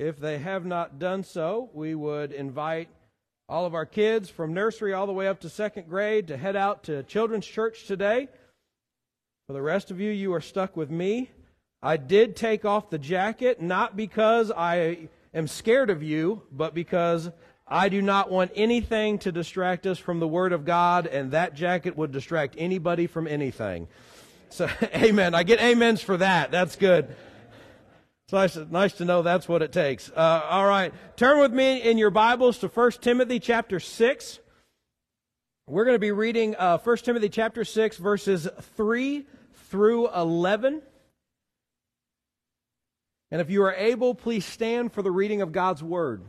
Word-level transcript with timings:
if 0.00 0.18
they 0.18 0.38
have 0.38 0.64
not 0.64 0.98
done 0.98 1.22
so, 1.22 1.68
we 1.74 1.94
would 1.94 2.32
invite 2.32 2.88
all 3.50 3.66
of 3.66 3.74
our 3.74 3.84
kids 3.84 4.30
from 4.30 4.54
nursery 4.54 4.94
all 4.94 5.06
the 5.06 5.12
way 5.12 5.28
up 5.28 5.40
to 5.40 5.50
second 5.50 5.90
grade 5.90 6.28
to 6.28 6.38
head 6.38 6.56
out 6.56 6.84
to 6.84 7.02
children's 7.02 7.46
church 7.46 7.84
today. 7.84 8.26
For 9.46 9.52
the 9.52 9.60
rest 9.60 9.90
of 9.90 10.00
you, 10.00 10.10
you 10.10 10.32
are 10.32 10.40
stuck 10.40 10.74
with 10.74 10.90
me. 10.90 11.30
I 11.82 11.98
did 11.98 12.34
take 12.34 12.64
off 12.64 12.88
the 12.88 12.98
jacket, 12.98 13.60
not 13.60 13.94
because 13.94 14.50
I 14.50 15.08
am 15.34 15.46
scared 15.46 15.90
of 15.90 16.02
you, 16.02 16.44
but 16.50 16.72
because 16.72 17.30
I 17.68 17.90
do 17.90 18.00
not 18.00 18.30
want 18.30 18.52
anything 18.54 19.18
to 19.18 19.30
distract 19.30 19.86
us 19.86 19.98
from 19.98 20.18
the 20.18 20.28
Word 20.28 20.54
of 20.54 20.64
God, 20.64 21.06
and 21.06 21.32
that 21.32 21.52
jacket 21.52 21.94
would 21.98 22.10
distract 22.10 22.54
anybody 22.56 23.06
from 23.06 23.26
anything. 23.26 23.86
So, 24.48 24.66
amen. 24.94 25.34
I 25.34 25.42
get 25.42 25.60
amens 25.60 26.00
for 26.00 26.16
that. 26.16 26.50
That's 26.50 26.76
good. 26.76 27.14
It's 28.30 28.56
nice, 28.56 28.70
nice 28.70 28.92
to 28.98 29.04
know 29.04 29.22
that's 29.22 29.48
what 29.48 29.60
it 29.60 29.72
takes. 29.72 30.08
Uh, 30.08 30.46
all 30.48 30.64
right. 30.64 30.94
Turn 31.16 31.40
with 31.40 31.52
me 31.52 31.82
in 31.82 31.98
your 31.98 32.10
Bibles 32.10 32.58
to 32.58 32.68
1 32.68 32.92
Timothy 33.00 33.40
chapter 33.40 33.80
6. 33.80 34.38
We're 35.66 35.84
going 35.84 35.96
to 35.96 35.98
be 35.98 36.12
reading 36.12 36.54
uh, 36.54 36.78
1 36.78 36.96
Timothy 36.98 37.28
chapter 37.28 37.64
6, 37.64 37.96
verses 37.96 38.46
3 38.76 39.26
through 39.68 40.14
11. 40.14 40.80
And 43.32 43.40
if 43.40 43.50
you 43.50 43.64
are 43.64 43.74
able, 43.74 44.14
please 44.14 44.44
stand 44.44 44.92
for 44.92 45.02
the 45.02 45.10
reading 45.10 45.42
of 45.42 45.50
God's 45.50 45.82
Word. 45.82 46.22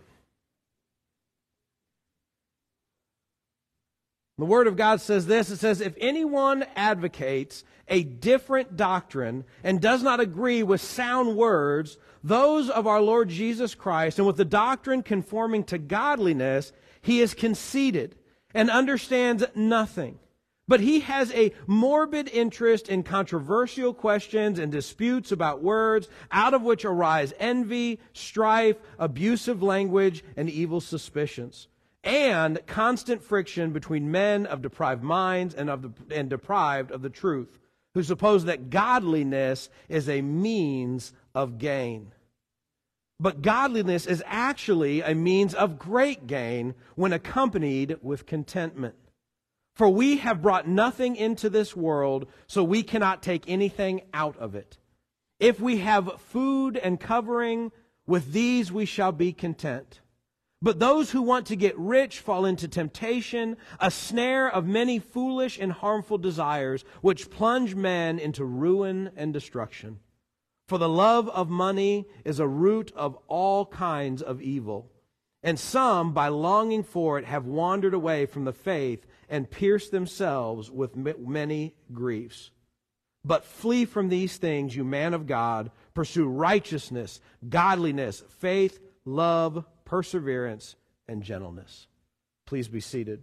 The 4.41 4.48
Word 4.48 4.66
of 4.66 4.76
God 4.76 5.00
says 5.00 5.27
this 5.27 5.52
it 5.52 5.58
says, 5.58 5.81
If 5.81 5.94
anyone 6.00 6.66
advocates 6.76 7.63
a 7.88 8.02
different 8.02 8.76
doctrine 8.76 9.44
and 9.63 9.80
does 9.80 10.02
not 10.02 10.20
agree 10.20 10.63
with 10.63 10.82
sound 10.82 11.38
words, 11.38 11.99
those 12.24 12.68
of 12.68 12.88
our 12.88 13.01
Lord 13.01 13.29
Jesus 13.29 13.76
Christ, 13.76 14.18
and 14.18 14.26
with 14.26 14.38
the 14.38 14.43
doctrine 14.43 15.04
conforming 15.04 15.63
to 15.66 15.77
godliness, 15.77 16.74
he 17.04 17.21
is 17.21 17.35
conceited 17.35 18.16
and 18.51 18.71
understands 18.71 19.46
nothing. 19.54 20.18
But 20.68 20.79
he 20.79 21.01
has 21.01 21.32
a 21.34 21.54
morbid 21.68 22.27
interest 22.27 22.90
in 22.90 23.04
controversial 23.04 23.94
questions 23.94 24.57
and 24.57 24.71
disputes 24.71 25.32
about 25.32 25.62
words, 25.62 26.10
out 26.32 26.55
of 26.55 26.63
which 26.63 26.84
arise 26.84 27.32
envy, 27.40 27.99
strife, 28.13 28.77
abusive 28.98 29.62
language, 29.62 30.23
and 30.35 30.49
evil 30.49 30.82
suspicions 30.82 31.68
and 32.04 32.60
constant 32.66 33.24
friction 33.24 33.71
between 33.71 34.12
men 34.12 34.46
of 34.46 34.62
deprived 34.62 35.04
minds 35.04 35.54
and, 35.54 35.70
of 35.70 35.82
the, 35.82 36.16
and 36.16 36.30
deprived 36.30 36.91
of 36.91 37.02
the 37.02 37.10
truth, 37.10 37.60
who 37.94 38.04
suppose 38.04 38.46
that 38.46 38.70
godliness 38.70 39.70
is 39.88 40.10
a 40.10 40.22
means 40.22 41.13
of 41.35 41.57
gain. 41.57 42.12
But 43.20 43.44
godliness 43.44 44.07
is 44.07 44.24
actually 44.26 45.02
a 45.02 45.13
means 45.13 45.54
of 45.54 45.77
great 45.77 46.26
gain 46.26 46.74
when 46.96 47.13
accompanied 47.13 47.98
with 48.02 48.26
contentment. 48.26 48.96
For 49.76 49.88
we 49.90 50.18
have 50.18 50.41
brought 50.41 50.68
nothing 50.68 51.16
into 51.16 51.49
this 51.49 51.76
world, 51.76 52.27
so 52.48 52.63
we 52.63 52.82
cannot 52.84 53.22
take 53.22 53.44
anything 53.48 54.02
out 54.13 54.38
of 54.38 54.55
it. 54.55 54.77
If 55.40 55.60
we 55.60 55.77
have 55.77 56.20
food 56.22 56.77
and 56.77 56.99
covering, 56.99 57.72
with 58.05 58.32
these 58.32 58.72
we 58.72 58.85
shall 58.85 59.12
be 59.12 59.34
content. 59.34 60.01
But 60.62 60.79
those 60.79 61.09
who 61.09 61.23
want 61.23 61.48
to 61.48 61.55
get 61.55 61.77
rich 61.77 62.20
fall 62.20 62.45
into 62.45 62.67
temptation, 62.67 63.57
a 63.79 63.90
snare 63.90 64.47
of 64.47 64.67
many 64.67 65.00
foolish 65.00 65.57
and 65.57 65.72
harmful 65.72 66.19
desires, 66.19 66.85
which 67.01 67.31
plunge 67.31 67.73
men 67.73 68.19
into 68.19 68.45
ruin 68.45 69.12
and 69.16 69.34
destruction. 69.34 70.00
For 70.67 70.78
the 70.78 70.88
love 70.88 71.28
of 71.29 71.50
money 71.50 72.06
is 72.23 72.39
a 72.39 72.47
root 72.47 72.91
of 72.95 73.17
all 73.28 73.66
kinds 73.66 74.22
of 74.22 74.41
evil. 74.41 74.91
And 75.44 75.59
some, 75.59 76.13
by 76.13 76.27
longing 76.27 76.83
for 76.83 77.17
it, 77.17 77.25
have 77.25 77.45
wandered 77.45 77.95
away 77.95 78.27
from 78.27 78.45
the 78.45 78.53
faith 78.53 79.07
and 79.27 79.50
pierced 79.50 79.89
themselves 79.91 80.69
with 80.69 80.95
many 80.95 81.73
griefs. 81.91 82.51
But 83.25 83.45
flee 83.45 83.85
from 83.85 84.09
these 84.09 84.38
things, 84.38 84.75
you 84.75 84.83
man 84.83 85.16
of 85.16 85.25
God. 85.25 85.71
Pursue 85.95 86.27
righteousness, 86.27 87.19
godliness, 87.50 88.23
faith, 88.39 88.79
love, 89.03 89.66
perseverance, 89.91 90.78
and 91.09 91.22
gentleness. 91.22 91.85
Please 92.46 92.69
be 92.69 92.79
seated. 92.79 93.22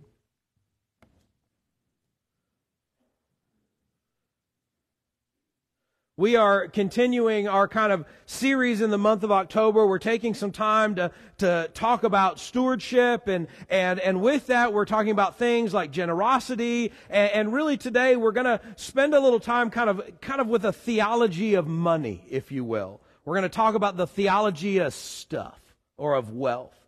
We 6.19 6.37
are 6.37 6.69
continuing 6.69 7.49
our 7.49 7.69
kind 7.69 7.91
of 7.91 8.05
series 8.27 8.83
in 8.83 8.91
the 8.91 8.99
month 8.99 9.23
of 9.23 9.33
October. 9.33 9.87
We're 9.87 9.99
taking 9.99 10.35
some 10.35 10.53
time 10.53 10.97
to, 10.97 11.11
to 11.39 11.71
talk 11.73 12.05
about 12.05 12.39
stewardship 12.39 13.29
and, 13.29 13.47
and, 13.71 13.99
and 13.99 14.21
with 14.21 14.49
that 14.49 14.75
we're 14.75 14.85
talking 14.85 15.13
about 15.13 15.39
things 15.39 15.73
like 15.73 15.91
generosity 15.91 16.93
and, 17.09 17.31
and 17.33 17.53
really 17.55 17.79
today 17.79 18.15
we're 18.15 18.33
going 18.33 18.45
to 18.45 18.61
spend 18.77 19.15
a 19.15 19.21
little 19.21 19.41
time 19.41 19.71
kind 19.71 19.89
of, 19.89 20.03
kind 20.21 20.43
of 20.43 20.49
with 20.49 20.67
a 20.67 20.73
theology 20.75 21.55
of 21.55 21.67
money, 21.67 22.27
if 22.29 22.53
you 22.53 22.63
will. 22.63 23.01
We're 23.25 23.37
going 23.37 23.45
to 23.45 23.49
talk 23.49 23.75
about 23.75 23.97
the 23.97 24.07
theology 24.07 24.79
of 24.79 24.93
stuff 24.93 25.68
or 25.99 26.15
of 26.15 26.31
wealth. 26.31 26.79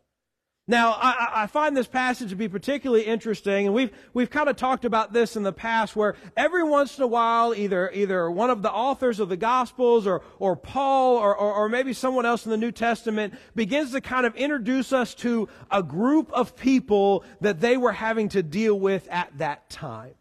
Now, 0.71 0.93
I, 0.93 1.43
I, 1.43 1.47
find 1.49 1.77
this 1.77 1.89
passage 1.89 2.31
to 2.31 2.37
be 2.37 2.49
particularly 2.49 3.03
interesting, 3.03 3.67
and 3.67 3.75
we've, 3.75 3.91
we've 4.15 4.31
kind 4.31 4.49
of 4.49 4.55
talked 4.55 4.85
about 4.85 5.13
this 5.13 5.35
in 5.35 5.43
the 5.43 5.53
past 5.53 5.97
where 5.97 6.15
every 6.37 6.63
once 6.63 6.97
in 6.97 7.03
a 7.03 7.09
while, 7.09 7.53
either, 7.53 7.91
either 7.93 8.31
one 8.31 8.51
of 8.51 8.63
the 8.63 8.71
authors 8.71 9.19
of 9.19 9.29
the 9.29 9.37
Gospels 9.37 10.07
or, 10.07 10.23
or 10.39 10.55
Paul 10.55 11.17
or, 11.17 11.37
or, 11.37 11.55
or 11.55 11.69
maybe 11.69 11.93
someone 11.93 12.25
else 12.25 12.45
in 12.45 12.53
the 12.53 12.57
New 12.57 12.71
Testament 12.71 13.35
begins 13.57 13.91
to 13.91 14.01
kind 14.01 14.25
of 14.25 14.37
introduce 14.37 14.93
us 14.93 15.13
to 15.17 15.49
a 15.73 15.83
group 15.83 16.31
of 16.33 16.55
people 16.55 17.25
that 17.41 17.59
they 17.59 17.77
were 17.77 17.91
having 17.91 18.29
to 18.29 18.41
deal 18.41 18.79
with 18.79 19.09
at 19.11 19.37
that 19.39 19.71
time. 19.71 20.15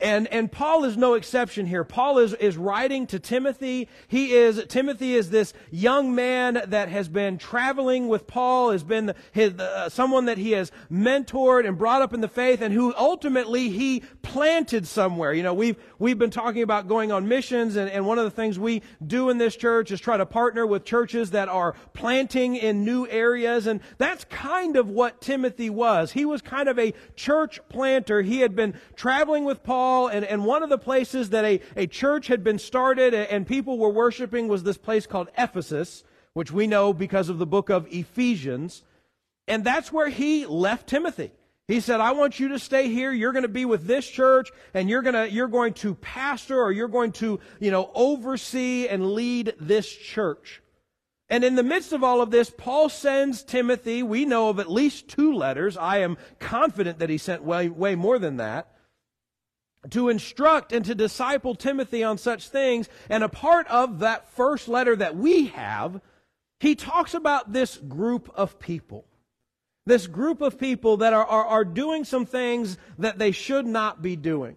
And, 0.00 0.26
and 0.28 0.50
Paul 0.50 0.84
is 0.84 0.96
no 0.96 1.14
exception 1.14 1.66
here. 1.66 1.84
Paul 1.84 2.18
is, 2.18 2.32
is 2.34 2.56
writing 2.56 3.06
to 3.08 3.18
Timothy. 3.18 3.88
He 4.08 4.32
is, 4.32 4.64
Timothy 4.68 5.14
is 5.14 5.30
this 5.30 5.52
young 5.70 6.14
man 6.14 6.62
that 6.68 6.88
has 6.88 7.08
been 7.08 7.36
traveling 7.36 8.08
with 8.08 8.26
Paul, 8.26 8.70
has 8.70 8.82
been 8.82 9.14
his, 9.32 9.52
uh, 9.54 9.90
someone 9.90 10.24
that 10.24 10.38
he 10.38 10.52
has 10.52 10.72
mentored 10.90 11.66
and 11.66 11.76
brought 11.76 12.00
up 12.00 12.14
in 12.14 12.22
the 12.22 12.28
faith 12.28 12.62
and 12.62 12.72
who 12.72 12.94
ultimately 12.96 13.68
he 13.68 14.02
planted 14.22 14.86
somewhere. 14.86 15.34
You 15.34 15.42
know, 15.42 15.54
we've, 15.54 15.76
we've 15.98 16.18
been 16.18 16.30
talking 16.30 16.62
about 16.62 16.88
going 16.88 17.12
on 17.12 17.28
missions 17.28 17.76
and, 17.76 17.90
and 17.90 18.06
one 18.06 18.18
of 18.18 18.24
the 18.24 18.30
things 18.30 18.58
we 18.58 18.82
do 19.06 19.28
in 19.28 19.36
this 19.36 19.54
church 19.54 19.90
is 19.90 20.00
try 20.00 20.16
to 20.16 20.26
partner 20.26 20.66
with 20.66 20.84
churches 20.84 21.32
that 21.32 21.48
are 21.48 21.74
planting 21.92 22.56
in 22.56 22.84
new 22.84 23.06
areas. 23.08 23.66
And 23.66 23.80
that's 23.98 24.24
kind 24.24 24.76
of 24.76 24.88
what 24.88 25.20
Timothy 25.20 25.68
was. 25.68 26.12
He 26.12 26.24
was 26.24 26.40
kind 26.40 26.68
of 26.68 26.78
a 26.78 26.94
church 27.16 27.60
planter. 27.68 28.22
He 28.22 28.40
had 28.40 28.56
been 28.56 28.74
traveling 28.96 29.44
with 29.44 29.62
Paul 29.62 29.89
Paul, 29.90 30.06
and, 30.06 30.24
and 30.24 30.44
one 30.44 30.62
of 30.62 30.70
the 30.70 30.78
places 30.78 31.30
that 31.30 31.44
a, 31.44 31.60
a 31.74 31.88
church 31.88 32.28
had 32.28 32.44
been 32.44 32.60
started 32.60 33.12
and 33.12 33.44
people 33.44 33.76
were 33.76 33.88
worshiping 33.88 34.46
was 34.46 34.62
this 34.62 34.78
place 34.78 35.04
called 35.04 35.30
Ephesus, 35.36 36.04
which 36.32 36.52
we 36.52 36.68
know 36.68 36.92
because 36.92 37.28
of 37.28 37.38
the 37.38 37.46
book 37.46 37.70
of 37.70 37.88
Ephesians. 37.92 38.84
And 39.48 39.64
that's 39.64 39.90
where 39.90 40.08
he 40.08 40.46
left 40.46 40.88
Timothy. 40.88 41.32
He 41.66 41.80
said, 41.80 42.00
I 42.00 42.12
want 42.12 42.38
you 42.38 42.50
to 42.50 42.60
stay 42.60 42.88
here. 42.88 43.10
You're 43.10 43.32
going 43.32 43.42
to 43.42 43.48
be 43.48 43.64
with 43.64 43.88
this 43.88 44.08
church 44.08 44.50
and 44.74 44.88
you're 44.88 45.02
going 45.02 45.16
to, 45.16 45.28
you're 45.28 45.48
going 45.48 45.74
to 45.74 45.96
pastor 45.96 46.62
or 46.62 46.70
you're 46.70 46.86
going 46.86 47.10
to, 47.14 47.40
you 47.58 47.72
know, 47.72 47.90
oversee 47.92 48.86
and 48.86 49.14
lead 49.14 49.54
this 49.58 49.90
church. 49.90 50.62
And 51.28 51.42
in 51.42 51.56
the 51.56 51.64
midst 51.64 51.92
of 51.92 52.04
all 52.04 52.22
of 52.22 52.30
this, 52.30 52.48
Paul 52.48 52.90
sends 52.90 53.42
Timothy, 53.42 54.04
we 54.04 54.24
know 54.24 54.50
of 54.50 54.60
at 54.60 54.70
least 54.70 55.08
two 55.08 55.32
letters. 55.32 55.76
I 55.76 55.98
am 55.98 56.16
confident 56.38 57.00
that 57.00 57.10
he 57.10 57.18
sent 57.18 57.42
way, 57.42 57.68
way 57.68 57.96
more 57.96 58.20
than 58.20 58.36
that 58.36 58.69
to 59.88 60.10
instruct 60.10 60.72
and 60.72 60.84
to 60.84 60.94
disciple 60.94 61.54
Timothy 61.54 62.04
on 62.04 62.18
such 62.18 62.48
things. 62.48 62.88
And 63.08 63.24
a 63.24 63.28
part 63.28 63.66
of 63.68 64.00
that 64.00 64.28
first 64.30 64.68
letter 64.68 64.94
that 64.96 65.16
we 65.16 65.46
have, 65.48 66.00
he 66.58 66.74
talks 66.74 67.14
about 67.14 67.52
this 67.52 67.78
group 67.78 68.30
of 68.34 68.58
people. 68.58 69.06
This 69.86 70.06
group 70.06 70.42
of 70.42 70.58
people 70.58 70.98
that 70.98 71.14
are, 71.14 71.24
are, 71.24 71.46
are 71.46 71.64
doing 71.64 72.04
some 72.04 72.26
things 72.26 72.76
that 72.98 73.18
they 73.18 73.32
should 73.32 73.66
not 73.66 74.02
be 74.02 74.16
doing. 74.16 74.56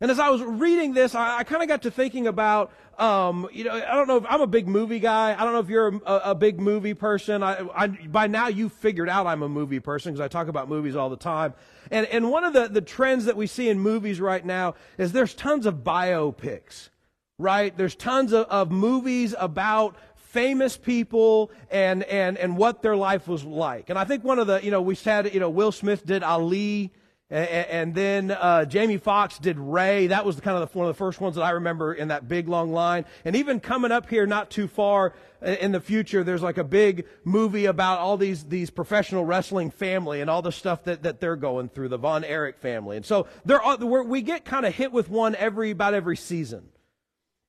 And 0.00 0.10
as 0.10 0.18
I 0.18 0.30
was 0.30 0.42
reading 0.42 0.94
this, 0.94 1.14
I, 1.14 1.38
I 1.38 1.44
kind 1.44 1.62
of 1.62 1.68
got 1.68 1.82
to 1.82 1.90
thinking 1.90 2.26
about, 2.26 2.72
um, 3.00 3.48
you 3.50 3.64
know, 3.64 3.72
I 3.72 3.94
don't 3.94 4.06
know 4.06 4.18
if 4.18 4.24
I'm 4.28 4.42
a 4.42 4.46
big 4.46 4.68
movie 4.68 5.00
guy. 5.00 5.34
I 5.36 5.44
don't 5.44 5.54
know 5.54 5.60
if 5.60 5.70
you're 5.70 6.00
a, 6.04 6.30
a 6.30 6.34
big 6.34 6.60
movie 6.60 6.92
person. 6.92 7.42
I, 7.42 7.66
I, 7.74 7.86
by 7.86 8.26
now 8.26 8.48
you 8.48 8.68
figured 8.68 9.08
out 9.08 9.26
I'm 9.26 9.42
a 9.42 9.48
movie 9.48 9.80
person 9.80 10.12
because 10.12 10.22
I 10.22 10.28
talk 10.28 10.48
about 10.48 10.68
movies 10.68 10.94
all 10.96 11.08
the 11.08 11.16
time. 11.16 11.54
And, 11.90 12.06
and 12.06 12.30
one 12.30 12.44
of 12.44 12.52
the, 12.52 12.68
the 12.68 12.82
trends 12.82 13.24
that 13.24 13.36
we 13.36 13.46
see 13.46 13.70
in 13.70 13.80
movies 13.80 14.20
right 14.20 14.44
now 14.44 14.74
is 14.98 15.12
there's 15.12 15.34
tons 15.34 15.64
of 15.64 15.76
biopics, 15.76 16.90
right? 17.38 17.74
There's 17.74 17.94
tons 17.94 18.34
of, 18.34 18.46
of 18.46 18.70
movies 18.70 19.34
about 19.38 19.96
famous 20.16 20.76
people 20.76 21.50
and, 21.70 22.04
and, 22.04 22.36
and 22.36 22.56
what 22.56 22.82
their 22.82 22.96
life 22.96 23.26
was 23.26 23.44
like. 23.44 23.88
And 23.88 23.98
I 23.98 24.04
think 24.04 24.24
one 24.24 24.38
of 24.38 24.46
the, 24.46 24.62
you 24.62 24.70
know, 24.70 24.82
we 24.82 24.94
said, 24.94 25.32
you 25.32 25.40
know, 25.40 25.50
Will 25.50 25.72
Smith 25.72 26.04
did 26.04 26.22
Ali 26.22 26.92
And, 27.30 27.94
then 27.94 28.32
uh, 28.32 28.64
Jamie 28.64 28.96
Foxx 28.96 29.38
did 29.38 29.56
Ray. 29.56 30.08
That 30.08 30.24
was 30.24 30.40
kind 30.40 30.60
of 30.60 30.72
the, 30.72 30.76
one 30.76 30.88
of 30.88 30.94
the 30.94 30.98
first 30.98 31.20
ones 31.20 31.36
that 31.36 31.42
I 31.42 31.50
remember 31.50 31.94
in 31.94 32.08
that 32.08 32.26
big 32.26 32.48
long 32.48 32.72
line. 32.72 33.04
And 33.24 33.36
even 33.36 33.60
coming 33.60 33.92
up 33.92 34.08
here, 34.10 34.26
not 34.26 34.50
too 34.50 34.66
far 34.66 35.14
in 35.40 35.70
the 35.70 35.80
future, 35.80 36.24
there's 36.24 36.42
like 36.42 36.58
a 36.58 36.64
big 36.64 37.06
movie 37.22 37.66
about 37.66 38.00
all 38.00 38.16
these 38.16 38.44
these 38.44 38.68
professional 38.68 39.24
wrestling 39.24 39.70
family 39.70 40.20
and 40.20 40.28
all 40.28 40.42
the 40.42 40.50
stuff 40.50 40.84
that, 40.84 41.04
that 41.04 41.20
they're 41.20 41.36
going 41.36 41.68
through, 41.68 41.88
the 41.88 41.98
Von 41.98 42.24
Erich 42.24 42.58
family. 42.58 42.96
And 42.96 43.06
so 43.06 43.28
there 43.44 43.62
are, 43.62 43.76
we 43.78 44.22
get 44.22 44.44
kind 44.44 44.66
of 44.66 44.74
hit 44.74 44.90
with 44.90 45.08
one 45.08 45.36
every 45.36 45.70
about 45.70 45.94
every 45.94 46.16
season. 46.16 46.68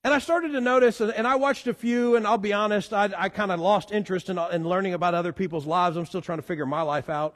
And 0.03 0.13
I 0.13 0.19
started 0.19 0.53
to 0.53 0.61
notice, 0.61 0.99
and 0.99 1.27
I 1.27 1.35
watched 1.35 1.67
a 1.67 1.73
few, 1.73 2.15
and 2.15 2.25
I'll 2.25 2.39
be 2.39 2.53
honest, 2.53 2.91
I, 2.91 3.09
I 3.15 3.29
kind 3.29 3.51
of 3.51 3.59
lost 3.59 3.91
interest 3.91 4.29
in, 4.29 4.37
in 4.51 4.67
learning 4.67 4.93
about 4.93 5.13
other 5.13 5.31
people's 5.31 5.67
lives. 5.67 5.95
I'm 5.95 6.07
still 6.07 6.21
trying 6.21 6.39
to 6.39 6.43
figure 6.43 6.65
my 6.65 6.81
life 6.81 7.09
out. 7.09 7.35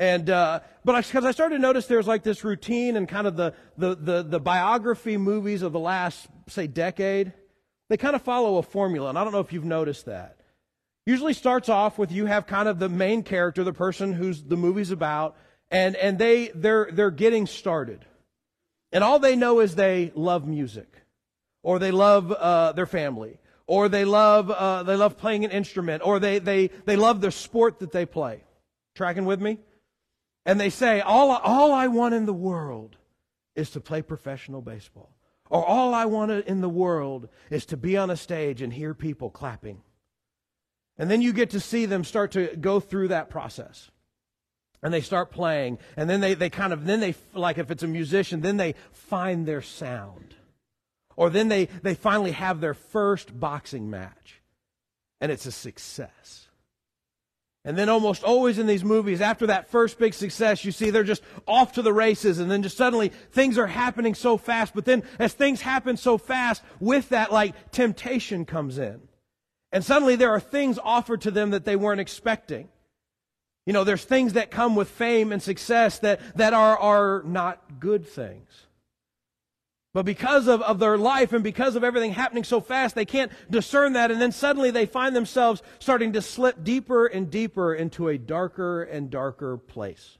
And, 0.00 0.30
uh, 0.30 0.60
but 0.82 1.06
because 1.06 1.26
I, 1.26 1.28
I, 1.28 1.32
started 1.32 1.56
to 1.56 1.60
notice 1.60 1.86
there's 1.86 2.06
like 2.06 2.22
this 2.22 2.42
routine 2.42 2.96
and 2.96 3.06
kind 3.06 3.26
of 3.26 3.36
the, 3.36 3.52
the, 3.76 3.94
the, 3.94 4.22
the 4.22 4.40
biography 4.40 5.18
movies 5.18 5.60
of 5.60 5.72
the 5.72 5.78
last, 5.78 6.26
say, 6.48 6.66
decade, 6.66 7.34
they 7.90 7.98
kind 7.98 8.16
of 8.16 8.22
follow 8.22 8.56
a 8.56 8.62
formula. 8.62 9.10
And 9.10 9.18
I 9.18 9.24
don't 9.24 9.34
know 9.34 9.40
if 9.40 9.52
you've 9.52 9.66
noticed 9.66 10.06
that. 10.06 10.38
Usually 11.04 11.34
starts 11.34 11.68
off 11.68 11.98
with 11.98 12.10
you 12.10 12.24
have 12.24 12.46
kind 12.46 12.66
of 12.66 12.78
the 12.78 12.88
main 12.88 13.22
character, 13.22 13.62
the 13.62 13.74
person 13.74 14.14
who's 14.14 14.42
the 14.42 14.56
movie's 14.56 14.90
about, 14.90 15.36
and, 15.70 15.94
and 15.96 16.18
they, 16.18 16.48
they're, 16.54 16.88
they're 16.90 17.10
getting 17.10 17.46
started. 17.46 18.06
And 18.92 19.04
all 19.04 19.18
they 19.18 19.36
know 19.36 19.60
is 19.60 19.74
they 19.74 20.12
love 20.14 20.48
music 20.48 21.00
or 21.62 21.78
they 21.78 21.90
love 21.90 22.32
uh, 22.32 22.72
their 22.72 22.86
family, 22.86 23.38
or 23.66 23.88
they 23.88 24.04
love 24.06 24.50
uh, 24.50 24.82
they 24.82 24.96
love 24.96 25.18
playing 25.18 25.44
an 25.44 25.50
instrument, 25.50 26.02
or 26.04 26.18
they 26.18 26.38
they 26.38 26.68
they 26.86 26.96
love 26.96 27.20
the 27.20 27.30
sport 27.30 27.80
that 27.80 27.92
they 27.92 28.06
play. 28.06 28.42
Tracking 28.94 29.26
with 29.26 29.40
me? 29.40 29.58
And 30.50 30.58
they 30.58 30.70
say, 30.70 31.00
all 31.00 31.30
all 31.30 31.72
I 31.72 31.86
want 31.86 32.12
in 32.12 32.26
the 32.26 32.32
world 32.32 32.96
is 33.54 33.70
to 33.70 33.80
play 33.80 34.02
professional 34.02 34.60
baseball, 34.60 35.14
or 35.48 35.64
all 35.64 35.94
I 35.94 36.06
want 36.06 36.32
in 36.32 36.60
the 36.60 36.68
world 36.68 37.28
is 37.50 37.64
to 37.66 37.76
be 37.76 37.96
on 37.96 38.10
a 38.10 38.16
stage 38.16 38.60
and 38.60 38.72
hear 38.72 38.92
people 38.92 39.30
clapping. 39.30 39.80
And 40.98 41.08
then 41.08 41.22
you 41.22 41.32
get 41.32 41.50
to 41.50 41.60
see 41.60 41.86
them 41.86 42.02
start 42.02 42.32
to 42.32 42.56
go 42.56 42.80
through 42.80 43.08
that 43.08 43.30
process. 43.30 43.92
And 44.82 44.92
they 44.92 45.02
start 45.02 45.30
playing. 45.30 45.78
And 45.96 46.10
then 46.10 46.20
they, 46.20 46.34
they 46.34 46.50
kind 46.50 46.72
of 46.72 46.84
then 46.84 46.98
they 46.98 47.14
like 47.32 47.58
if 47.58 47.70
it's 47.70 47.84
a 47.84 47.86
musician 47.86 48.40
then 48.40 48.56
they 48.56 48.74
find 48.90 49.46
their 49.46 49.62
sound. 49.62 50.34
Or 51.14 51.30
then 51.30 51.46
they, 51.46 51.66
they 51.66 51.94
finally 51.94 52.32
have 52.32 52.60
their 52.60 52.74
first 52.74 53.38
boxing 53.38 53.88
match, 53.88 54.42
and 55.20 55.30
it's 55.30 55.46
a 55.46 55.52
success. 55.52 56.48
And 57.64 57.76
then 57.76 57.90
almost 57.90 58.24
always 58.24 58.58
in 58.58 58.66
these 58.66 58.84
movies, 58.84 59.20
after 59.20 59.46
that 59.48 59.68
first 59.68 59.98
big 59.98 60.14
success, 60.14 60.64
you 60.64 60.72
see 60.72 60.88
they're 60.88 61.04
just 61.04 61.22
off 61.46 61.72
to 61.72 61.82
the 61.82 61.92
races, 61.92 62.38
and 62.38 62.50
then 62.50 62.62
just 62.62 62.78
suddenly 62.78 63.10
things 63.32 63.58
are 63.58 63.66
happening 63.66 64.14
so 64.14 64.38
fast. 64.38 64.74
But 64.74 64.86
then 64.86 65.02
as 65.18 65.34
things 65.34 65.60
happen 65.60 65.98
so 65.98 66.16
fast, 66.16 66.62
with 66.80 67.10
that, 67.10 67.32
like 67.32 67.70
temptation 67.70 68.46
comes 68.46 68.78
in. 68.78 69.02
And 69.72 69.84
suddenly 69.84 70.16
there 70.16 70.30
are 70.30 70.40
things 70.40 70.78
offered 70.82 71.20
to 71.22 71.30
them 71.30 71.50
that 71.50 71.66
they 71.66 71.76
weren't 71.76 72.00
expecting. 72.00 72.68
You 73.66 73.74
know, 73.74 73.84
there's 73.84 74.04
things 74.04 74.32
that 74.32 74.50
come 74.50 74.74
with 74.74 74.88
fame 74.88 75.30
and 75.30 75.42
success 75.42 75.98
that, 75.98 76.20
that 76.36 76.54
are, 76.54 76.78
are 76.78 77.22
not 77.24 77.78
good 77.78 78.06
things. 78.06 78.48
But 79.92 80.04
because 80.04 80.46
of, 80.46 80.62
of 80.62 80.78
their 80.78 80.96
life 80.96 81.32
and 81.32 81.42
because 81.42 81.74
of 81.74 81.82
everything 81.82 82.12
happening 82.12 82.44
so 82.44 82.60
fast, 82.60 82.94
they 82.94 83.04
can't 83.04 83.32
discern 83.50 83.94
that. 83.94 84.12
And 84.12 84.20
then 84.20 84.30
suddenly 84.30 84.70
they 84.70 84.86
find 84.86 85.16
themselves 85.16 85.62
starting 85.80 86.12
to 86.12 86.22
slip 86.22 86.62
deeper 86.62 87.06
and 87.06 87.28
deeper 87.28 87.74
into 87.74 88.08
a 88.08 88.16
darker 88.16 88.84
and 88.84 89.10
darker 89.10 89.56
place. 89.56 90.18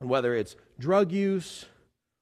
And 0.00 0.10
whether 0.10 0.34
it's 0.34 0.56
drug 0.78 1.10
use 1.10 1.64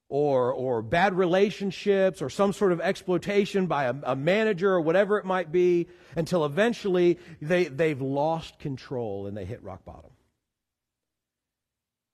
or, 0.09 0.53
or 0.53 0.81
bad 0.81 1.15
relationships 1.15 2.23
or 2.23 2.31
some 2.31 2.53
sort 2.53 2.71
of 2.71 2.81
exploitation 2.81 3.67
by 3.67 3.85
a, 3.85 3.95
a 4.05 4.15
manager 4.15 4.71
or 4.71 4.81
whatever 4.81 5.19
it 5.19 5.25
might 5.25 5.51
be, 5.51 5.89
until 6.15 6.45
eventually 6.45 7.19
they, 7.41 7.65
they've 7.65 8.01
lost 8.01 8.61
control 8.61 9.27
and 9.27 9.37
they 9.37 9.45
hit 9.45 9.63
rock 9.65 9.85
bottom. 9.85 10.11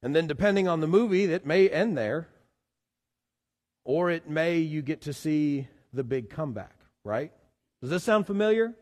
And 0.01 0.15
then, 0.15 0.29
depending 0.29 0.69
on 0.69 0.81
the 0.81 0.87
movie, 0.87 1.25
it 1.25 1.45
may 1.45 1.69
end 1.69 1.99
there 1.99 2.29
or 3.89 4.11
it 4.11 4.29
may 4.29 4.59
you 4.59 4.83
get 4.83 5.01
to 5.01 5.15
see 5.15 5.67
the 5.95 6.05
big 6.05 6.29
comeback, 6.29 6.77
right? 7.05 7.33
Does 7.81 7.89
this 7.89 8.05
sound 8.05 8.27
familiar? 8.27 8.75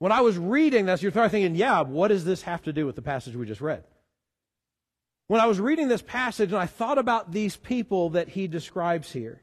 When 0.00 0.12
I 0.12 0.20
was 0.20 0.36
reading 0.36 0.84
this, 0.84 1.02
you're 1.02 1.10
thinking, 1.10 1.54
yeah, 1.54 1.80
what 1.80 2.08
does 2.08 2.26
this 2.26 2.42
have 2.42 2.60
to 2.64 2.74
do 2.74 2.84
with 2.84 2.94
the 2.94 3.00
passage 3.00 3.34
we 3.34 3.46
just 3.46 3.62
read? 3.62 3.82
When 5.28 5.40
I 5.40 5.46
was 5.46 5.58
reading 5.58 5.88
this 5.88 6.02
passage 6.02 6.52
and 6.52 6.60
I 6.60 6.66
thought 6.66 6.98
about 6.98 7.32
these 7.32 7.56
people 7.56 8.10
that 8.10 8.28
he 8.28 8.48
describes 8.48 9.10
here, 9.10 9.40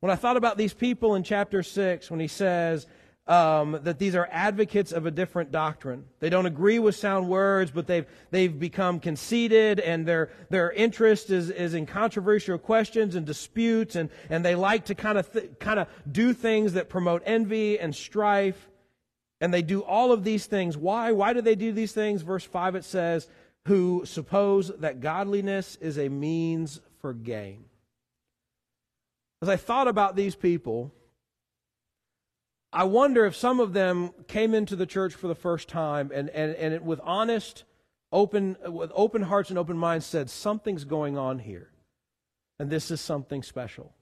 when 0.00 0.10
I 0.10 0.16
thought 0.16 0.36
about 0.36 0.58
these 0.58 0.74
people 0.74 1.14
in 1.14 1.22
chapter 1.22 1.62
6, 1.62 2.10
when 2.10 2.18
he 2.18 2.26
says, 2.26 2.88
um, 3.32 3.80
that 3.84 3.98
these 3.98 4.14
are 4.14 4.28
advocates 4.30 4.92
of 4.92 5.06
a 5.06 5.10
different 5.10 5.50
doctrine. 5.50 6.04
They 6.20 6.28
don't 6.28 6.44
agree 6.44 6.78
with 6.78 6.96
sound 6.96 7.30
words, 7.30 7.70
but 7.70 7.86
they've, 7.86 8.04
they've 8.30 8.60
become 8.60 9.00
conceited 9.00 9.80
and 9.80 10.04
their, 10.04 10.28
their 10.50 10.70
interest 10.70 11.30
is, 11.30 11.48
is 11.48 11.72
in 11.72 11.86
controversial 11.86 12.58
questions 12.58 13.14
and 13.14 13.24
disputes 13.24 13.96
and, 13.96 14.10
and 14.28 14.44
they 14.44 14.54
like 14.54 14.84
to 14.86 14.94
kind 14.94 15.16
of, 15.16 15.32
th- 15.32 15.58
kind 15.58 15.78
of 15.78 15.88
do 16.10 16.34
things 16.34 16.74
that 16.74 16.90
promote 16.90 17.22
envy 17.24 17.78
and 17.78 17.96
strife. 17.96 18.68
And 19.40 19.52
they 19.52 19.62
do 19.62 19.80
all 19.80 20.12
of 20.12 20.24
these 20.24 20.44
things. 20.44 20.76
Why? 20.76 21.12
Why 21.12 21.32
do 21.32 21.40
they 21.40 21.54
do 21.54 21.72
these 21.72 21.92
things? 21.92 22.20
Verse 22.20 22.44
5 22.44 22.74
it 22.74 22.84
says, 22.84 23.28
who 23.64 24.02
suppose 24.04 24.68
that 24.80 25.00
godliness 25.00 25.76
is 25.80 25.98
a 25.98 26.10
means 26.10 26.82
for 27.00 27.14
gain. 27.14 27.64
As 29.40 29.48
I 29.48 29.56
thought 29.56 29.88
about 29.88 30.16
these 30.16 30.34
people, 30.34 30.92
I 32.72 32.84
wonder 32.84 33.26
if 33.26 33.36
some 33.36 33.60
of 33.60 33.74
them 33.74 34.10
came 34.28 34.54
into 34.54 34.76
the 34.76 34.86
church 34.86 35.14
for 35.14 35.28
the 35.28 35.34
first 35.34 35.68
time 35.68 36.10
and, 36.14 36.30
and, 36.30 36.54
and 36.54 36.74
it, 36.74 36.82
with 36.82 37.00
honest, 37.02 37.64
open, 38.10 38.56
with 38.66 38.90
open 38.94 39.22
hearts 39.22 39.50
and 39.50 39.58
open 39.58 39.76
minds 39.76 40.06
said, 40.06 40.30
something's 40.30 40.84
going 40.84 41.18
on 41.18 41.38
here. 41.38 41.70
And 42.58 42.70
this 42.70 42.90
is 42.90 43.00
something 43.00 43.42
special. 43.42 43.92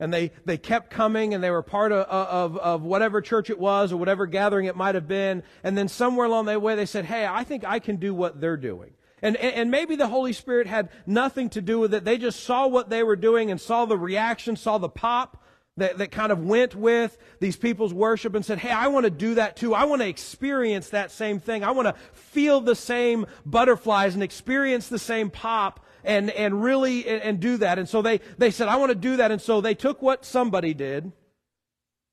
And 0.00 0.12
they, 0.12 0.32
they 0.44 0.58
kept 0.58 0.90
coming 0.90 1.32
and 1.32 1.42
they 1.42 1.50
were 1.50 1.62
part 1.62 1.92
of, 1.92 2.06
of, 2.06 2.58
of 2.58 2.82
whatever 2.82 3.20
church 3.20 3.50
it 3.50 3.58
was 3.58 3.92
or 3.92 3.96
whatever 3.96 4.26
gathering 4.26 4.66
it 4.66 4.76
might 4.76 4.94
have 4.94 5.08
been. 5.08 5.42
And 5.62 5.78
then 5.78 5.88
somewhere 5.88 6.26
along 6.26 6.46
the 6.46 6.58
way 6.58 6.74
they 6.74 6.86
said, 6.86 7.04
hey, 7.04 7.24
I 7.24 7.44
think 7.44 7.64
I 7.64 7.78
can 7.78 7.96
do 7.96 8.14
what 8.14 8.40
they're 8.40 8.56
doing. 8.56 8.92
And, 9.22 9.36
and 9.36 9.70
maybe 9.70 9.96
the 9.96 10.08
Holy 10.08 10.34
Spirit 10.34 10.66
had 10.66 10.90
nothing 11.06 11.48
to 11.50 11.62
do 11.62 11.78
with 11.78 11.94
it. 11.94 12.04
They 12.04 12.18
just 12.18 12.40
saw 12.40 12.66
what 12.66 12.90
they 12.90 13.02
were 13.02 13.16
doing 13.16 13.50
and 13.50 13.60
saw 13.60 13.86
the 13.86 13.96
reaction, 13.96 14.56
saw 14.56 14.76
the 14.76 14.90
pop, 14.90 15.42
that, 15.76 15.98
that 15.98 16.10
kind 16.10 16.32
of 16.32 16.44
went 16.44 16.74
with 16.74 17.16
these 17.40 17.56
people's 17.56 17.92
worship 17.92 18.34
and 18.34 18.44
said, 18.44 18.58
Hey, 18.58 18.70
I 18.70 18.88
want 18.88 19.04
to 19.04 19.10
do 19.10 19.34
that 19.34 19.56
too. 19.56 19.74
I 19.74 19.84
want 19.84 20.02
to 20.02 20.08
experience 20.08 20.90
that 20.90 21.10
same 21.10 21.38
thing. 21.38 21.62
I 21.62 21.72
want 21.72 21.88
to 21.88 21.94
feel 22.12 22.60
the 22.60 22.74
same 22.74 23.26
butterflies 23.44 24.14
and 24.14 24.22
experience 24.22 24.88
the 24.88 24.98
same 24.98 25.30
pop 25.30 25.84
and, 26.02 26.30
and 26.30 26.62
really, 26.62 27.06
and, 27.06 27.22
and 27.22 27.40
do 27.40 27.58
that. 27.58 27.78
And 27.78 27.88
so 27.88 28.00
they, 28.00 28.20
they 28.38 28.50
said, 28.50 28.68
I 28.68 28.76
want 28.76 28.90
to 28.90 28.94
do 28.94 29.16
that. 29.16 29.30
And 29.30 29.42
so 29.42 29.60
they 29.60 29.74
took 29.74 30.00
what 30.00 30.24
somebody 30.24 30.72
did, 30.72 31.12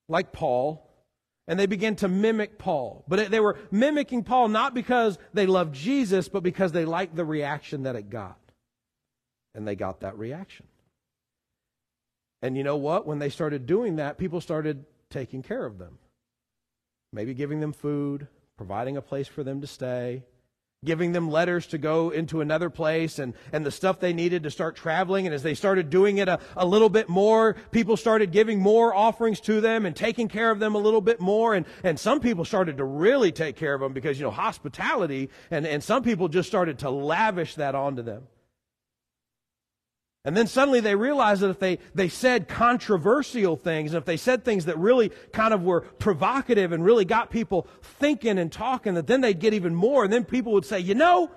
like 0.09 0.33
Paul, 0.33 0.89
and 1.47 1.59
they 1.59 1.65
began 1.65 1.95
to 1.97 2.07
mimic 2.07 2.57
Paul. 2.57 3.05
But 3.07 3.31
they 3.31 3.39
were 3.39 3.57
mimicking 3.71 4.23
Paul 4.23 4.49
not 4.49 4.73
because 4.73 5.17
they 5.33 5.45
loved 5.45 5.75
Jesus, 5.75 6.27
but 6.27 6.43
because 6.43 6.71
they 6.71 6.85
liked 6.85 7.15
the 7.15 7.25
reaction 7.25 7.83
that 7.83 7.95
it 7.95 8.09
got. 8.09 8.39
And 9.55 9.67
they 9.67 9.75
got 9.75 10.01
that 10.01 10.17
reaction. 10.17 10.65
And 12.43 12.57
you 12.57 12.63
know 12.63 12.75
what? 12.75 13.07
When 13.07 13.19
they 13.19 13.29
started 13.29 13.65
doing 13.65 13.95
that, 13.95 14.17
people 14.17 14.41
started 14.41 14.83
taking 15.09 15.41
care 15.43 15.65
of 15.65 15.77
them. 15.77 15.97
Maybe 17.13 17.33
giving 17.33 17.61
them 17.61 17.71
food, 17.71 18.27
providing 18.57 18.97
a 18.97 19.01
place 19.01 19.29
for 19.29 19.45
them 19.45 19.61
to 19.61 19.67
stay, 19.67 20.23
giving 20.83 21.13
them 21.13 21.31
letters 21.31 21.67
to 21.67 21.77
go 21.77 22.09
into 22.09 22.41
another 22.41 22.69
place 22.69 23.17
and, 23.17 23.33
and 23.53 23.65
the 23.65 23.71
stuff 23.71 24.01
they 24.01 24.11
needed 24.11 24.43
to 24.43 24.51
start 24.51 24.75
traveling. 24.75 25.25
And 25.25 25.33
as 25.33 25.41
they 25.41 25.53
started 25.53 25.89
doing 25.89 26.17
it 26.17 26.27
a, 26.27 26.37
a 26.57 26.65
little 26.65 26.89
bit 26.89 27.07
more, 27.07 27.55
people 27.71 27.95
started 27.95 28.33
giving 28.33 28.59
more 28.59 28.93
offerings 28.93 29.39
to 29.41 29.61
them 29.61 29.85
and 29.85 29.95
taking 29.95 30.27
care 30.27 30.51
of 30.51 30.59
them 30.59 30.75
a 30.75 30.79
little 30.79 30.99
bit 30.99 31.21
more. 31.21 31.53
And, 31.53 31.65
and 31.81 31.97
some 31.97 32.19
people 32.19 32.43
started 32.43 32.75
to 32.75 32.83
really 32.83 33.31
take 33.31 33.55
care 33.55 33.73
of 33.73 33.79
them 33.79 33.93
because, 33.93 34.19
you 34.19 34.25
know, 34.25 34.31
hospitality, 34.31 35.29
and, 35.49 35.65
and 35.65 35.81
some 35.81 36.03
people 36.03 36.27
just 36.27 36.49
started 36.49 36.79
to 36.79 36.89
lavish 36.89 37.55
that 37.55 37.73
onto 37.73 38.01
them. 38.01 38.27
And 40.25 40.37
then 40.37 40.47
suddenly 40.47 40.79
they 40.79 40.95
realized 40.95 41.41
that 41.41 41.49
if 41.49 41.59
they, 41.59 41.79
they 41.93 42.07
said 42.07 42.47
controversial 42.47 43.57
things, 43.57 43.91
and 43.91 43.97
if 43.97 44.05
they 44.05 44.15
said 44.15 44.45
things 44.45 44.65
that 44.65 44.77
really 44.77 45.11
kind 45.33 45.53
of 45.53 45.63
were 45.63 45.81
provocative 45.81 46.71
and 46.71 46.85
really 46.85 47.03
got 47.03 47.29
people 47.29 47.67
thinking 47.81 48.39
and 48.39 48.49
talking, 48.49 48.93
that 48.93 49.05
then 49.05 49.19
they'd 49.19 49.39
get 49.39 49.53
even 49.53 49.75
more. 49.75 50.05
And 50.05 50.13
then 50.13 50.23
people 50.23 50.53
would 50.53 50.65
say, 50.65 50.79
you 50.79 50.95
know, 50.95 51.29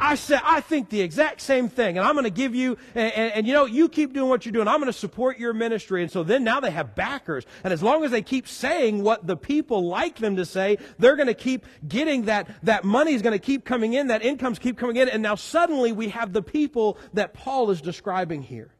I 0.00 0.14
said, 0.14 0.40
I 0.44 0.60
think 0.60 0.88
the 0.90 1.00
exact 1.00 1.40
same 1.40 1.68
thing, 1.68 1.98
and 1.98 2.06
I'm 2.06 2.14
going 2.14 2.24
to 2.24 2.30
give 2.30 2.54
you, 2.54 2.78
and, 2.94 3.12
and, 3.12 3.32
and, 3.32 3.46
you 3.46 3.52
know, 3.52 3.64
you 3.64 3.88
keep 3.88 4.12
doing 4.12 4.28
what 4.28 4.44
you're 4.44 4.52
doing. 4.52 4.68
I'm 4.68 4.80
going 4.80 4.92
to 4.92 4.98
support 4.98 5.38
your 5.38 5.52
ministry. 5.52 6.02
And 6.02 6.10
so 6.10 6.22
then 6.22 6.44
now 6.44 6.60
they 6.60 6.70
have 6.70 6.94
backers. 6.94 7.44
And 7.64 7.72
as 7.72 7.82
long 7.82 8.04
as 8.04 8.10
they 8.10 8.22
keep 8.22 8.46
saying 8.46 9.02
what 9.02 9.26
the 9.26 9.36
people 9.36 9.86
like 9.86 10.16
them 10.16 10.36
to 10.36 10.44
say, 10.44 10.78
they're 10.98 11.16
going 11.16 11.28
to 11.28 11.34
keep 11.34 11.66
getting 11.86 12.26
that, 12.26 12.48
that 12.62 12.84
money 12.84 13.14
is 13.14 13.22
going 13.22 13.32
to 13.32 13.38
keep 13.38 13.64
coming 13.64 13.92
in, 13.92 14.08
that 14.08 14.22
income's 14.22 14.58
keep 14.58 14.78
coming 14.78 14.96
in. 14.96 15.08
And 15.08 15.22
now 15.22 15.34
suddenly 15.34 15.92
we 15.92 16.08
have 16.10 16.32
the 16.32 16.42
people 16.42 16.98
that 17.14 17.34
Paul 17.34 17.70
is 17.70 17.80
describing 17.80 18.42
here. 18.42 18.70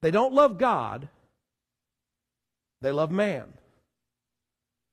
They 0.00 0.10
don't 0.10 0.34
love 0.34 0.58
God. 0.58 1.08
They 2.80 2.90
love 2.90 3.10
man. 3.10 3.44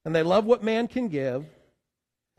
And 0.06 0.16
they 0.16 0.24
love 0.24 0.46
what 0.46 0.64
man 0.64 0.88
can 0.88 1.08
give 1.08 1.46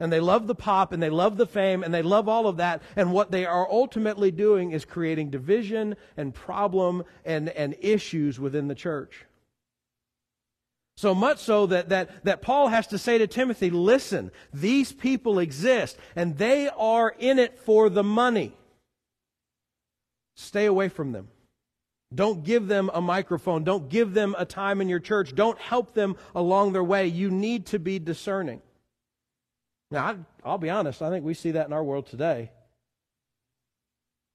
and 0.01 0.11
they 0.11 0.19
love 0.19 0.47
the 0.47 0.55
pop 0.55 0.93
and 0.93 1.03
they 1.03 1.11
love 1.11 1.37
the 1.37 1.47
fame 1.47 1.85
and 1.85 1.93
they 1.93 2.03
love 2.03 2.29
all 2.29 2.47
of 2.47 2.57
that. 2.57 2.83
And 2.97 3.13
what 3.13 3.31
they 3.31 3.45
are 3.45 3.71
ultimately 3.71 4.31
doing 4.31 4.73
is 4.73 4.85
creating 4.85 5.31
division 5.31 5.95
and 6.17 6.35
problem 6.35 7.05
and, 7.25 7.51
and 7.51 7.77
issues 7.81 8.41
within 8.41 8.67
the 8.67 8.75
church. 8.75 9.27
So 10.97 11.15
much 11.15 11.39
so 11.39 11.67
that, 11.67 11.91
that, 11.91 12.25
that 12.25 12.43
Paul 12.43 12.69
has 12.69 12.89
to 12.89 12.99
say 12.99 13.19
to 13.19 13.27
Timothy, 13.27 13.71
listen, 13.71 14.33
these 14.53 14.93
people 14.93 15.39
exist 15.39 15.97
and 16.17 16.37
they 16.37 16.69
are 16.69 17.15
in 17.19 17.39
it 17.39 17.59
for 17.59 17.89
the 17.89 18.05
money. 18.05 18.57
Stay 20.37 20.67
away 20.67 20.89
from 20.89 21.13
them. 21.13 21.29
Don't 22.15 22.43
give 22.43 22.67
them 22.67 22.91
a 22.93 23.01
microphone. 23.01 23.63
Don't 23.63 23.89
give 23.89 24.15
them 24.15 24.35
a 24.37 24.45
time 24.45 24.81
in 24.81 24.89
your 24.89 24.99
church. 24.99 25.35
Don't 25.35 25.59
help 25.59 25.95
them 25.95 26.17
along 26.35 26.73
their 26.73 26.83
way. 26.83 27.07
You 27.07 27.31
need 27.31 27.67
to 27.67 27.79
be 27.79 27.99
discerning. 27.99 28.61
Now, 29.91 30.17
I, 30.45 30.51
will 30.51 30.59
be 30.59 30.71
honest, 30.71 31.03
I 31.03 31.11
think 31.11 31.25
we 31.25 31.35
see 31.35 31.53
that 31.53 31.67
in 31.67 31.73
our 31.73 31.83
world 31.83 32.07
today. 32.07 32.51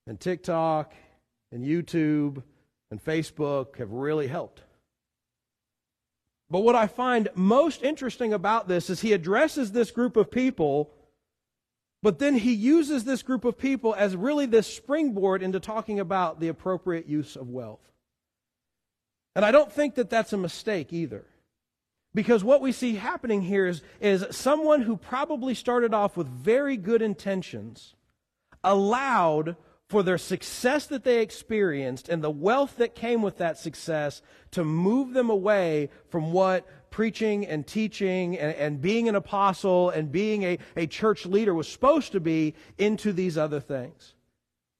And 0.08 0.20
TikTok 0.20 0.94
and 1.52 1.64
YouTube 1.64 2.44
and 2.92 3.04
Facebook 3.04 3.78
have 3.78 3.92
really 3.92 4.28
helped. 4.28 4.62
But 6.50 6.62
what 6.62 6.76
I 6.76 6.88
find 6.88 7.30
most 7.34 7.82
interesting 7.82 8.34
about 8.34 8.68
this 8.68 8.90
is 8.90 9.02
he 9.02 9.14
addresses 9.14 9.72
this 9.72 9.92
group 9.92 10.16
of 10.16 10.30
people, 10.30 10.92
but 12.04 12.20
then 12.20 12.36
he 12.36 12.54
uses 12.54 13.04
this 13.04 13.24
group 13.24 13.46
of 13.46 13.58
people 13.58 13.96
as 13.96 14.16
really 14.16 14.46
this 14.46 14.68
springboard 14.68 15.42
into 15.42 15.60
talking 15.60 16.00
about 16.00 16.40
the 16.40 16.50
appropriate 16.50 17.08
use 17.08 17.36
of 17.36 17.50
wealth. 17.50 17.80
And 19.36 19.44
I 19.44 19.52
don't 19.52 19.72
think 19.72 19.96
that 19.96 20.10
that's 20.10 20.34
a 20.34 20.38
mistake 20.38 20.94
either. 20.94 21.26
Because 22.15 22.45
what 22.45 22.62
we 22.62 22.72
see 22.72 22.95
happening 22.95 23.41
here 23.41 23.67
is, 23.67 23.84
is 24.00 24.25
someone 24.31 24.81
who 24.81 24.95
probably 24.95 25.53
started 25.53 25.93
off 25.93 26.15
with 26.15 26.27
very 26.27 26.77
good 26.77 27.01
intentions 27.01 27.93
allowed 28.63 29.57
for 29.89 30.01
their 30.01 30.17
success 30.17 30.88
that 30.88 31.03
they 31.03 31.22
experienced 31.22 32.07
and 32.10 32.24
the 32.24 32.31
wealth 32.31 32.77
that 32.77 32.95
came 32.95 33.22
with 33.22 33.38
that 33.38 33.57
success 33.57 34.22
to 34.51 34.63
move 34.63 35.13
them 35.13 35.29
away 35.29 35.89
from 36.10 36.31
what 36.31 36.65
preaching 36.89 37.45
and 37.45 37.67
teaching 37.67 38.39
and, 38.39 38.55
and 38.55 38.81
being 38.81 39.10
an 39.10 39.15
apostle 39.15 39.89
and 39.89 40.10
being 40.12 40.43
a, 40.43 40.57
a 40.77 40.88
church 40.88 41.25
leader 41.25 41.53
was 41.53 41.67
supposed 41.67 42.13
to 42.13 42.22
be 42.22 42.55
into 42.77 43.12
these 43.12 43.38
other 43.38 43.60
things. 43.60 44.14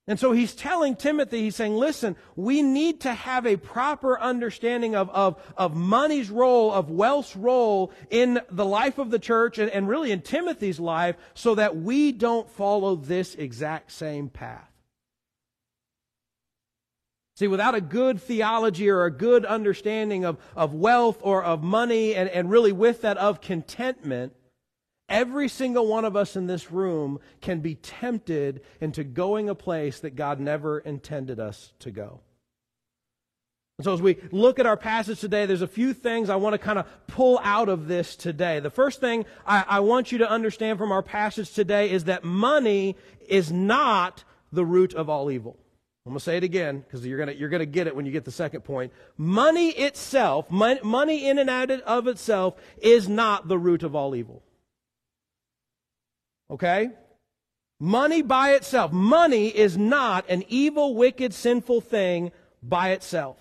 And 0.08 0.20
so 0.20 0.34
he's 0.34 0.54
telling 0.54 0.96
Timothy, 0.96 1.42
he's 1.42 1.56
saying, 1.56 1.76
listen, 1.76 2.16
we 2.36 2.62
need 2.62 3.02
to 3.02 3.14
have 3.14 3.48
a 3.48 3.58
proper 3.58 4.20
understanding 4.20 4.96
of, 4.96 5.10
of, 5.10 5.42
of 5.58 5.76
money's 5.76 6.30
role, 6.30 6.72
of 6.72 6.92
wealth's 6.92 7.36
role 7.36 7.92
in 8.12 8.40
the 8.52 8.66
life 8.66 9.00
of 9.00 9.10
the 9.10 9.18
church 9.18 9.58
and, 9.58 9.72
and 9.72 9.90
really 9.90 10.12
in 10.12 10.22
Timothy's 10.22 10.80
life 10.80 11.16
so 11.34 11.56
that 11.56 11.78
we 11.78 12.12
don't 12.12 12.48
follow 12.52 12.96
this 12.96 13.34
exact 13.34 13.92
same 13.92 14.30
path. 14.30 14.70
See, 17.38 17.48
without 17.48 17.74
a 17.76 17.82
good 17.82 18.22
theology 18.22 18.90
or 18.90 19.06
a 19.06 19.12
good 19.12 19.44
understanding 19.44 20.24
of, 20.24 20.38
of 20.56 20.76
wealth 20.76 21.18
or 21.22 21.44
of 21.44 21.64
money 21.64 22.14
and, 22.14 22.30
and 22.30 22.50
really 22.50 22.72
with 22.72 23.02
that 23.02 23.18
of 23.18 23.42
contentment, 23.42 24.34
Every 25.08 25.48
single 25.50 25.88
one 25.88 26.04
of 26.04 26.16
us 26.16 26.36
in 26.36 26.48
this 26.48 26.72
room 26.72 27.20
can 27.42 27.60
be 27.60 27.76
tempted 27.76 28.62
into 28.82 29.04
going 29.04 29.50
a 29.50 29.56
place 29.56 30.00
that 30.00 30.16
God 30.16 30.40
never 30.40 30.80
intended 30.80 31.40
us 31.40 31.74
to 31.80 31.92
go. 31.92 32.22
And 33.78 33.86
so, 33.86 33.94
as 33.94 34.02
we 34.02 34.18
look 34.32 34.58
at 34.58 34.66
our 34.66 34.78
passage 34.78 35.20
today, 35.20 35.46
there's 35.46 35.62
a 35.62 35.68
few 35.68 35.94
things 35.94 36.30
I 36.30 36.38
want 36.38 36.54
to 36.54 36.58
kind 36.58 36.80
of 36.80 36.88
pull 37.08 37.40
out 37.44 37.68
of 37.68 37.88
this 37.88 38.16
today. 38.16 38.62
The 38.62 38.70
first 38.70 39.02
thing 39.02 39.26
I, 39.46 39.66
I 39.68 39.80
want 39.82 40.12
you 40.12 40.20
to 40.20 40.30
understand 40.30 40.80
from 40.80 40.94
our 40.94 41.04
passage 41.04 41.54
today 41.54 41.92
is 41.92 42.06
that 42.06 42.24
money 42.24 42.96
is 43.28 43.52
not 43.52 44.24
the 44.52 44.66
root 44.66 44.94
of 44.94 45.10
all 45.10 45.30
evil. 45.30 45.58
I'm 46.06 46.12
going 46.12 46.20
to 46.20 46.24
say 46.24 46.38
it 46.38 46.44
again 46.44 46.80
because 46.80 47.06
you're 47.06 47.18
going 47.18 47.38
you're 47.38 47.50
to 47.50 47.66
get 47.66 47.88
it 47.88 47.96
when 47.96 48.06
you 48.06 48.12
get 48.12 48.26
the 48.26 48.32
second 48.32 48.62
point. 48.62 48.94
Money 49.18 49.70
itself, 49.70 50.50
money 50.50 51.28
in 51.28 51.38
and 51.38 51.50
out 51.50 51.70
of 51.72 52.08
itself, 52.08 52.56
is 52.78 53.10
not 53.10 53.48
the 53.48 53.58
root 53.58 53.84
of 53.84 53.96
all 53.96 54.16
evil. 54.16 54.42
Okay? 56.50 56.90
Money 57.80 58.22
by 58.22 58.52
itself. 58.52 58.92
Money 58.92 59.48
is 59.48 59.78
not 59.78 60.30
an 60.30 60.44
evil, 60.48 60.96
wicked, 60.96 61.34
sinful 61.34 61.82
thing 61.82 62.32
by 62.64 62.92
itself. 62.92 63.38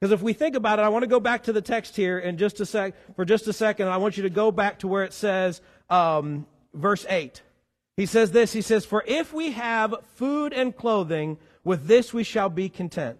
Because 0.00 0.12
if 0.12 0.22
we 0.22 0.32
think 0.32 0.56
about 0.56 0.78
it, 0.78 0.82
I 0.82 0.88
want 0.88 1.02
to 1.02 1.08
go 1.08 1.20
back 1.20 1.42
to 1.44 1.52
the 1.52 1.60
text 1.60 1.94
here 1.94 2.18
in 2.18 2.38
just 2.38 2.58
a 2.60 2.66
sec, 2.66 2.94
for 3.14 3.26
just 3.26 3.46
a 3.48 3.52
second. 3.52 3.88
I 3.88 3.98
want 3.98 4.16
you 4.16 4.22
to 4.22 4.30
go 4.30 4.50
back 4.50 4.78
to 4.78 4.88
where 4.88 5.04
it 5.04 5.12
says, 5.12 5.60
um, 5.90 6.46
verse 6.72 7.04
8. 7.08 7.42
He 7.98 8.06
says 8.06 8.30
this, 8.30 8.52
he 8.52 8.62
says, 8.62 8.86
For 8.86 9.04
if 9.06 9.34
we 9.34 9.50
have 9.50 9.94
food 10.14 10.54
and 10.54 10.74
clothing, 10.74 11.36
with 11.64 11.86
this 11.86 12.14
we 12.14 12.24
shall 12.24 12.48
be 12.48 12.70
content. 12.70 13.18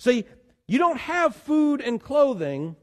See, 0.00 0.24
you 0.66 0.78
don't 0.78 0.98
have 0.98 1.36
food 1.36 1.80
and 1.80 2.02
clothing 2.02 2.74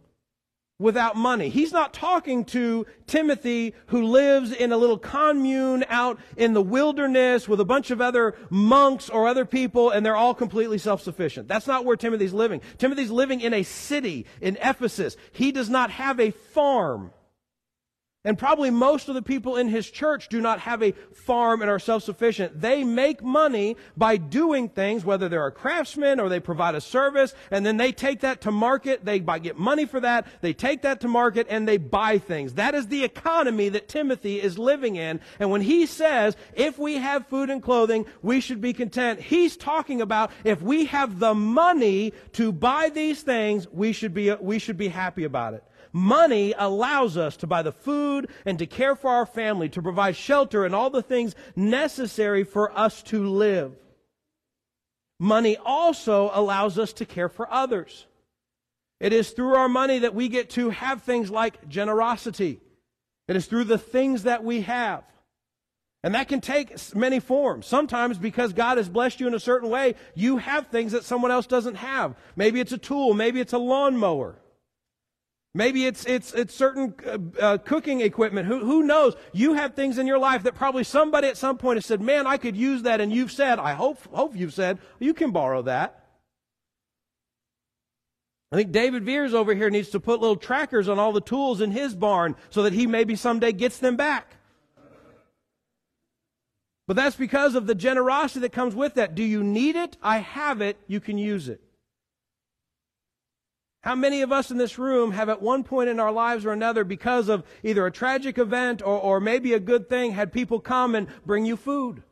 without 0.81 1.15
money. 1.15 1.49
He's 1.49 1.71
not 1.71 1.93
talking 1.93 2.43
to 2.45 2.85
Timothy 3.07 3.73
who 3.87 4.03
lives 4.03 4.51
in 4.51 4.71
a 4.71 4.77
little 4.77 4.97
commune 4.97 5.85
out 5.87 6.19
in 6.35 6.53
the 6.53 6.61
wilderness 6.61 7.47
with 7.47 7.59
a 7.59 7.65
bunch 7.65 7.91
of 7.91 8.01
other 8.01 8.35
monks 8.49 9.09
or 9.09 9.27
other 9.27 9.45
people 9.45 9.91
and 9.91 10.05
they're 10.05 10.15
all 10.15 10.33
completely 10.33 10.79
self-sufficient. 10.79 11.47
That's 11.47 11.67
not 11.67 11.85
where 11.85 11.95
Timothy's 11.95 12.33
living. 12.33 12.61
Timothy's 12.79 13.11
living 13.11 13.41
in 13.41 13.53
a 13.53 13.63
city 13.63 14.25
in 14.41 14.57
Ephesus. 14.61 15.15
He 15.31 15.51
does 15.51 15.69
not 15.69 15.91
have 15.91 16.19
a 16.19 16.31
farm. 16.31 17.11
And 18.23 18.37
probably 18.37 18.69
most 18.69 19.09
of 19.09 19.15
the 19.15 19.23
people 19.23 19.57
in 19.57 19.67
his 19.67 19.89
church 19.89 20.29
do 20.29 20.41
not 20.41 20.59
have 20.59 20.83
a 20.83 20.91
farm 20.91 21.61
and 21.61 21.71
are 21.71 21.79
self-sufficient. 21.79 22.61
They 22.61 22.83
make 22.83 23.23
money 23.23 23.77
by 23.97 24.17
doing 24.17 24.69
things, 24.69 25.03
whether 25.03 25.27
they're 25.27 25.47
a 25.47 25.51
craftsman 25.51 26.19
or 26.19 26.29
they 26.29 26.39
provide 26.39 26.75
a 26.75 26.81
service, 26.81 27.33
and 27.49 27.65
then 27.65 27.77
they 27.77 27.91
take 27.91 28.19
that 28.19 28.41
to 28.41 28.51
market. 28.51 29.05
They 29.05 29.19
get 29.19 29.57
money 29.57 29.85
for 29.85 29.99
that. 30.01 30.27
They 30.41 30.53
take 30.53 30.83
that 30.83 31.01
to 31.01 31.07
market 31.07 31.47
and 31.49 31.67
they 31.67 31.77
buy 31.77 32.19
things. 32.19 32.53
That 32.53 32.75
is 32.75 32.87
the 32.87 33.03
economy 33.03 33.69
that 33.69 33.89
Timothy 33.89 34.39
is 34.39 34.59
living 34.59 34.97
in. 34.97 35.19
And 35.39 35.49
when 35.49 35.61
he 35.61 35.87
says, 35.87 36.35
if 36.53 36.77
we 36.77 36.97
have 36.97 37.25
food 37.25 37.49
and 37.49 37.61
clothing, 37.63 38.05
we 38.21 38.39
should 38.39 38.61
be 38.61 38.73
content, 38.73 39.19
he's 39.19 39.57
talking 39.57 39.99
about 39.99 40.31
if 40.43 40.61
we 40.61 40.85
have 40.85 41.17
the 41.17 41.33
money 41.33 42.13
to 42.33 42.51
buy 42.51 42.89
these 42.89 43.23
things, 43.23 43.67
we 43.69 43.93
should 43.93 44.13
be, 44.13 44.31
we 44.31 44.59
should 44.59 44.77
be 44.77 44.89
happy 44.89 45.23
about 45.23 45.55
it. 45.55 45.63
Money 45.93 46.53
allows 46.57 47.17
us 47.17 47.37
to 47.37 47.47
buy 47.47 47.61
the 47.61 47.71
food 47.71 48.29
and 48.45 48.59
to 48.59 48.65
care 48.65 48.95
for 48.95 49.09
our 49.09 49.25
family, 49.25 49.69
to 49.69 49.81
provide 49.81 50.15
shelter 50.15 50.65
and 50.65 50.73
all 50.73 50.89
the 50.89 51.01
things 51.01 51.35
necessary 51.55 52.43
for 52.43 52.77
us 52.77 53.01
to 53.03 53.27
live. 53.27 53.73
Money 55.19 55.57
also 55.57 56.31
allows 56.33 56.79
us 56.79 56.93
to 56.93 57.05
care 57.05 57.29
for 57.29 57.51
others. 57.51 58.07
It 58.99 59.13
is 59.13 59.31
through 59.31 59.55
our 59.55 59.69
money 59.69 59.99
that 59.99 60.15
we 60.15 60.29
get 60.29 60.51
to 60.51 60.69
have 60.69 61.03
things 61.03 61.29
like 61.29 61.67
generosity. 61.67 62.59
It 63.27 63.35
is 63.35 63.45
through 63.45 63.65
the 63.65 63.77
things 63.77 64.23
that 64.23 64.43
we 64.43 64.61
have. 64.61 65.03
And 66.03 66.15
that 66.15 66.27
can 66.27 66.41
take 66.41 66.75
many 66.95 67.19
forms. 67.19 67.67
Sometimes 67.67 68.17
because 68.17 68.53
God 68.53 68.77
has 68.77 68.89
blessed 68.89 69.19
you 69.19 69.27
in 69.27 69.35
a 69.35 69.39
certain 69.39 69.69
way, 69.69 69.95
you 70.15 70.37
have 70.37 70.67
things 70.67 70.93
that 70.93 71.03
someone 71.03 71.29
else 71.29 71.45
doesn't 71.45 71.75
have. 71.75 72.15
Maybe 72.35 72.59
it's 72.59 72.71
a 72.71 72.77
tool, 72.77 73.13
maybe 73.13 73.39
it's 73.39 73.53
a 73.53 73.59
lawnmower. 73.59 74.40
Maybe 75.53 75.85
it's, 75.85 76.05
it's, 76.05 76.33
it's 76.33 76.55
certain 76.55 76.93
uh, 77.05 77.17
uh, 77.39 77.57
cooking 77.57 77.99
equipment. 77.99 78.47
Who, 78.47 78.59
who 78.59 78.83
knows? 78.83 79.15
You 79.33 79.53
have 79.53 79.73
things 79.73 79.97
in 79.97 80.07
your 80.07 80.17
life 80.17 80.43
that 80.43 80.55
probably 80.55 80.85
somebody 80.85 81.27
at 81.27 81.35
some 81.35 81.57
point 81.57 81.75
has 81.75 81.85
said, 81.85 82.01
man, 82.01 82.25
I 82.25 82.37
could 82.37 82.55
use 82.55 82.83
that. 82.83 83.01
And 83.01 83.11
you've 83.11 83.33
said, 83.33 83.59
I 83.59 83.73
hope, 83.73 83.99
hope 84.13 84.35
you've 84.35 84.53
said, 84.53 84.79
you 84.99 85.13
can 85.13 85.31
borrow 85.31 85.61
that. 85.63 85.97
I 88.53 88.55
think 88.55 88.71
David 88.71 89.03
Veers 89.03 89.33
over 89.33 89.53
here 89.53 89.69
needs 89.69 89.89
to 89.89 89.99
put 89.99 90.21
little 90.21 90.35
trackers 90.35 90.87
on 90.87 90.99
all 90.99 91.11
the 91.11 91.21
tools 91.21 91.61
in 91.61 91.71
his 91.71 91.95
barn 91.95 92.35
so 92.49 92.63
that 92.63 92.73
he 92.73 92.87
maybe 92.87 93.15
someday 93.15 93.51
gets 93.51 93.77
them 93.77 93.97
back. 93.97 94.35
But 96.87 96.95
that's 96.95 97.15
because 97.15 97.55
of 97.55 97.67
the 97.67 97.75
generosity 97.75 98.41
that 98.41 98.51
comes 98.51 98.75
with 98.75 98.95
that. 98.95 99.15
Do 99.15 99.23
you 99.23 99.43
need 99.43 99.75
it? 99.75 99.95
I 100.01 100.17
have 100.17 100.61
it. 100.61 100.77
You 100.87 100.99
can 100.99 101.17
use 101.17 101.47
it. 101.47 101.61
How 103.81 103.95
many 103.95 104.21
of 104.21 104.31
us 104.31 104.51
in 104.51 104.57
this 104.57 104.77
room 104.77 105.11
have 105.11 105.27
at 105.27 105.41
one 105.41 105.63
point 105.63 105.89
in 105.89 105.99
our 105.99 106.11
lives 106.11 106.45
or 106.45 106.51
another, 106.51 106.83
because 106.83 107.29
of 107.29 107.43
either 107.63 107.85
a 107.85 107.91
tragic 107.91 108.37
event 108.37 108.81
or, 108.81 108.99
or 108.99 109.19
maybe 109.19 109.53
a 109.53 109.59
good 109.59 109.89
thing, 109.89 110.11
had 110.11 110.31
people 110.31 110.59
come 110.59 110.93
and 110.93 111.07
bring 111.25 111.45
you 111.45 111.57
food? 111.57 112.03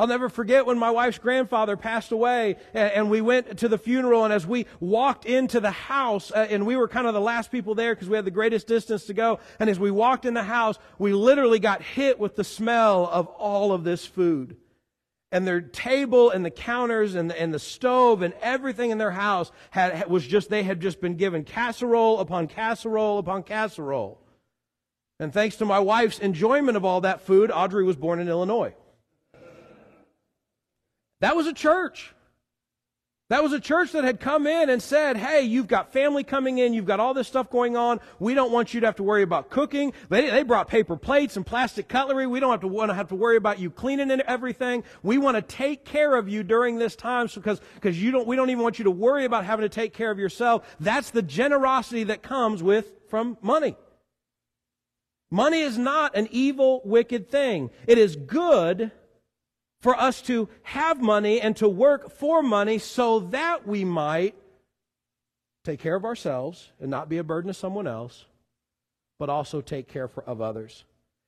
I'll 0.00 0.06
never 0.06 0.30
forget 0.30 0.64
when 0.64 0.78
my 0.78 0.90
wife's 0.90 1.18
grandfather 1.18 1.76
passed 1.76 2.10
away 2.10 2.56
and, 2.72 3.10
we 3.10 3.20
went 3.20 3.58
to 3.58 3.68
the 3.68 3.76
funeral 3.76 4.24
and 4.24 4.32
as 4.32 4.46
we 4.46 4.64
walked 4.78 5.26
into 5.26 5.60
the 5.60 5.72
house 5.72 6.32
uh, 6.32 6.46
and 6.48 6.64
we 6.64 6.74
were 6.76 6.88
kind 6.88 7.06
of 7.06 7.12
the 7.12 7.20
last 7.20 7.50
people 7.50 7.74
there 7.74 7.94
because 7.94 8.08
we 8.08 8.16
had 8.16 8.24
the 8.24 8.30
greatest 8.30 8.66
distance 8.66 9.04
to 9.06 9.12
go 9.12 9.40
and 9.58 9.68
as 9.68 9.78
we 9.78 9.90
walked 9.90 10.24
in 10.24 10.32
the 10.32 10.42
house 10.42 10.78
we 10.98 11.12
literally 11.12 11.58
got 11.58 11.82
hit 11.82 12.18
with 12.18 12.34
the 12.34 12.44
smell 12.44 13.10
of 13.12 13.26
all 13.26 13.72
of 13.72 13.84
this 13.84 14.06
food 14.06 14.56
and 15.32 15.46
their 15.46 15.60
table 15.60 16.30
and 16.30 16.44
the 16.44 16.50
counters 16.50 17.14
and 17.14 17.30
the, 17.30 17.40
and 17.40 17.54
the 17.54 17.58
stove 17.58 18.22
and 18.22 18.34
everything 18.40 18.90
in 18.90 18.98
their 18.98 19.12
house 19.12 19.52
had, 19.70 20.08
was 20.08 20.26
just 20.26 20.50
they 20.50 20.62
had 20.62 20.80
just 20.80 21.00
been 21.00 21.16
given 21.16 21.44
casserole 21.44 22.20
upon 22.20 22.48
casserole 22.48 23.18
upon 23.18 23.42
casserole. 23.42 24.20
And 25.18 25.32
thanks 25.32 25.56
to 25.56 25.64
my 25.64 25.78
wife's 25.78 26.18
enjoyment 26.18 26.76
of 26.76 26.84
all 26.84 27.02
that 27.02 27.20
food 27.20 27.50
audrey 27.50 27.84
was 27.84 27.96
born 27.96 28.20
in 28.20 28.28
illinois. 28.28 28.74
That 31.20 31.36
was 31.36 31.46
a 31.46 31.52
church 31.52 32.14
that 33.30 33.44
was 33.44 33.52
a 33.52 33.60
church 33.60 33.92
that 33.92 34.02
had 34.02 34.18
come 34.18 34.48
in 34.48 34.68
and 34.68 34.82
said, 34.82 35.16
Hey, 35.16 35.42
you've 35.42 35.68
got 35.68 35.92
family 35.92 36.24
coming 36.24 36.58
in. 36.58 36.74
You've 36.74 36.84
got 36.84 36.98
all 36.98 37.14
this 37.14 37.28
stuff 37.28 37.48
going 37.48 37.76
on. 37.76 38.00
We 38.18 38.34
don't 38.34 38.50
want 38.50 38.74
you 38.74 38.80
to 38.80 38.86
have 38.86 38.96
to 38.96 39.04
worry 39.04 39.22
about 39.22 39.50
cooking. 39.50 39.92
They, 40.08 40.28
they 40.30 40.42
brought 40.42 40.66
paper 40.66 40.96
plates 40.96 41.36
and 41.36 41.46
plastic 41.46 41.86
cutlery. 41.86 42.26
We 42.26 42.40
don't 42.40 42.50
have 42.50 42.62
to 42.62 42.68
want 42.68 42.90
to 42.90 42.94
have 42.94 43.06
to 43.08 43.14
worry 43.14 43.36
about 43.36 43.60
you 43.60 43.70
cleaning 43.70 44.10
and 44.10 44.20
everything. 44.22 44.82
We 45.04 45.16
want 45.16 45.36
to 45.36 45.42
take 45.42 45.84
care 45.84 46.16
of 46.16 46.28
you 46.28 46.42
during 46.42 46.78
this 46.78 46.96
time 46.96 47.28
because, 47.32 47.60
because 47.76 48.02
you 48.02 48.10
don't, 48.10 48.26
we 48.26 48.34
don't 48.34 48.50
even 48.50 48.64
want 48.64 48.80
you 48.80 48.84
to 48.86 48.90
worry 48.90 49.24
about 49.24 49.44
having 49.44 49.62
to 49.62 49.68
take 49.68 49.94
care 49.94 50.10
of 50.10 50.18
yourself. 50.18 50.66
That's 50.80 51.10
the 51.10 51.22
generosity 51.22 52.02
that 52.04 52.22
comes 52.22 52.64
with, 52.64 52.92
from 53.08 53.38
money. 53.42 53.76
Money 55.30 55.60
is 55.60 55.78
not 55.78 56.16
an 56.16 56.26
evil, 56.32 56.82
wicked 56.84 57.30
thing. 57.30 57.70
It 57.86 57.96
is 57.96 58.16
good 58.16 58.90
for 59.80 59.98
us 59.98 60.20
to 60.22 60.48
have 60.62 61.00
money 61.00 61.40
and 61.40 61.56
to 61.56 61.68
work 61.68 62.10
for 62.10 62.42
money 62.42 62.78
so 62.78 63.20
that 63.20 63.66
we 63.66 63.84
might 63.84 64.34
take 65.64 65.80
care 65.80 65.94
of 65.94 66.04
ourselves 66.04 66.70
and 66.80 66.90
not 66.90 67.08
be 67.08 67.18
a 67.18 67.24
burden 67.24 67.48
to 67.48 67.54
someone 67.54 67.86
else, 67.86 68.26
but 69.18 69.28
also 69.28 69.60
take 69.60 69.88
care 69.88 70.08
for, 70.08 70.22
of 70.24 70.40
others. 70.40 70.84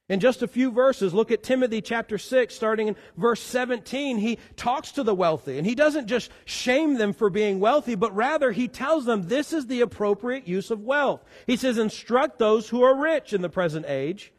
In 0.08 0.20
just 0.20 0.42
a 0.42 0.48
few 0.48 0.70
verses, 0.70 1.14
look 1.14 1.30
at 1.30 1.42
Timothy 1.42 1.80
chapter 1.80 2.18
6, 2.18 2.54
starting 2.54 2.88
in 2.88 2.96
verse 3.16 3.40
17. 3.40 4.18
He 4.18 4.38
talks 4.56 4.92
to 4.92 5.02
the 5.02 5.14
wealthy, 5.14 5.56
and 5.56 5.66
he 5.66 5.74
doesn't 5.74 6.06
just 6.06 6.30
shame 6.44 6.98
them 6.98 7.14
for 7.14 7.30
being 7.30 7.60
wealthy, 7.60 7.94
but 7.94 8.14
rather 8.14 8.52
he 8.52 8.68
tells 8.68 9.06
them 9.06 9.22
this 9.22 9.52
is 9.52 9.66
the 9.66 9.80
appropriate 9.80 10.46
use 10.46 10.70
of 10.70 10.82
wealth. 10.82 11.24
He 11.46 11.56
says, 11.56 11.78
Instruct 11.78 12.38
those 12.38 12.68
who 12.68 12.82
are 12.82 13.00
rich 13.00 13.32
in 13.32 13.40
the 13.40 13.48
present 13.48 13.86
age 13.88 14.32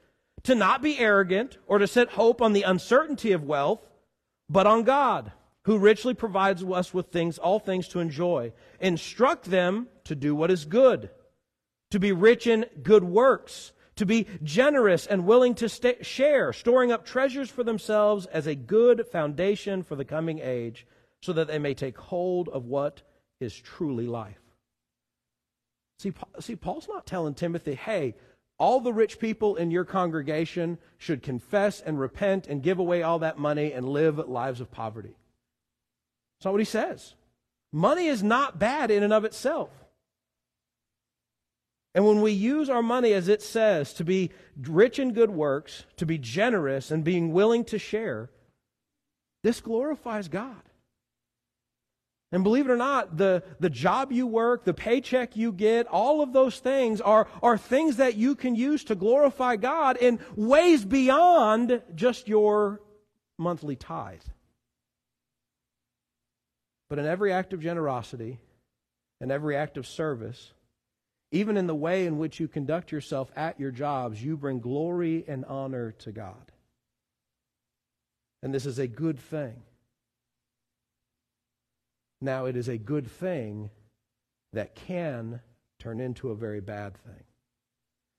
to 0.43 0.53
not 0.53 0.83
be 0.83 0.99
arrogant 0.99 1.57
or 1.65 1.79
to 1.79 1.87
set 1.87 2.09
hope 2.09 2.41
on 2.41 2.53
the 2.53 2.63
uncertainty 2.63 3.31
of 3.31 3.43
wealth 3.43 3.79
but 4.49 4.67
on 4.67 4.83
God, 4.83 5.31
who 5.63 5.77
richly 5.77 6.13
provides 6.13 6.63
us 6.63 6.93
with 6.93 7.07
things, 7.07 7.37
all 7.37 7.59
things 7.59 7.87
to 7.89 7.99
enjoy. 7.99 8.51
Instruct 8.79 9.45
them 9.45 9.87
to 10.03 10.15
do 10.15 10.35
what 10.35 10.51
is 10.51 10.65
good, 10.65 11.09
to 11.91 11.99
be 11.99 12.11
rich 12.11 12.47
in 12.47 12.65
good 12.81 13.03
works, 13.03 13.71
to 13.95 14.05
be 14.05 14.27
generous 14.43 15.05
and 15.05 15.25
willing 15.25 15.55
to 15.55 15.69
share, 16.01 16.51
storing 16.51 16.91
up 16.91 17.05
treasures 17.05 17.49
for 17.49 17.63
themselves 17.63 18.25
as 18.25 18.47
a 18.47 18.55
good 18.55 19.05
foundation 19.11 19.83
for 19.83 19.95
the 19.95 20.05
coming 20.05 20.39
age, 20.39 20.85
so 21.21 21.31
that 21.31 21.47
they 21.47 21.59
may 21.59 21.73
take 21.73 21.97
hold 21.97 22.49
of 22.49 22.65
what 22.65 23.01
is 23.39 23.55
truly 23.55 24.07
life. 24.07 24.41
See, 25.99 26.11
see, 26.39 26.55
Paul's 26.57 26.89
not 26.89 27.05
telling 27.05 27.33
Timothy, 27.33 27.75
hey, 27.75 28.15
all 28.57 28.79
the 28.79 28.93
rich 28.93 29.19
people 29.19 29.55
in 29.55 29.71
your 29.71 29.85
congregation 29.85 30.77
should 30.97 31.23
confess 31.23 31.81
and 31.81 31.99
repent 31.99 32.47
and 32.47 32.63
give 32.63 32.79
away 32.79 33.03
all 33.03 33.19
that 33.19 33.37
money 33.37 33.73
and 33.73 33.89
live 33.89 34.17
lives 34.17 34.61
of 34.61 34.71
poverty. 34.71 35.15
That's 36.37 36.45
not 36.45 36.53
what 36.53 36.61
he 36.61 36.65
says. 36.65 37.15
Money 37.71 38.07
is 38.07 38.21
not 38.21 38.59
bad 38.59 38.91
in 38.91 39.03
and 39.03 39.13
of 39.13 39.25
itself. 39.25 39.69
And 41.95 42.05
when 42.05 42.21
we 42.21 42.31
use 42.31 42.69
our 42.69 42.81
money, 42.81 43.13
as 43.13 43.27
it 43.27 43.41
says, 43.41 43.93
to 43.93 44.03
be 44.03 44.31
rich 44.59 44.97
in 44.97 45.13
good 45.13 45.29
works, 45.29 45.85
to 45.97 46.05
be 46.05 46.17
generous, 46.17 46.89
and 46.89 47.03
being 47.03 47.33
willing 47.33 47.63
to 47.65 47.77
share, 47.77 48.29
this 49.43 49.61
glorifies 49.61 50.27
God. 50.27 50.61
And 52.33 52.43
believe 52.43 52.65
it 52.65 52.71
or 52.71 52.77
not, 52.77 53.15
the, 53.15 53.43
the 53.59 53.69
job 53.69 54.11
you 54.11 54.25
work, 54.25 54.65
the 54.65 54.73
paycheck 54.73 55.35
you 55.37 55.51
get, 55.51 55.85
all 55.85 56.21
of 56.21 56.33
those 56.33 56.57
things 56.57 56.99
are, 56.99 57.27
are 57.43 57.59
things 57.59 57.97
that 57.97 58.15
you 58.15 58.33
can 58.33 58.55
use 58.55 58.83
to 58.85 58.95
glorify 58.95 59.55
God 59.55 59.97
in 59.97 60.19
ways 60.35 60.83
beyond 60.83 61.83
just 61.93 62.27
your 62.27 62.81
monthly 63.37 63.75
tithe. 63.75 64.23
But 66.89 66.97
in 66.97 67.05
every 67.05 67.31
act 67.31 67.53
of 67.53 67.61
generosity 67.61 68.39
and 69.21 69.31
every 69.31 69.55
act 69.55 69.77
of 69.77 69.85
service, 69.85 70.53
even 71.31 71.55
in 71.55 71.67
the 71.67 71.75
way 71.75 72.07
in 72.07 72.17
which 72.17 72.39
you 72.39 72.47
conduct 72.47 72.91
yourself 72.91 73.31
at 73.35 73.59
your 73.59 73.71
jobs, 73.71 74.23
you 74.23 74.37
bring 74.37 74.59
glory 74.59 75.23
and 75.27 75.45
honor 75.45 75.91
to 75.99 76.11
God. 76.11 76.51
And 78.41 78.51
this 78.51 78.65
is 78.65 78.79
a 78.79 78.87
good 78.87 79.19
thing. 79.19 79.61
Now, 82.23 82.45
it 82.45 82.55
is 82.55 82.69
a 82.69 82.77
good 82.77 83.09
thing 83.09 83.69
that 84.53 84.75
can 84.75 85.41
turn 85.77 85.99
into 85.99 86.29
a 86.29 86.35
very 86.35 86.61
bad 86.61 86.95
thing. 86.95 87.23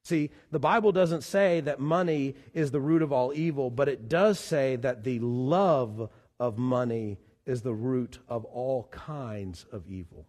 See, 0.04 0.30
the 0.50 0.58
Bible 0.58 0.92
doesn't 0.92 1.22
say 1.22 1.60
that 1.60 1.80
money 1.80 2.34
is 2.52 2.70
the 2.70 2.80
root 2.80 3.00
of 3.00 3.10
all 3.10 3.32
evil, 3.32 3.70
but 3.70 3.88
it 3.88 4.08
does 4.08 4.38
say 4.38 4.76
that 4.76 5.02
the 5.02 5.18
love 5.20 6.10
of 6.38 6.58
money 6.58 7.18
is 7.46 7.62
the 7.62 7.72
root 7.72 8.18
of 8.28 8.44
all 8.44 8.88
kinds 8.90 9.64
of 9.72 9.88
evil. 9.88 10.26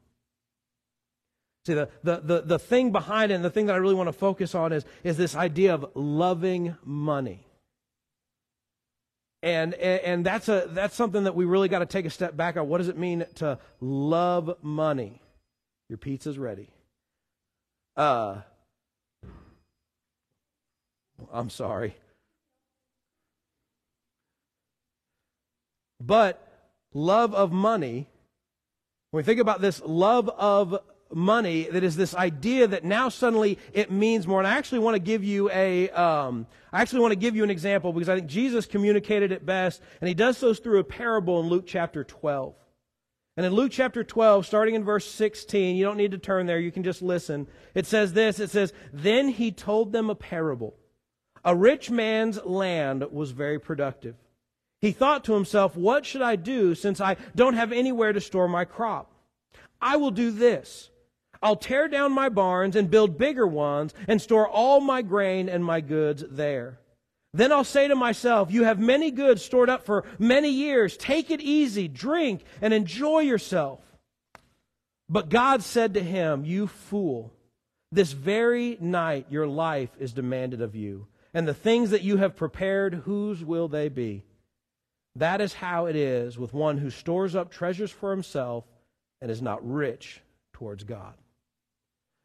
See, 1.65 1.73
the, 1.73 1.89
the, 2.03 2.21
the, 2.23 2.41
the 2.41 2.59
thing 2.59 2.91
behind 2.91 3.31
it 3.31 3.35
and 3.35 3.43
the 3.43 3.49
thing 3.49 3.65
that 3.65 3.73
I 3.73 3.77
really 3.77 3.95
want 3.95 4.07
to 4.07 4.13
focus 4.13 4.55
on 4.55 4.71
is, 4.71 4.85
is 5.03 5.17
this 5.17 5.35
idea 5.35 5.73
of 5.73 5.87
loving 5.95 6.77
money. 6.85 7.45
And, 9.45 9.75
and 9.75 10.25
that's, 10.25 10.49
a, 10.49 10.67
that's 10.71 10.95
something 10.95 11.25
that 11.25 11.35
we 11.35 11.45
really 11.45 11.69
got 11.69 11.79
to 11.79 11.85
take 11.85 12.05
a 12.05 12.09
step 12.09 12.35
back 12.35 12.57
on. 12.57 12.67
What 12.67 12.79
does 12.79 12.87
it 12.87 12.97
mean 12.97 13.27
to 13.35 13.59
love 13.79 14.57
money? 14.63 15.21
Your 15.87 15.99
pizza's 15.99 16.39
ready. 16.39 16.69
Uh, 17.95 18.37
I'm 21.31 21.51
sorry. 21.51 21.95
But 26.01 26.41
love 26.95 27.35
of 27.35 27.51
money, 27.51 28.07
when 29.11 29.19
we 29.19 29.23
think 29.23 29.39
about 29.39 29.61
this 29.61 29.79
love 29.85 30.27
of 30.27 30.79
money 31.15 31.63
that 31.71 31.83
is 31.83 31.95
this 31.95 32.13
idea 32.13 32.67
that 32.67 32.83
now 32.83 33.07
suddenly 33.09 33.57
it 33.73 33.89
means 33.89 34.27
more. 34.27 34.39
And 34.39 34.47
I 34.47 34.57
actually 34.57 34.79
want 34.79 34.95
to 34.95 34.99
give 34.99 35.23
you 35.23 35.49
a, 35.49 35.89
um, 35.91 36.45
I 36.73 36.81
actually 36.81 36.99
want 36.99 37.13
to 37.13 37.19
give 37.19 37.35
you 37.35 37.43
an 37.43 37.49
example 37.49 37.93
because 37.93 38.09
I 38.09 38.15
think 38.15 38.27
Jesus 38.27 38.65
communicated 38.65 39.31
it 39.31 39.45
best, 39.45 39.81
and 40.01 40.07
he 40.07 40.13
does 40.13 40.37
so 40.37 40.53
through 40.53 40.79
a 40.79 40.83
parable 40.83 41.39
in 41.39 41.47
Luke 41.47 41.65
chapter 41.65 42.03
12. 42.03 42.53
And 43.37 43.45
in 43.45 43.53
Luke 43.53 43.71
chapter 43.71 44.03
12, 44.03 44.45
starting 44.45 44.75
in 44.75 44.83
verse 44.83 45.09
16, 45.09 45.75
you 45.75 45.83
don't 45.83 45.97
need 45.97 46.11
to 46.11 46.17
turn 46.17 46.45
there, 46.45 46.59
you 46.59 46.71
can 46.71 46.83
just 46.83 47.01
listen. 47.01 47.47
It 47.73 47.85
says 47.85 48.13
this 48.13 48.39
it 48.39 48.49
says, 48.49 48.73
Then 48.93 49.29
he 49.29 49.51
told 49.51 49.91
them 49.91 50.09
a 50.09 50.15
parable. 50.15 50.75
A 51.43 51.55
rich 51.55 51.89
man's 51.89 52.43
land 52.43 53.05
was 53.11 53.31
very 53.31 53.59
productive. 53.59 54.15
He 54.81 54.91
thought 54.91 55.23
to 55.25 55.33
himself, 55.33 55.75
What 55.75 56.05
should 56.05 56.21
I 56.21 56.35
do 56.35 56.75
since 56.75 56.99
I 56.99 57.17
don't 57.35 57.55
have 57.55 57.71
anywhere 57.71 58.13
to 58.13 58.21
store 58.21 58.47
my 58.47 58.65
crop? 58.65 59.11
I 59.81 59.97
will 59.97 60.11
do 60.11 60.31
this. 60.31 60.89
I'll 61.45 61.55
tear 61.55 61.87
down 61.87 62.11
my 62.11 62.29
barns 62.29 62.75
and 62.75 62.89
build 62.89 63.19
bigger 63.19 63.45
ones 63.45 63.93
and 64.07 64.19
store 64.19 64.49
all 64.49 64.81
my 64.81 65.03
grain 65.03 65.47
and 65.47 65.63
my 65.63 65.79
goods 65.79 66.23
there. 66.27 66.79
Then 67.35 67.51
I'll 67.51 67.63
say 67.63 67.87
to 67.87 67.95
myself, 67.95 68.51
You 68.51 68.63
have 68.63 68.79
many 68.79 69.11
goods 69.11 69.45
stored 69.45 69.69
up 69.69 69.85
for 69.85 70.05
many 70.17 70.49
years. 70.49 70.97
Take 70.97 71.29
it 71.29 71.41
easy, 71.41 71.87
drink, 71.87 72.43
and 72.61 72.73
enjoy 72.73 73.19
yourself. 73.19 73.79
But 75.07 75.29
God 75.29 75.61
said 75.61 75.93
to 75.93 76.01
him, 76.01 76.45
You 76.45 76.65
fool, 76.65 77.31
this 77.91 78.11
very 78.11 78.79
night 78.81 79.27
your 79.29 79.45
life 79.45 79.91
is 79.99 80.13
demanded 80.13 80.61
of 80.61 80.75
you, 80.75 81.05
and 81.31 81.47
the 81.47 81.53
things 81.53 81.91
that 81.91 82.01
you 82.01 82.17
have 82.17 82.35
prepared, 82.35 82.95
whose 83.05 83.45
will 83.45 83.67
they 83.67 83.87
be? 83.87 84.23
That 85.15 85.41
is 85.41 85.53
how 85.53 85.85
it 85.85 85.95
is 85.95 86.39
with 86.39 86.55
one 86.55 86.79
who 86.79 86.89
stores 86.89 87.35
up 87.35 87.51
treasures 87.51 87.91
for 87.91 88.09
himself 88.09 88.63
and 89.21 89.29
is 89.29 89.43
not 89.43 89.63
rich 89.63 90.21
towards 90.51 90.83
God. 90.83 91.13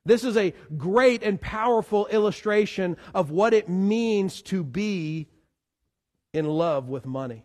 This 0.04 0.24
is 0.24 0.36
a 0.36 0.54
great 0.76 1.22
and 1.22 1.40
powerful 1.40 2.06
illustration 2.06 2.96
of 3.14 3.30
what 3.30 3.52
it 3.52 3.68
means 3.68 4.42
to 4.42 4.64
be 4.64 5.28
in 6.32 6.46
love 6.46 6.88
with 6.88 7.04
money. 7.06 7.44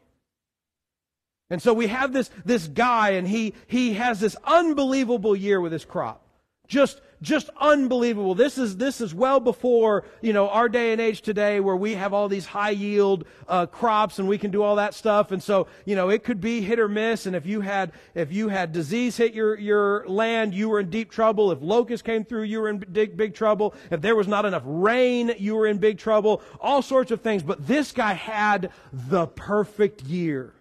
And 1.49 1.61
so 1.61 1.73
we 1.73 1.87
have 1.87 2.11
this, 2.11 2.29
this 2.43 2.67
guy 2.67 3.11
and 3.11 3.27
he, 3.27 3.53
he 3.67 3.93
has 3.93 4.19
this 4.19 4.35
unbelievable 4.43 5.35
year 5.35 5.61
with 5.61 5.71
his 5.71 5.85
crop. 5.85 6.24
Just, 6.67 7.01
just 7.21 7.49
unbelievable. 7.59 8.35
This 8.35 8.57
is, 8.57 8.77
this 8.77 9.01
is 9.01 9.13
well 9.13 9.39
before, 9.39 10.03
you 10.21 10.33
know, 10.33 10.49
our 10.49 10.69
day 10.69 10.91
and 10.91 11.01
age 11.01 11.21
today 11.21 11.59
where 11.59 11.75
we 11.75 11.93
have 11.93 12.13
all 12.13 12.27
these 12.27 12.45
high 12.45 12.71
yield, 12.71 13.25
uh, 13.47 13.65
crops 13.65 14.19
and 14.19 14.27
we 14.27 14.37
can 14.37 14.51
do 14.51 14.63
all 14.63 14.75
that 14.77 14.93
stuff. 14.93 15.31
And 15.31 15.41
so, 15.41 15.67
you 15.85 15.95
know, 15.95 16.09
it 16.09 16.23
could 16.23 16.41
be 16.41 16.61
hit 16.61 16.79
or 16.79 16.87
miss. 16.87 17.25
And 17.25 17.35
if 17.35 17.45
you 17.45 17.61
had, 17.61 17.91
if 18.13 18.31
you 18.31 18.49
had 18.49 18.71
disease 18.71 19.17
hit 19.17 19.33
your, 19.33 19.57
your 19.57 20.07
land, 20.07 20.53
you 20.53 20.69
were 20.69 20.79
in 20.79 20.89
deep 20.89 21.11
trouble. 21.11 21.51
If 21.51 21.61
locusts 21.61 22.05
came 22.05 22.25
through, 22.25 22.43
you 22.43 22.61
were 22.61 22.69
in 22.69 22.77
big, 22.79 23.15
big 23.15 23.33
trouble. 23.33 23.73
If 23.91 24.01
there 24.01 24.15
was 24.15 24.27
not 24.27 24.45
enough 24.45 24.63
rain, 24.65 25.33
you 25.37 25.55
were 25.55 25.67
in 25.67 25.77
big 25.77 25.97
trouble. 25.97 26.41
All 26.59 26.81
sorts 26.81 27.11
of 27.11 27.21
things. 27.21 27.43
But 27.43 27.65
this 27.67 27.91
guy 27.91 28.13
had 28.13 28.71
the 28.91 29.27
perfect 29.27 30.03
year. 30.03 30.53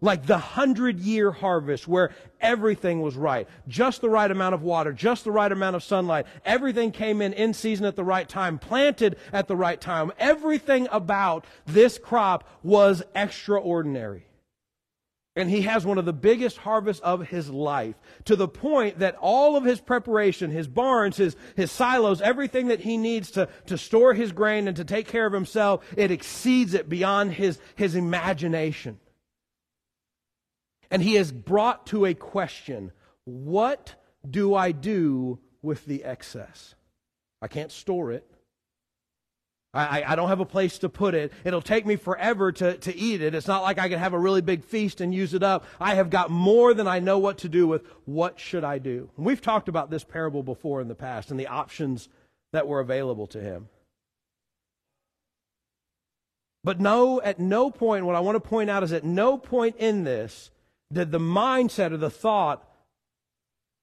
Like 0.00 0.26
the 0.26 0.38
hundred 0.38 0.98
year 1.00 1.30
harvest 1.30 1.86
where 1.86 2.10
everything 2.40 3.02
was 3.02 3.16
right. 3.16 3.46
Just 3.68 4.00
the 4.00 4.08
right 4.08 4.30
amount 4.30 4.54
of 4.54 4.62
water, 4.62 4.92
just 4.92 5.24
the 5.24 5.30
right 5.30 5.50
amount 5.50 5.76
of 5.76 5.82
sunlight. 5.82 6.26
Everything 6.44 6.90
came 6.90 7.20
in 7.20 7.34
in 7.34 7.52
season 7.52 7.84
at 7.84 7.96
the 7.96 8.04
right 8.04 8.28
time, 8.28 8.58
planted 8.58 9.16
at 9.32 9.46
the 9.46 9.56
right 9.56 9.80
time. 9.80 10.10
Everything 10.18 10.88
about 10.90 11.44
this 11.66 11.98
crop 11.98 12.48
was 12.62 13.02
extraordinary. 13.14 14.26
And 15.36 15.48
he 15.48 15.62
has 15.62 15.86
one 15.86 15.98
of 15.98 16.06
the 16.06 16.12
biggest 16.12 16.56
harvests 16.56 17.02
of 17.02 17.28
his 17.28 17.50
life 17.50 17.94
to 18.24 18.34
the 18.34 18.48
point 18.48 18.98
that 18.98 19.16
all 19.20 19.56
of 19.56 19.64
his 19.64 19.80
preparation, 19.80 20.50
his 20.50 20.66
barns, 20.66 21.18
his, 21.18 21.36
his 21.56 21.70
silos, 21.70 22.20
everything 22.20 22.68
that 22.68 22.80
he 22.80 22.96
needs 22.96 23.30
to, 23.32 23.48
to 23.66 23.78
store 23.78 24.12
his 24.12 24.32
grain 24.32 24.66
and 24.66 24.76
to 24.76 24.84
take 24.84 25.06
care 25.06 25.26
of 25.26 25.32
himself, 25.32 25.84
it 25.96 26.10
exceeds 26.10 26.74
it 26.74 26.88
beyond 26.88 27.32
his, 27.32 27.60
his 27.76 27.94
imagination. 27.94 28.98
And 30.90 31.02
he 31.02 31.16
is 31.16 31.32
brought 31.32 31.86
to 31.88 32.04
a 32.04 32.14
question 32.14 32.92
What 33.24 33.94
do 34.28 34.54
I 34.54 34.72
do 34.72 35.38
with 35.62 35.84
the 35.86 36.04
excess? 36.04 36.74
I 37.42 37.48
can't 37.48 37.72
store 37.72 38.12
it. 38.12 38.26
I, 39.72 40.02
I, 40.02 40.16
don't 40.16 40.28
have 40.28 40.40
a 40.40 40.44
place 40.46 40.78
to 40.78 40.88
put 40.88 41.14
it. 41.14 41.32
It'll 41.44 41.62
take 41.62 41.86
me 41.86 41.94
forever 41.94 42.50
to, 42.50 42.76
to 42.78 42.96
eat 42.96 43.22
it. 43.22 43.36
It's 43.36 43.46
not 43.46 43.62
like 43.62 43.78
I 43.78 43.88
can 43.88 44.00
have 44.00 44.14
a 44.14 44.18
really 44.18 44.40
big 44.40 44.64
feast 44.64 45.00
and 45.00 45.14
use 45.14 45.32
it 45.32 45.44
up. 45.44 45.64
I 45.78 45.94
have 45.94 46.10
got 46.10 46.28
more 46.28 46.74
than 46.74 46.88
I 46.88 46.98
know 46.98 47.18
what 47.20 47.38
to 47.38 47.48
do 47.48 47.68
with. 47.68 47.86
What 48.04 48.40
should 48.40 48.64
I 48.64 48.78
do? 48.78 49.10
And 49.16 49.24
we've 49.24 49.40
talked 49.40 49.68
about 49.68 49.88
this 49.88 50.02
parable 50.02 50.42
before 50.42 50.80
in 50.80 50.88
the 50.88 50.96
past 50.96 51.30
and 51.30 51.38
the 51.38 51.46
options 51.46 52.08
that 52.52 52.66
were 52.66 52.80
available 52.80 53.28
to 53.28 53.40
him. 53.40 53.68
But 56.64 56.80
no, 56.80 57.20
at 57.22 57.38
no 57.38 57.70
point, 57.70 58.04
what 58.04 58.16
I 58.16 58.20
want 58.20 58.42
to 58.42 58.48
point 58.48 58.70
out 58.70 58.82
is 58.82 58.92
at 58.92 59.04
no 59.04 59.38
point 59.38 59.76
in 59.76 60.02
this 60.02 60.50
the, 60.90 61.04
the 61.04 61.20
mindset 61.20 61.92
or 61.92 61.96
the 61.96 62.10
thought, 62.10 62.66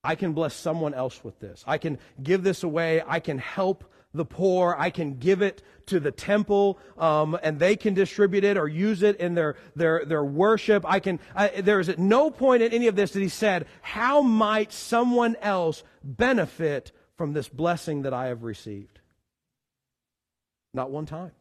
I 0.04 0.16
can 0.16 0.34
bless 0.34 0.54
someone 0.54 0.94
else 0.94 1.24
with 1.24 1.40
this. 1.40 1.64
I 1.68 1.78
can 1.78 1.98
give 2.22 2.44
this 2.44 2.64
away. 2.64 3.02
I 3.06 3.20
can 3.20 3.38
help 3.38 3.84
the 4.14 4.26
poor. 4.26 4.76
I 4.78 4.90
can 4.90 5.18
give 5.18 5.42
it 5.42 5.64
to 5.88 6.00
the 6.00 6.12
temple, 6.12 6.80
um, 6.98 7.38
and 7.42 7.60
they 7.60 7.76
can 7.76 7.94
distribute 7.94 8.44
it 8.44 8.58
or 8.58 8.68
use 8.68 9.04
it 9.04 9.18
in 9.18 9.36
their 9.36 9.56
their 9.76 10.06
their 10.06 10.24
worship. 10.24 10.86
I 10.88 11.00
can. 11.00 11.20
I, 11.36 11.62
there 11.62 11.80
is 11.80 11.90
at 11.90 12.00
no 12.00 12.32
point 12.32 12.64
in 12.64 12.72
any 12.72 12.88
of 12.88 12.96
this 12.96 13.12
that 13.12 13.22
he 13.22 13.30
said, 13.30 13.68
"How 13.82 14.22
might 14.22 14.72
someone 14.72 15.36
else 15.42 15.84
benefit 16.04 16.92
from 17.18 17.34
this 17.34 17.50
blessing 17.50 18.04
that 18.04 18.14
I 18.14 18.28
have 18.28 18.44
received?" 18.44 19.00
Not 20.74 20.92
one 20.92 21.06
time. 21.06 21.32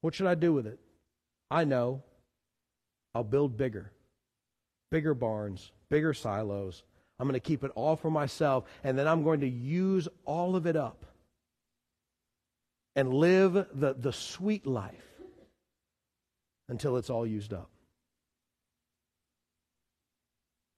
What 0.00 0.14
should 0.14 0.26
I 0.26 0.34
do 0.34 0.52
with 0.52 0.66
it? 0.66 0.78
I 1.50 1.64
know. 1.64 2.02
I'll 3.14 3.24
build 3.24 3.56
bigger 3.56 3.92
bigger 4.92 5.14
barns, 5.14 5.72
bigger 5.88 6.14
silos. 6.14 6.84
I'm 7.18 7.26
going 7.26 7.34
to 7.34 7.40
keep 7.40 7.64
it 7.64 7.72
all 7.74 7.96
for 7.96 8.10
myself, 8.10 8.64
and 8.84 8.96
then 8.96 9.08
I'm 9.08 9.24
going 9.24 9.40
to 9.40 9.48
use 9.48 10.06
all 10.24 10.54
of 10.54 10.66
it 10.66 10.76
up 10.76 11.06
and 12.94 13.12
live 13.12 13.54
the, 13.72 13.94
the 13.94 14.12
sweet 14.12 14.66
life 14.66 15.08
until 16.68 16.98
it's 16.98 17.10
all 17.10 17.26
used 17.26 17.52
up. 17.54 17.70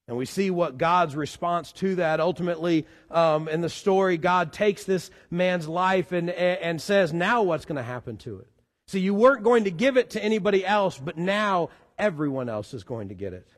And 0.07 0.17
we 0.17 0.27
see 0.27 0.51
what 0.51 0.79
God's 0.79 1.17
response 1.17 1.73
to 1.73 1.97
that. 1.97 2.21
Ultimately, 2.21 2.87
um, 3.11 3.49
in 3.49 3.63
the 3.63 3.71
story, 3.71 4.19
God 4.19 4.53
takes 4.53 4.85
this 4.85 5.11
man's 5.31 5.67
life 5.67 6.13
and, 6.13 6.31
and 6.31 6.81
says, 6.81 7.13
Now 7.13 7.43
what's 7.43 7.65
going 7.65 7.77
to 7.77 7.83
happen 7.83 8.19
to 8.19 8.39
it? 8.39 8.49
See, 8.87 9.01
you 9.01 9.15
weren't 9.15 9.43
going 9.43 9.65
to 9.65 9.71
give 9.71 9.97
it 9.97 10.11
to 10.11 10.23
anybody 10.23 10.65
else, 10.65 10.99
but 10.99 11.17
now 11.17 11.71
everyone 11.99 12.51
else 12.51 12.75
is 12.75 12.85
going 12.85 13.09
to 13.09 13.15
get 13.15 13.33
it. 13.33 13.49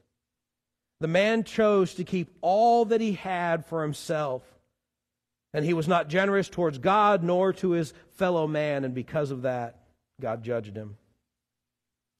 The 1.01 1.09
man 1.09 1.45
chose 1.45 1.95
to 1.95 2.05
keep 2.05 2.35
all 2.41 2.87
that 2.87 3.01
he 3.01 3.13
had 3.13 3.67
for 3.67 3.83
himself. 3.83 4.43
And 5.53 5.65
he 5.65 5.75
was 5.75 5.89
not 5.89 6.09
generous 6.09 6.49
towards 6.49 6.79
God 6.79 7.23
nor 7.23 7.53
to 7.55 7.71
his 7.71 7.93
fellow 8.11 8.47
man. 8.47 8.85
And 8.85 8.95
because 8.95 9.31
of 9.31 9.43
that, 9.43 9.81
God 10.21 10.43
judged 10.43 10.77
him. 10.77 10.97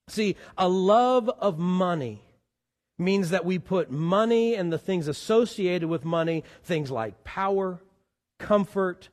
See, 0.09 0.37
a 0.57 0.69
love 0.69 1.29
of 1.29 1.59
money 1.59 2.23
means 2.99 3.31
that 3.31 3.45
we 3.45 3.59
put 3.59 3.91
money 3.91 4.55
and 4.55 4.73
the 4.73 4.79
things 4.79 5.09
associated 5.09 5.89
with 5.89 6.05
money, 6.05 6.45
things 6.63 6.91
like 6.91 7.25
power, 7.25 7.81
comfort, 8.39 9.09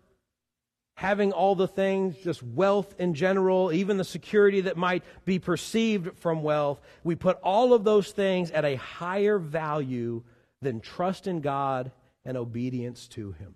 having 0.96 1.32
all 1.32 1.56
the 1.56 1.68
things, 1.68 2.16
just 2.18 2.44
wealth 2.44 2.96
in 3.00 3.14
general, 3.14 3.72
even 3.72 3.98
the 3.98 4.04
security 4.04 4.62
that 4.62 4.78
might 4.78 5.04
be 5.26 5.40
perceived 5.40 6.18
from 6.20 6.44
wealth, 6.44 6.80
we 7.04 7.16
put 7.16 7.40
all 7.42 7.74
of 7.74 7.84
those 7.84 8.12
things 8.12 8.52
at 8.52 8.66
a 8.66 8.76
higher 8.76 9.40
value 9.40 10.24
than 10.62 10.80
trust 10.80 11.28
in 11.28 11.42
God 11.42 11.92
and 12.26 12.38
obedience 12.38 13.08
to 13.08 13.32
Him. 13.34 13.56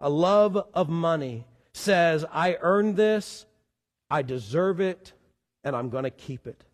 A 0.00 0.08
love 0.08 0.56
of 0.72 0.88
money 0.88 1.46
says, 1.72 2.24
I 2.30 2.58
earned 2.60 2.96
this, 2.96 3.46
I 4.10 4.22
deserve 4.22 4.80
it, 4.80 5.12
and 5.64 5.74
I'm 5.74 5.90
going 5.90 6.04
to 6.04 6.10
keep 6.10 6.46
it. 6.46 6.64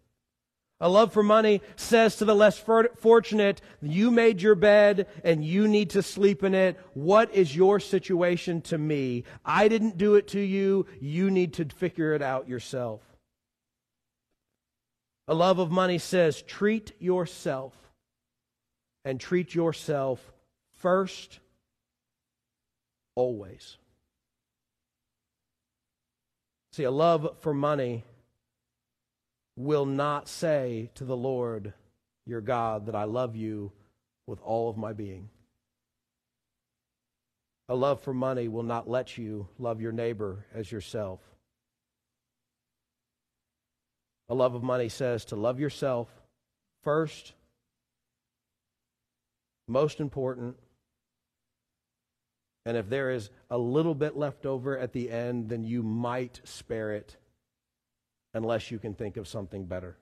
A 0.83 0.89
love 0.89 1.13
for 1.13 1.23
money 1.23 1.63
says 1.77 2.17
to 2.17 2.25
the 2.25 2.35
less 2.35 2.59
fortunate, 2.59 3.61
you 3.81 4.11
made 4.11 4.43
your 4.43 4.57
bed 4.57 5.07
and 5.23 5.45
you 5.45 5.69
need 5.69 5.91
to 5.91 6.03
sleep 6.03 6.43
in 6.43 6.55
it. 6.55 6.77
What 6.95 7.33
is 7.33 7.55
your 7.55 7.79
situation 7.79 8.63
to 8.63 8.77
me? 8.77 9.23
I 9.45 9.69
didn't 9.69 9.97
do 9.97 10.17
it 10.17 10.27
to 10.29 10.41
you. 10.41 10.87
You 11.01 11.31
need 11.31 11.53
to 11.55 11.67
figure 11.67 12.15
it 12.15 12.21
out 12.21 12.49
yourself. 12.49 13.01
A 15.29 15.35
love 15.35 15.61
of 15.61 15.71
money 15.71 15.99
says, 15.99 16.43
treat 16.43 16.91
yourself 17.01 17.75
and 19.05 19.21
treat 19.21 19.55
yourself 19.55 20.33
first, 20.79 21.39
always. 23.15 23.77
See, 26.73 26.83
a 26.83 26.91
love 26.91 27.37
for 27.39 27.55
money 27.55 28.03
will 29.57 29.87
not 29.87 30.29
say 30.29 30.91
to 30.95 31.05
the 31.05 31.17
Lord 31.17 31.75
your 32.27 32.41
God 32.41 32.87
that 32.87 32.95
I 32.95 33.05
love 33.05 33.37
you 33.37 33.73
with 34.27 34.41
all 34.41 34.71
of 34.71 34.77
my 34.77 34.93
being. 34.93 35.29
A 37.69 37.75
love 37.75 38.01
for 38.01 38.15
money 38.15 38.49
will 38.49 38.63
not 38.63 38.89
let 38.89 39.17
you 39.19 39.49
love 39.59 39.81
your 39.81 39.93
neighbor 39.93 40.47
as 40.55 40.71
yourself. 40.71 41.21
A 44.29 44.35
love 44.35 44.55
of 44.55 44.63
money 44.63 44.89
says 44.89 45.25
to 45.27 45.37
love 45.37 45.61
yourself 45.61 46.09
first, 46.83 47.35
most 49.69 50.01
important, 50.01 50.57
and 52.65 52.77
if 52.77 52.89
there 52.89 53.11
is 53.11 53.31
a 53.51 53.59
little 53.59 53.95
bit 53.95 54.17
left 54.17 54.47
over 54.47 54.79
at 54.79 54.93
the 54.93 55.11
end, 55.11 55.49
then 55.49 55.65
you 55.65 55.83
might 55.83 56.41
spare 56.45 56.93
it 56.93 57.17
unless 58.35 58.71
you 58.71 58.79
can 58.79 58.95
think 58.95 59.17
of 59.17 59.29
something 59.29 59.65
better. 59.65 59.97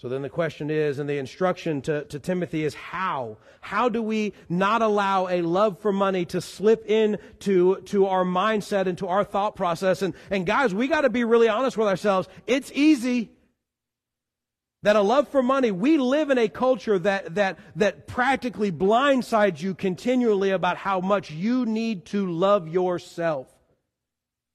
So 0.00 0.08
then 0.08 0.22
the 0.22 0.30
question 0.30 0.70
is, 0.70 0.98
and 0.98 1.06
the 1.06 1.18
instruction 1.18 1.82
to, 1.82 2.04
to 2.04 2.18
Timothy 2.18 2.64
is 2.64 2.72
how? 2.72 3.36
How 3.60 3.90
do 3.90 4.02
we 4.02 4.32
not 4.48 4.80
allow 4.80 5.28
a 5.28 5.42
love 5.42 5.78
for 5.80 5.92
money 5.92 6.24
to 6.26 6.40
slip 6.40 6.86
into 6.86 7.82
to 7.82 8.06
our 8.06 8.24
mindset 8.24 8.86
and 8.86 8.96
to 8.96 9.08
our 9.08 9.24
thought 9.24 9.56
process? 9.56 10.00
And, 10.00 10.14
and 10.30 10.46
guys, 10.46 10.72
we 10.72 10.88
got 10.88 11.02
to 11.02 11.10
be 11.10 11.24
really 11.24 11.50
honest 11.50 11.76
with 11.76 11.86
ourselves. 11.86 12.28
It's 12.46 12.72
easy 12.74 13.30
that 14.82 14.96
a 14.96 15.02
love 15.02 15.28
for 15.28 15.42
money, 15.42 15.70
we 15.70 15.98
live 15.98 16.30
in 16.30 16.38
a 16.38 16.48
culture 16.48 16.98
that, 16.98 17.34
that, 17.34 17.58
that 17.76 18.06
practically 18.06 18.72
blindsides 18.72 19.60
you 19.60 19.74
continually 19.74 20.48
about 20.48 20.78
how 20.78 21.00
much 21.00 21.30
you 21.30 21.66
need 21.66 22.06
to 22.06 22.26
love 22.30 22.66
yourself. 22.66 23.46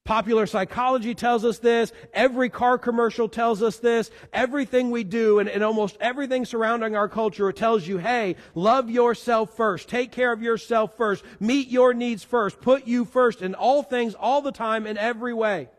Popular 0.05 0.45
psychology 0.45 1.15
tells 1.15 1.43
us 1.43 1.57
this. 1.57 1.91
Every 2.13 2.47
car 2.47 2.77
commercial 2.77 3.27
tells 3.27 3.63
us 3.63 3.77
this. 3.77 4.11
Everything 4.31 4.91
we 4.91 5.03
do 5.03 5.39
and, 5.39 5.49
and, 5.49 5.63
almost 5.63 5.97
everything 5.99 6.45
surrounding 6.45 6.95
our 6.95 7.09
culture 7.09 7.51
tells 7.51 7.87
you, 7.87 7.97
hey, 7.97 8.35
love 8.53 8.87
yourself 8.87 9.57
first. 9.57 9.89
Take 9.89 10.11
care 10.11 10.31
of 10.31 10.43
yourself 10.43 10.95
first. 10.95 11.23
Meet 11.39 11.69
your 11.69 11.95
needs 11.95 12.23
first. 12.23 12.61
Put 12.61 12.85
you 12.85 13.03
first 13.03 13.41
in 13.41 13.55
all 13.55 13.81
things, 13.81 14.13
all 14.13 14.43
the 14.43 14.51
time, 14.51 14.85
in 14.85 14.95
every 14.95 15.33
way. 15.33 15.69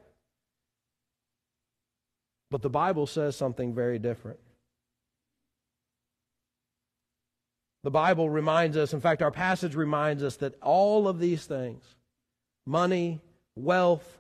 But 2.50 2.62
the 2.62 2.70
Bible 2.70 3.06
says 3.06 3.36
something 3.36 3.74
very 3.74 4.00
different. 4.00 4.40
The 7.84 7.92
Bible 7.92 8.28
reminds 8.28 8.76
us, 8.76 8.92
in 8.92 9.00
fact, 9.00 9.22
our 9.22 9.30
passage 9.30 9.76
reminds 9.76 10.24
us 10.24 10.34
that 10.38 10.60
all 10.60 11.06
of 11.06 11.20
these 11.20 11.46
things 11.46 11.84
money, 12.66 13.20
wealth, 13.56 14.18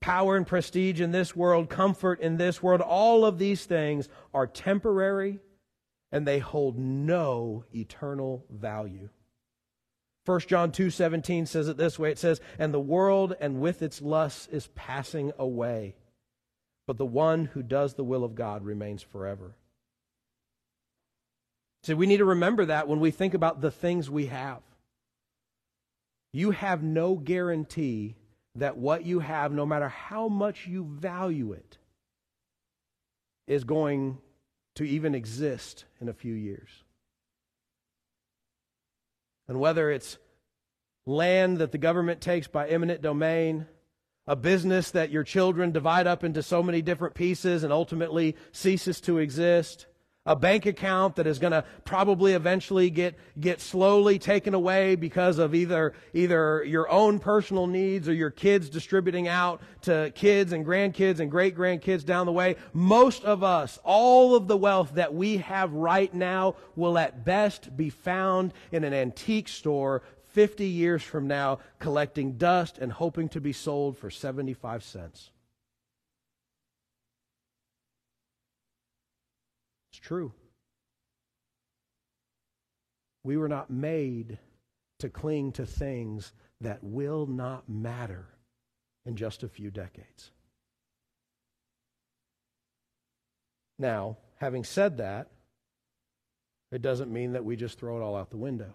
power 0.00 0.36
and 0.36 0.46
prestige 0.46 1.00
in 1.00 1.12
this 1.12 1.34
world, 1.34 1.70
comfort 1.70 2.20
in 2.20 2.36
this 2.36 2.62
world, 2.62 2.80
all 2.80 3.24
of 3.24 3.38
these 3.38 3.64
things 3.64 4.08
are 4.34 4.46
temporary 4.46 5.38
and 6.12 6.26
they 6.26 6.38
hold 6.38 6.78
no 6.78 7.64
eternal 7.74 8.44
value. 8.50 9.08
1 10.24 10.40
John 10.40 10.72
2:17 10.72 11.46
says 11.46 11.68
it 11.68 11.78
this 11.78 11.98
way 11.98 12.10
it 12.10 12.18
says 12.18 12.40
and 12.58 12.74
the 12.74 12.80
world 12.80 13.34
and 13.40 13.60
with 13.60 13.80
its 13.80 14.02
lusts 14.02 14.46
is 14.48 14.66
passing 14.74 15.32
away 15.38 15.94
but 16.86 16.98
the 16.98 17.06
one 17.06 17.46
who 17.46 17.62
does 17.62 17.94
the 17.94 18.04
will 18.04 18.24
of 18.24 18.34
God 18.34 18.64
remains 18.64 19.02
forever. 19.02 19.54
See 21.82 21.94
we 21.94 22.06
need 22.06 22.18
to 22.18 22.26
remember 22.26 22.66
that 22.66 22.88
when 22.88 23.00
we 23.00 23.10
think 23.10 23.34
about 23.34 23.60
the 23.60 23.70
things 23.70 24.10
we 24.10 24.26
have. 24.26 24.60
You 26.32 26.50
have 26.50 26.82
no 26.82 27.14
guarantee 27.14 28.16
that 28.54 28.76
what 28.76 29.04
you 29.04 29.20
have, 29.20 29.52
no 29.52 29.66
matter 29.66 29.88
how 29.88 30.28
much 30.28 30.66
you 30.66 30.84
value 30.84 31.52
it, 31.52 31.78
is 33.46 33.64
going 33.64 34.18
to 34.74 34.84
even 34.84 35.14
exist 35.14 35.84
in 36.00 36.08
a 36.08 36.12
few 36.12 36.34
years. 36.34 36.68
And 39.48 39.58
whether 39.58 39.90
it's 39.90 40.18
land 41.06 41.58
that 41.58 41.72
the 41.72 41.78
government 41.78 42.20
takes 42.20 42.46
by 42.46 42.68
eminent 42.68 43.00
domain, 43.00 43.66
a 44.26 44.36
business 44.36 44.90
that 44.90 45.10
your 45.10 45.24
children 45.24 45.72
divide 45.72 46.06
up 46.06 46.22
into 46.22 46.42
so 46.42 46.62
many 46.62 46.82
different 46.82 47.14
pieces 47.14 47.64
and 47.64 47.72
ultimately 47.72 48.36
ceases 48.52 49.00
to 49.00 49.18
exist, 49.18 49.86
a 50.28 50.36
bank 50.36 50.66
account 50.66 51.16
that 51.16 51.26
is 51.26 51.38
going 51.38 51.52
to 51.54 51.64
probably 51.86 52.34
eventually 52.34 52.90
get, 52.90 53.14
get 53.40 53.62
slowly 53.62 54.18
taken 54.18 54.52
away 54.52 54.94
because 54.94 55.38
of 55.38 55.54
either, 55.54 55.94
either 56.12 56.62
your 56.64 56.88
own 56.90 57.18
personal 57.18 57.66
needs 57.66 58.06
or 58.10 58.12
your 58.12 58.30
kids 58.30 58.68
distributing 58.68 59.26
out 59.26 59.62
to 59.80 60.12
kids 60.14 60.52
and 60.52 60.66
grandkids 60.66 61.18
and 61.18 61.30
great 61.30 61.56
grandkids 61.56 62.04
down 62.04 62.26
the 62.26 62.32
way. 62.32 62.56
Most 62.74 63.24
of 63.24 63.42
us, 63.42 63.78
all 63.84 64.36
of 64.36 64.48
the 64.48 64.56
wealth 64.56 64.92
that 64.94 65.14
we 65.14 65.38
have 65.38 65.72
right 65.72 66.12
now 66.12 66.56
will 66.76 66.98
at 66.98 67.24
best 67.24 67.74
be 67.74 67.88
found 67.88 68.52
in 68.70 68.84
an 68.84 68.92
antique 68.92 69.48
store 69.48 70.02
50 70.32 70.66
years 70.66 71.02
from 71.02 71.26
now 71.26 71.58
collecting 71.78 72.32
dust 72.32 72.76
and 72.76 72.92
hoping 72.92 73.30
to 73.30 73.40
be 73.40 73.54
sold 73.54 73.96
for 73.96 74.10
75 74.10 74.84
cents. 74.84 75.30
It's 79.98 80.06
true. 80.06 80.32
We 83.24 83.36
were 83.36 83.48
not 83.48 83.68
made 83.68 84.38
to 85.00 85.08
cling 85.08 85.52
to 85.52 85.66
things 85.66 86.32
that 86.60 86.82
will 86.82 87.26
not 87.26 87.68
matter 87.68 88.26
in 89.04 89.16
just 89.16 89.42
a 89.42 89.48
few 89.48 89.72
decades. 89.72 90.30
Now, 93.78 94.18
having 94.36 94.62
said 94.62 94.98
that, 94.98 95.30
it 96.70 96.80
doesn't 96.80 97.12
mean 97.12 97.32
that 97.32 97.44
we 97.44 97.56
just 97.56 97.78
throw 97.78 97.98
it 97.98 98.02
all 98.02 98.16
out 98.16 98.30
the 98.30 98.36
window. 98.36 98.74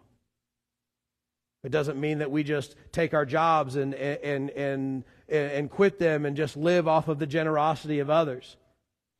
It 1.63 1.71
doesn't 1.71 1.99
mean 1.99 2.17
that 2.17 2.31
we 2.31 2.43
just 2.43 2.75
take 2.91 3.13
our 3.13 3.25
jobs 3.25 3.77
and, 3.77 3.93
and, 3.95 4.49
and, 4.49 5.03
and, 5.29 5.69
quit 5.69 5.99
them 5.99 6.25
and 6.25 6.35
just 6.35 6.57
live 6.57 6.85
off 6.85 7.07
of 7.07 7.19
the 7.19 7.27
generosity 7.27 7.99
of 7.99 8.09
others. 8.09 8.57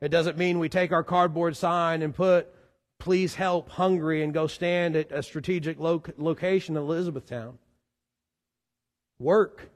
It 0.03 0.11
doesn't 0.11 0.37
mean 0.37 0.59
we 0.59 0.67
take 0.67 0.91
our 0.91 1.01
cardboard 1.01 1.55
sign 1.55 2.01
and 2.01 2.13
put, 2.13 2.53
please 2.99 3.35
help 3.35 3.69
hungry 3.69 4.21
and 4.21 4.33
go 4.33 4.47
stand 4.47 4.97
at 4.97 5.13
a 5.13 5.23
strategic 5.23 5.79
lo- 5.79 6.03
location 6.17 6.75
in 6.75 6.83
Elizabethtown. 6.83 7.57
Work. 9.17 9.71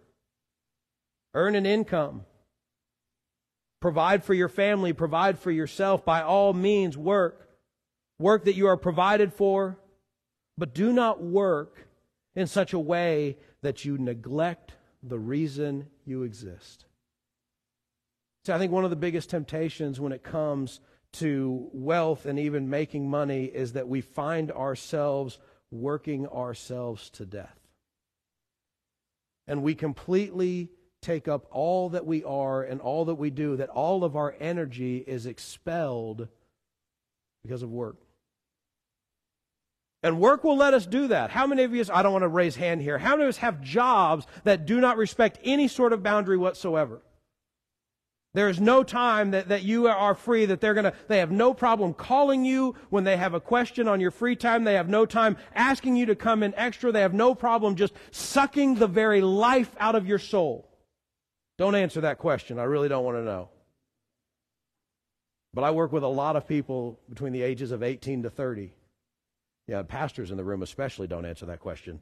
Earn 1.34 1.56
an 1.56 1.66
income. 1.66 2.26
Provide 3.80 4.26
for 4.26 4.34
your 4.34 4.50
family. 4.50 4.92
Provide 4.92 5.40
for 5.40 5.50
yourself. 5.50 6.04
By 6.04 6.24
all 6.24 6.52
means, 6.52 6.98
work. 6.98 7.48
Work 8.20 8.44
that 8.44 8.56
you 8.56 8.68
are 8.68 8.76
provided 8.76 9.34
for. 9.34 9.80
But 10.58 10.74
do 10.74 10.92
not 10.92 11.24
work 11.24 11.88
in 12.36 12.48
such 12.48 12.74
a 12.74 12.80
way 12.80 13.38
that 13.62 13.86
you 13.86 13.98
neglect 13.98 14.74
the 15.02 15.20
reason 15.20 15.88
you 16.06 16.24
exist. 16.24 16.84
So 18.48 18.56
I 18.56 18.60
think 18.60 18.72
one 18.72 18.86
of 18.86 18.90
the 18.90 18.96
biggest 18.96 19.30
temptations 19.30 20.00
when 20.00 20.14
it 20.14 20.24
comes 20.24 20.80
to 21.16 21.68
wealth 21.74 22.26
and 22.26 22.40
even 22.40 22.70
making 22.70 23.10
money 23.10 23.44
is 23.44 23.74
that 23.74 23.90
we 23.90 24.00
find 24.00 24.54
ourselves 24.54 25.38
working 25.70 26.26
ourselves 26.30 27.10
to 27.10 27.26
death. 27.26 27.60
And 29.48 29.64
we 29.64 29.76
completely 29.76 30.70
take 31.02 31.28
up 31.28 31.46
all 31.52 31.90
that 31.90 32.06
we 32.06 32.24
are 32.24 32.64
and 32.64 32.80
all 32.80 33.04
that 33.04 33.16
we 33.16 33.32
do, 33.32 33.58
that 33.58 33.68
all 33.68 34.06
of 34.06 34.16
our 34.16 34.34
energy 34.40 35.00
is 35.00 35.26
expelled 35.26 36.30
because 37.44 37.64
of 37.64 37.70
work. 37.70 37.98
And 40.02 40.22
work 40.22 40.46
will 40.46 40.56
let 40.56 40.74
us 40.74 40.86
do 40.86 41.10
that. 41.10 41.32
How 41.32 41.48
many 41.48 41.64
of 41.64 41.76
you, 41.76 41.84
I 41.92 42.02
don't 42.02 42.14
want 42.14 42.24
to 42.24 42.30
raise 42.30 42.56
hand 42.56 42.82
here, 42.82 42.98
how 42.98 43.18
many 43.18 43.24
of 43.24 43.30
us 43.30 43.38
have 43.40 43.60
jobs 43.60 44.26
that 44.46 44.66
do 44.66 44.80
not 44.80 44.96
respect 44.96 45.38
any 45.44 45.68
sort 45.68 45.92
of 45.92 46.02
boundary 46.02 46.38
whatsoever? 46.38 47.02
There 48.34 48.50
is 48.50 48.60
no 48.60 48.84
time 48.84 49.32
that, 49.32 49.48
that 49.50 49.63
you 49.63 49.88
are 49.88 50.13
free, 50.13 50.46
that 50.46 50.62
they're 50.62 50.74
gonna, 50.74 50.94
they 51.08 51.20
have 51.20 51.32
no 51.32 51.54
problem 51.54 51.94
calling 51.94 52.46
you 52.46 52.76
when 52.90 53.04
they 53.04 53.18
have 53.18 53.34
a 53.34 53.40
question 53.40 53.88
on 53.88 54.00
your 54.00 54.12
free 54.12 54.36
time. 54.36 54.63
They 54.63 54.76
have 54.76 54.90
no 54.90 55.06
time 55.06 55.38
asking 55.56 55.96
you 55.96 56.06
to 56.08 56.16
come 56.16 56.44
in 56.44 56.54
extra. 56.56 56.92
They 56.92 57.02
have 57.02 57.13
no 57.13 57.34
problem 57.34 57.76
just 57.76 57.94
sucking 58.12 58.76
the 58.76 58.88
very 58.88 59.22
life 59.22 59.76
out 59.80 59.96
of 59.96 60.06
your 60.06 60.20
soul. 60.20 60.70
Don't 61.58 61.76
answer 61.76 62.02
that 62.02 62.20
question. 62.20 62.60
I 62.60 62.63
really 62.63 62.90
don't 62.90 63.04
want 63.04 63.18
to 63.18 63.24
know. 63.24 63.50
But 65.54 65.63
I 65.63 65.72
work 65.72 65.92
with 65.92 66.04
a 66.04 66.08
lot 66.08 66.36
of 66.36 66.48
people 66.48 67.00
between 67.10 67.34
the 67.34 67.42
ages 67.42 67.72
of 67.72 67.82
18 67.82 68.24
to 68.24 68.30
30. 68.30 68.74
Yeah, 69.68 69.82
pastors 69.82 70.30
in 70.30 70.38
the 70.38 70.44
room 70.44 70.62
especially 70.62 71.08
don't 71.08 71.26
answer 71.26 71.48
that 71.48 71.60
question. 71.60 72.02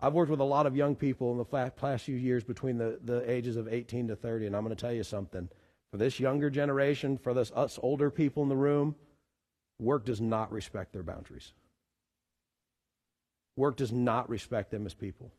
I've 0.00 0.12
worked 0.12 0.30
with 0.30 0.40
a 0.40 0.44
lot 0.44 0.66
of 0.66 0.76
young 0.76 0.94
people 0.94 1.32
in 1.32 1.38
the 1.38 1.70
past 1.70 2.04
few 2.04 2.14
years 2.14 2.44
between 2.44 2.78
the, 2.78 3.00
the 3.04 3.28
ages 3.28 3.56
of 3.56 3.66
18 3.66 4.08
to 4.08 4.16
30, 4.16 4.46
and 4.46 4.56
I'm 4.56 4.62
going 4.62 4.74
to 4.74 4.80
tell 4.80 4.92
you 4.92 5.02
something. 5.02 5.48
For 5.90 5.96
this 5.96 6.20
younger 6.20 6.50
generation, 6.50 7.18
for 7.18 7.34
this, 7.34 7.50
us 7.54 7.78
older 7.82 8.10
people 8.10 8.42
in 8.42 8.48
the 8.48 8.56
room, 8.56 8.94
work 9.80 10.04
does 10.04 10.20
not 10.20 10.52
respect 10.52 10.92
their 10.92 11.02
boundaries. 11.02 11.52
Work 13.56 13.76
does 13.76 13.90
not 13.90 14.28
respect 14.28 14.70
them 14.70 14.86
as 14.86 14.94
people. 14.94 15.32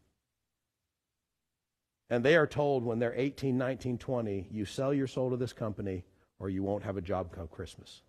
And 2.10 2.26
they 2.26 2.36
are 2.36 2.48
told 2.48 2.84
when 2.84 3.00
they're 3.00 3.14
18, 3.16 3.58
19, 3.58 3.98
20, 3.98 4.48
you 4.52 4.66
sell 4.66 4.94
your 4.94 5.08
soul 5.08 5.30
to 5.30 5.38
this 5.38 5.54
company 5.54 6.04
or 6.40 6.50
you 6.50 6.64
won't 6.64 6.84
have 6.84 6.98
a 6.98 7.02
job 7.02 7.32
come 7.32 7.48
Christmas. 7.48 8.02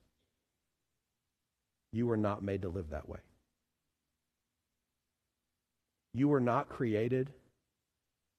You 1.93 2.07
were 2.07 2.17
not 2.17 2.43
made 2.43 2.63
to 2.63 2.69
live 2.69 2.91
that 2.91 3.09
way. 3.09 3.19
You 6.13 6.29
were 6.29 6.41
not 6.41 6.69
created 6.69 7.33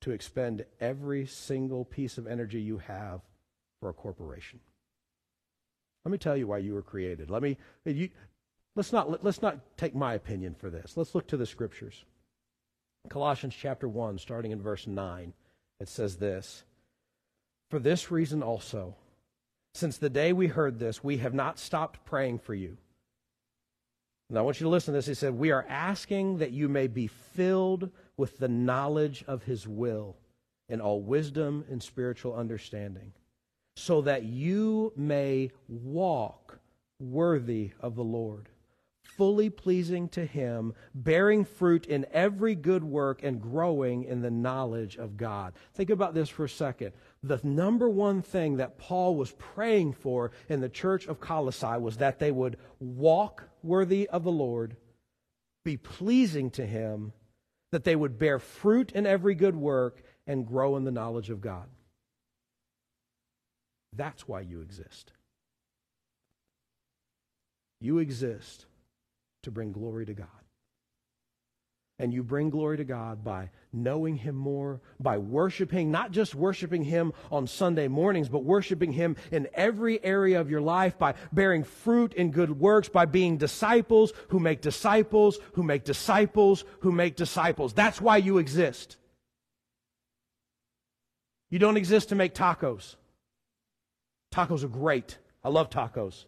to 0.01 0.11
expend 0.11 0.65
every 0.79 1.25
single 1.25 1.85
piece 1.85 2.17
of 2.17 2.27
energy 2.27 2.61
you 2.61 2.79
have 2.79 3.21
for 3.79 3.89
a 3.89 3.93
corporation. 3.93 4.59
Let 6.03 6.11
me 6.11 6.17
tell 6.17 6.35
you 6.35 6.47
why 6.47 6.57
you 6.57 6.73
were 6.73 6.81
created. 6.81 7.29
Let 7.29 7.43
me 7.43 7.57
you, 7.85 8.09
let's 8.75 8.91
not 8.91 9.23
let's 9.23 9.41
not 9.41 9.77
take 9.77 9.95
my 9.95 10.15
opinion 10.15 10.55
for 10.55 10.69
this. 10.69 10.97
Let's 10.97 11.13
look 11.13 11.27
to 11.27 11.37
the 11.37 11.45
scriptures. 11.45 12.03
Colossians 13.09 13.55
chapter 13.55 13.87
1 13.87 14.17
starting 14.17 14.51
in 14.51 14.61
verse 14.61 14.87
9. 14.87 15.33
It 15.79 15.87
says 15.87 16.17
this: 16.17 16.63
For 17.69 17.79
this 17.79 18.11
reason 18.11 18.43
also, 18.43 18.95
since 19.73 19.97
the 19.97 20.09
day 20.09 20.33
we 20.33 20.47
heard 20.47 20.79
this, 20.79 21.03
we 21.03 21.17
have 21.17 21.33
not 21.33 21.59
stopped 21.59 22.03
praying 22.05 22.39
for 22.39 22.53
you 22.53 22.77
and 24.31 24.39
I 24.39 24.43
want 24.43 24.61
you 24.61 24.63
to 24.63 24.69
listen 24.69 24.93
to 24.93 24.97
this. 24.97 25.07
He 25.07 25.13
said, 25.13 25.33
We 25.33 25.51
are 25.51 25.65
asking 25.67 26.37
that 26.37 26.53
you 26.53 26.69
may 26.69 26.87
be 26.87 27.07
filled 27.07 27.89
with 28.15 28.37
the 28.37 28.47
knowledge 28.47 29.25
of 29.27 29.43
his 29.43 29.67
will 29.67 30.15
in 30.69 30.79
all 30.79 31.01
wisdom 31.01 31.65
and 31.69 31.83
spiritual 31.83 32.33
understanding, 32.33 33.11
so 33.75 33.99
that 34.03 34.23
you 34.23 34.93
may 34.95 35.51
walk 35.67 36.59
worthy 36.97 37.71
of 37.81 37.95
the 37.95 38.05
Lord, 38.05 38.47
fully 39.03 39.49
pleasing 39.49 40.07
to 40.09 40.25
him, 40.25 40.75
bearing 40.95 41.43
fruit 41.43 41.85
in 41.85 42.05
every 42.13 42.55
good 42.55 42.85
work 42.85 43.23
and 43.23 43.41
growing 43.41 44.05
in 44.05 44.21
the 44.21 44.31
knowledge 44.31 44.95
of 44.95 45.17
God. 45.17 45.55
Think 45.73 45.89
about 45.89 46.13
this 46.13 46.29
for 46.29 46.45
a 46.45 46.49
second. 46.49 46.93
The 47.21 47.41
number 47.43 47.89
one 47.89 48.21
thing 48.21 48.55
that 48.57 48.77
Paul 48.77 49.17
was 49.17 49.33
praying 49.33 49.91
for 49.91 50.31
in 50.47 50.61
the 50.61 50.69
church 50.69 51.05
of 51.07 51.19
Colossae 51.19 51.77
was 51.81 51.97
that 51.97 52.17
they 52.17 52.31
would 52.31 52.55
walk 52.79 53.43
worthy 53.63 54.07
of 54.09 54.23
the 54.23 54.31
Lord, 54.31 54.75
be 55.63 55.77
pleasing 55.77 56.49
to 56.51 56.65
him, 56.65 57.13
that 57.71 57.83
they 57.83 57.95
would 57.95 58.19
bear 58.19 58.39
fruit 58.39 58.91
in 58.91 59.05
every 59.05 59.35
good 59.35 59.55
work 59.55 60.01
and 60.27 60.45
grow 60.45 60.75
in 60.77 60.83
the 60.83 60.91
knowledge 60.91 61.29
of 61.29 61.41
God. 61.41 61.67
That's 63.93 64.27
why 64.27 64.41
you 64.41 64.61
exist. 64.61 65.11
You 67.79 67.99
exist 67.99 68.65
to 69.43 69.51
bring 69.51 69.71
glory 69.71 70.05
to 70.05 70.13
God. 70.13 70.27
And 71.99 72.13
you 72.13 72.23
bring 72.23 72.49
glory 72.49 72.77
to 72.77 72.83
God 72.83 73.23
by 73.23 73.49
knowing 73.73 74.15
Him 74.15 74.35
more, 74.35 74.81
by 74.99 75.17
worshiping, 75.17 75.91
not 75.91 76.11
just 76.11 76.35
worshiping 76.35 76.83
Him 76.83 77.13
on 77.31 77.47
Sunday 77.47 77.87
mornings, 77.87 78.29
but 78.29 78.43
worshiping 78.43 78.91
Him 78.91 79.15
in 79.31 79.47
every 79.53 80.03
area 80.03 80.39
of 80.39 80.49
your 80.49 80.61
life, 80.61 80.97
by 80.97 81.13
bearing 81.31 81.63
fruit 81.63 82.13
in 82.13 82.31
good 82.31 82.59
works, 82.59 82.89
by 82.89 83.05
being 83.05 83.37
disciples 83.37 84.13
who 84.29 84.39
make 84.39 84.61
disciples, 84.61 85.39
who 85.53 85.63
make 85.63 85.83
disciples, 85.83 86.65
who 86.81 86.91
make 86.91 87.15
disciples. 87.15 87.73
That's 87.73 88.01
why 88.01 88.17
you 88.17 88.37
exist. 88.37 88.97
You 91.49 91.59
don't 91.59 91.77
exist 91.77 92.09
to 92.09 92.15
make 92.15 92.33
tacos. 92.33 92.95
Tacos 94.33 94.63
are 94.63 94.69
great. 94.69 95.17
I 95.43 95.49
love 95.49 95.69
tacos. 95.69 96.25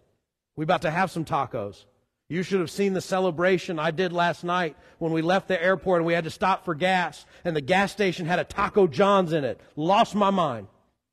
We're 0.55 0.65
about 0.65 0.81
to 0.83 0.91
have 0.91 1.09
some 1.09 1.25
tacos. 1.25 1.85
You 2.29 2.41
should 2.41 2.61
have 2.61 2.71
seen 2.71 2.93
the 2.93 3.01
celebration 3.01 3.79
I 3.79 3.91
did 3.91 4.13
last 4.13 4.43
night 4.43 4.75
when 4.97 5.11
we 5.11 5.21
left 5.21 5.47
the 5.47 5.61
airport 5.61 5.99
and 5.99 6.05
we 6.05 6.13
had 6.13 6.23
to 6.23 6.29
stop 6.29 6.65
for 6.65 6.73
gas, 6.73 7.25
and 7.43 7.55
the 7.55 7.61
gas 7.61 7.91
station 7.91 8.25
had 8.25 8.39
a 8.39 8.43
Taco 8.43 8.87
John's 8.87 9.33
in 9.33 9.43
it. 9.43 9.59
Lost 9.75 10.15
my 10.15 10.29
mind. 10.29 10.67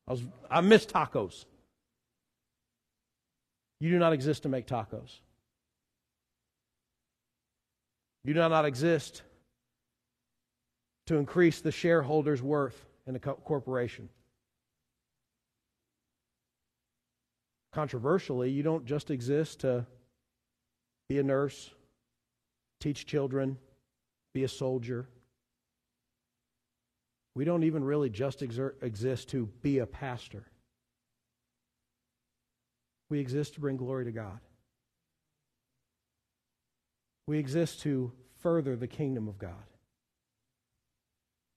I, 0.06 0.12
was, 0.12 0.22
I 0.50 0.60
miss 0.60 0.86
tacos. 0.86 1.44
You 3.80 3.90
do 3.90 3.98
not 3.98 4.12
exist 4.12 4.44
to 4.44 4.48
make 4.48 4.66
tacos. 4.66 5.20
You 8.24 8.34
do 8.34 8.40
not 8.40 8.64
exist 8.64 9.22
to 11.06 11.16
increase 11.16 11.60
the 11.60 11.72
shareholder's 11.72 12.42
worth 12.42 12.86
in 13.06 13.16
a 13.16 13.18
corporation. 13.18 14.08
Controversially, 17.72 18.50
you 18.50 18.62
don't 18.62 18.84
just 18.84 19.10
exist 19.10 19.60
to 19.60 19.86
be 21.10 21.18
a 21.18 21.22
nurse, 21.24 21.70
teach 22.78 23.04
children, 23.04 23.58
be 24.32 24.44
a 24.44 24.48
soldier. 24.48 25.08
We 27.34 27.44
don't 27.44 27.64
even 27.64 27.82
really 27.82 28.08
just 28.08 28.42
exert, 28.42 28.78
exist 28.80 29.28
to 29.30 29.46
be 29.60 29.78
a 29.78 29.86
pastor. 29.86 30.46
We 33.08 33.18
exist 33.18 33.54
to 33.54 33.60
bring 33.60 33.76
glory 33.76 34.04
to 34.04 34.12
God. 34.12 34.38
We 37.26 37.40
exist 37.40 37.80
to 37.80 38.12
further 38.38 38.76
the 38.76 38.86
kingdom 38.86 39.26
of 39.26 39.36
God. 39.36 39.66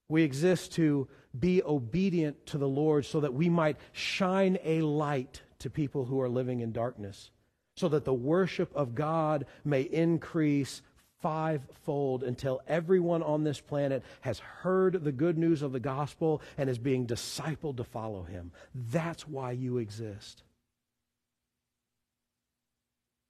We 0.10 0.24
exist 0.24 0.72
to 0.74 1.08
be 1.40 1.62
obedient 1.62 2.48
to 2.48 2.58
the 2.58 2.68
Lord 2.68 3.06
so 3.06 3.20
that 3.20 3.36
we 3.36 3.50
might 3.50 3.78
shine 3.92 4.58
a 4.64 4.82
light 4.82 5.44
to 5.60 5.70
people 5.70 6.06
who 6.06 6.20
are 6.22 6.30
living 6.30 6.62
in 6.62 6.72
darkness, 6.72 7.30
so 7.76 7.88
that 7.90 8.06
the 8.06 8.14
worship 8.14 8.72
of 8.76 8.96
God 8.96 9.46
may 9.64 9.82
increase 9.82 10.82
fivefold 11.22 12.24
until 12.24 12.62
everyone 12.68 13.24
on 13.24 13.44
this 13.44 13.62
planet 13.62 14.04
has 14.22 14.40
heard 14.40 15.04
the 15.04 15.12
good 15.12 15.38
news 15.38 15.62
of 15.62 15.72
the 15.72 15.80
gospel 15.80 16.42
and 16.58 16.70
is 16.70 16.78
being 16.78 17.08
discipled 17.08 17.78
to 17.78 17.84
follow 17.84 18.24
him. 18.24 18.52
That's 18.76 19.28
why 19.28 19.52
you 19.54 19.78
exist. 19.78 20.44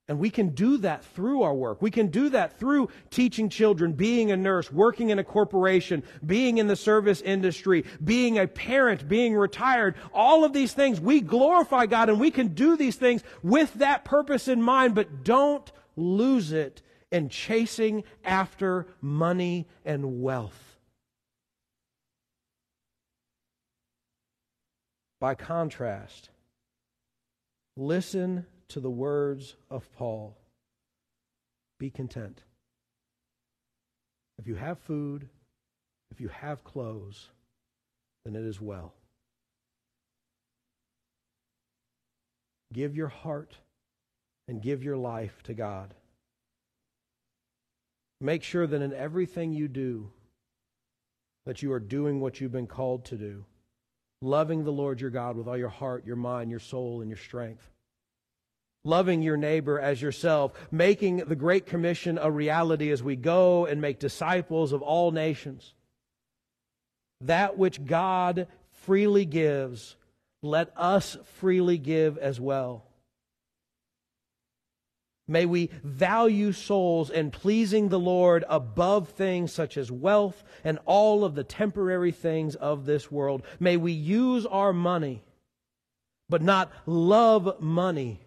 And 0.06 0.18
we 0.18 0.28
can 0.28 0.50
do 0.50 0.76
that 0.78 1.02
through 1.02 1.42
our 1.42 1.54
work. 1.54 1.80
We 1.80 1.90
can 1.90 2.08
do 2.08 2.28
that 2.30 2.58
through 2.58 2.90
teaching 3.08 3.48
children, 3.48 3.92
being 3.92 4.30
a 4.30 4.36
nurse, 4.36 4.70
working 4.70 5.08
in 5.08 5.18
a 5.18 5.24
corporation, 5.24 6.02
being 6.24 6.58
in 6.58 6.66
the 6.66 6.76
service 6.76 7.22
industry, 7.22 7.86
being 8.02 8.38
a 8.38 8.46
parent, 8.46 9.08
being 9.08 9.34
retired. 9.34 9.94
All 10.12 10.44
of 10.44 10.52
these 10.52 10.74
things, 10.74 11.00
we 11.00 11.22
glorify 11.22 11.86
God 11.86 12.10
and 12.10 12.20
we 12.20 12.30
can 12.30 12.48
do 12.48 12.76
these 12.76 12.96
things 12.96 13.22
with 13.42 13.72
that 13.74 14.04
purpose 14.04 14.46
in 14.46 14.60
mind, 14.60 14.94
but 14.94 15.24
don't 15.24 15.72
lose 15.96 16.52
it 16.52 16.82
in 17.10 17.30
chasing 17.30 18.04
after 18.24 18.86
money 19.00 19.66
and 19.86 20.20
wealth. 20.20 20.76
By 25.18 25.34
contrast, 25.34 26.28
listen 27.74 28.44
to 28.74 28.80
the 28.80 28.90
words 28.90 29.54
of 29.70 29.88
Paul 29.92 30.36
be 31.78 31.90
content. 31.90 32.42
If 34.36 34.48
you 34.48 34.56
have 34.56 34.80
food, 34.80 35.28
if 36.10 36.20
you 36.20 36.26
have 36.26 36.64
clothes, 36.64 37.28
then 38.24 38.34
it 38.34 38.42
is 38.42 38.60
well. 38.60 38.92
Give 42.72 42.96
your 42.96 43.06
heart 43.06 43.58
and 44.48 44.60
give 44.60 44.82
your 44.82 44.96
life 44.96 45.40
to 45.44 45.54
God. 45.54 45.94
Make 48.20 48.42
sure 48.42 48.66
that 48.66 48.82
in 48.82 48.92
everything 48.92 49.52
you 49.52 49.68
do, 49.68 50.10
that 51.46 51.62
you 51.62 51.70
are 51.70 51.78
doing 51.78 52.18
what 52.18 52.40
you've 52.40 52.50
been 52.50 52.66
called 52.66 53.04
to 53.04 53.14
do, 53.16 53.44
loving 54.20 54.64
the 54.64 54.72
Lord 54.72 55.00
your 55.00 55.10
God 55.10 55.36
with 55.36 55.46
all 55.46 55.56
your 55.56 55.68
heart, 55.68 56.04
your 56.04 56.16
mind, 56.16 56.50
your 56.50 56.58
soul, 56.58 57.00
and 57.02 57.08
your 57.08 57.18
strength 57.18 57.70
loving 58.84 59.22
your 59.22 59.36
neighbor 59.36 59.80
as 59.80 60.00
yourself, 60.00 60.52
making 60.70 61.16
the 61.16 61.36
Great 61.36 61.66
Commission 61.66 62.18
a 62.20 62.30
reality 62.30 62.90
as 62.90 63.02
we 63.02 63.16
go 63.16 63.64
and 63.66 63.80
make 63.80 63.98
disciples 63.98 64.72
of 64.72 64.82
all 64.82 65.10
nations. 65.10 65.74
That 67.22 67.56
which 67.56 67.84
God 67.84 68.46
freely 68.82 69.24
gives, 69.24 69.96
let 70.42 70.70
us 70.76 71.16
freely 71.36 71.78
give 71.78 72.18
as 72.18 72.38
well. 72.38 72.84
May 75.26 75.46
we 75.46 75.70
value 75.82 76.52
souls 76.52 77.08
and 77.08 77.32
pleasing 77.32 77.88
the 77.88 77.98
Lord 77.98 78.44
above 78.46 79.08
things 79.08 79.52
such 79.52 79.78
as 79.78 79.90
wealth 79.90 80.44
and 80.62 80.78
all 80.84 81.24
of 81.24 81.34
the 81.34 81.44
temporary 81.44 82.12
things 82.12 82.54
of 82.56 82.84
this 82.84 83.10
world. 83.10 83.42
May 83.58 83.78
we 83.78 83.92
use 83.92 84.44
our 84.44 84.74
money, 84.74 85.22
but 86.28 86.42
not 86.42 86.70
love 86.84 87.58
money 87.58 88.20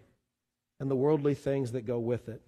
and 0.80 0.90
the 0.90 0.96
worldly 0.96 1.34
things 1.34 1.72
that 1.72 1.86
go 1.86 1.98
with 1.98 2.28
it. 2.28 2.42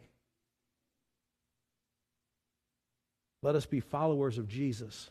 Let 3.42 3.54
us 3.54 3.66
be 3.66 3.80
followers 3.80 4.38
of 4.38 4.48
Jesus 4.48 5.10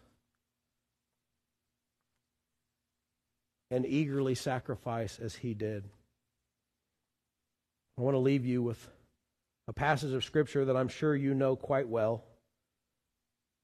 and 3.71 3.85
eagerly 3.85 4.35
sacrifice 4.35 5.19
as 5.19 5.35
he 5.35 5.53
did. 5.53 5.83
I 7.97 8.01
want 8.01 8.15
to 8.15 8.19
leave 8.19 8.45
you 8.45 8.61
with 8.63 8.87
a 9.67 9.73
passage 9.73 10.13
of 10.13 10.23
Scripture 10.23 10.65
that 10.65 10.77
I'm 10.77 10.87
sure 10.87 11.15
you 11.15 11.33
know 11.33 11.55
quite 11.55 11.87
well, 11.87 12.23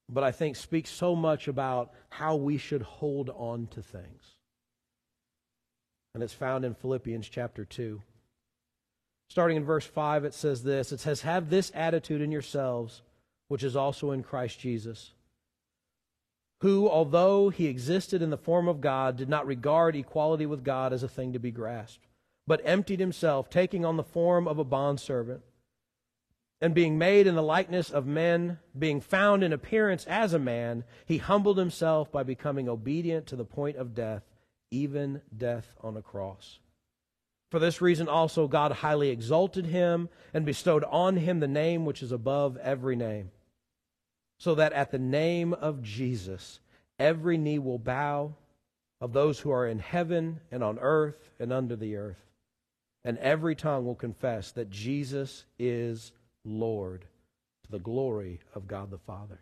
but 0.10 0.24
I 0.24 0.32
think 0.32 0.56
speaks 0.56 0.90
so 0.90 1.16
much 1.16 1.48
about 1.48 1.92
how 2.10 2.36
we 2.36 2.58
should 2.58 2.82
hold 2.82 3.30
on 3.30 3.68
to 3.68 3.82
things. 3.82 4.24
And 6.14 6.24
it's 6.24 6.34
found 6.34 6.66
in 6.66 6.76
Philippians 6.76 7.28
chapter 7.28 7.66
2. 7.66 8.02
Starting 9.28 9.58
in 9.58 9.66
verse 9.66 9.86
5, 9.86 10.26
it 10.26 10.34
says 10.34 10.64
this 10.64 10.92
It 10.92 11.00
says, 11.00 11.22
Have 11.22 11.50
this 11.50 11.72
attitude 11.74 12.22
in 12.22 12.32
yourselves, 12.32 13.02
which 13.48 13.64
is 13.64 13.76
also 13.76 14.12
in 14.12 14.24
Christ 14.24 14.60
Jesus, 14.60 15.12
who, 16.62 16.90
although 16.90 17.50
he 17.50 17.68
existed 17.68 18.22
in 18.22 18.30
the 18.30 18.38
form 18.38 18.68
of 18.68 18.82
God, 18.82 19.18
did 19.18 19.30
not 19.30 19.48
regard 19.48 19.96
equality 19.96 20.46
with 20.46 20.64
God 20.64 20.94
as 20.94 21.04
a 21.04 21.10
thing 21.10 21.34
to 21.34 21.40
be 21.40 21.52
grasped, 21.52 22.08
but 22.48 22.62
emptied 22.64 23.00
himself, 23.00 23.50
taking 23.50 23.84
on 23.84 23.98
the 23.98 24.04
form 24.04 24.48
of 24.48 24.60
a 24.60 24.64
bondservant. 24.64 25.42
And 26.62 26.74
being 26.74 26.98
made 26.98 27.28
in 27.28 27.36
the 27.36 27.44
likeness 27.44 27.90
of 27.90 28.08
men, 28.08 28.60
being 28.78 29.02
found 29.02 29.44
in 29.44 29.52
appearance 29.52 30.06
as 30.06 30.34
a 30.34 30.40
man, 30.40 30.86
he 31.06 31.18
humbled 31.18 31.58
himself 31.58 32.12
by 32.12 32.24
becoming 32.24 32.70
obedient 32.70 33.28
to 33.28 33.36
the 33.36 33.44
point 33.44 33.76
of 33.76 33.94
death, 33.94 34.24
even 34.72 35.22
death 35.36 35.76
on 35.82 35.98
a 35.98 36.02
cross. 36.02 36.60
For 37.56 37.60
this 37.60 37.80
reason 37.80 38.10
also 38.10 38.50
God 38.50 38.74
highly 38.74 39.08
exalted 39.08 39.68
him 39.68 40.10
and 40.34 40.46
bestowed 40.46 40.84
on 40.84 41.16
him 41.16 41.40
the 41.40 41.48
name 41.48 41.86
which 41.86 42.04
is 42.04 42.12
above 42.12 42.58
every 42.58 42.98
name, 42.98 43.32
so 44.38 44.56
that 44.56 44.74
at 44.74 44.92
the 44.92 45.00
name 45.00 45.54
of 45.54 45.82
Jesus 45.82 46.60
every 47.00 47.38
knee 47.38 47.58
will 47.60 47.80
bow 47.80 48.36
of 49.00 49.14
those 49.14 49.40
who 49.40 49.52
are 49.52 49.66
in 49.66 49.80
heaven 49.80 50.42
and 50.52 50.66
on 50.66 50.78
earth 50.80 51.30
and 51.40 51.54
under 51.54 51.78
the 51.78 51.96
earth, 51.96 52.20
and 53.06 53.18
every 53.20 53.56
tongue 53.56 53.86
will 53.86 53.96
confess 53.96 54.52
that 54.52 54.70
Jesus 54.70 55.46
is 55.58 56.12
Lord 56.44 57.06
to 57.64 57.72
the 57.72 57.80
glory 57.80 58.42
of 58.54 58.68
God 58.68 58.92
the 58.92 58.98
Father. 58.98 59.40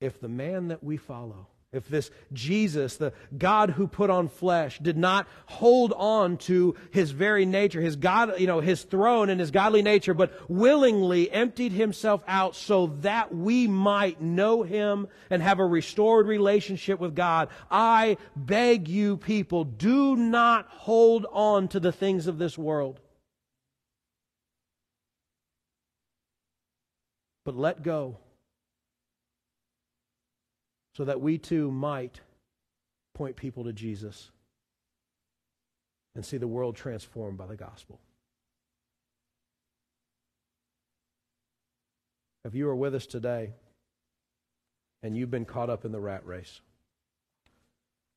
If 0.00 0.20
the 0.20 0.28
man 0.28 0.68
that 0.68 0.84
we 0.84 0.96
follow 0.98 1.48
if 1.74 1.88
this 1.88 2.10
Jesus, 2.32 2.96
the 2.96 3.12
God 3.36 3.70
who 3.70 3.86
put 3.88 4.08
on 4.08 4.28
flesh, 4.28 4.78
did 4.78 4.96
not 4.96 5.26
hold 5.46 5.92
on 5.92 6.36
to 6.38 6.76
his 6.92 7.10
very 7.10 7.44
nature, 7.44 7.80
his 7.80 7.96
God, 7.96 8.38
you 8.38 8.46
know, 8.46 8.60
his 8.60 8.84
throne 8.84 9.28
and 9.28 9.40
his 9.40 9.50
godly 9.50 9.82
nature, 9.82 10.14
but 10.14 10.32
willingly 10.48 11.30
emptied 11.30 11.72
himself 11.72 12.22
out 12.28 12.54
so 12.54 12.86
that 13.00 13.34
we 13.34 13.66
might 13.66 14.20
know 14.20 14.62
him 14.62 15.08
and 15.30 15.42
have 15.42 15.58
a 15.58 15.66
restored 15.66 16.26
relationship 16.26 17.00
with 17.00 17.14
God, 17.14 17.48
I 17.70 18.16
beg 18.36 18.88
you 18.88 19.16
people, 19.16 19.64
do 19.64 20.16
not 20.16 20.68
hold 20.68 21.26
on 21.32 21.68
to 21.68 21.80
the 21.80 21.92
things 21.92 22.26
of 22.26 22.38
this 22.38 22.56
world. 22.56 23.00
But 27.44 27.56
let 27.56 27.82
go 27.82 28.18
so 30.96 31.04
that 31.04 31.20
we 31.20 31.38
too 31.38 31.70
might 31.70 32.20
point 33.14 33.36
people 33.36 33.64
to 33.64 33.72
Jesus 33.72 34.30
and 36.14 36.24
see 36.24 36.36
the 36.36 36.48
world 36.48 36.76
transformed 36.76 37.36
by 37.36 37.46
the 37.46 37.56
gospel. 37.56 38.00
If 42.44 42.54
you 42.54 42.68
are 42.68 42.76
with 42.76 42.94
us 42.94 43.06
today 43.06 43.52
and 45.02 45.16
you've 45.16 45.30
been 45.30 45.44
caught 45.44 45.70
up 45.70 45.84
in 45.84 45.92
the 45.92 46.00
rat 46.00 46.24
race, 46.26 46.60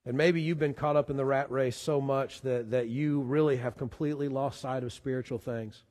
and 0.06 0.16
maybe 0.16 0.42
you've 0.42 0.60
been 0.60 0.74
caught 0.74 0.96
up 0.96 1.10
in 1.10 1.18
the 1.18 1.26
rat 1.26 1.52
race 1.52 1.76
so 1.76 2.00
much 2.00 2.42
that, 2.42 2.72
that 2.72 2.88
you 2.88 3.22
really 3.22 3.58
have 3.58 3.76
completely 3.76 4.30
lost 4.30 4.62
sight 4.62 4.84
of 4.84 4.94
spiritual 4.94 5.38
things. 5.38 5.84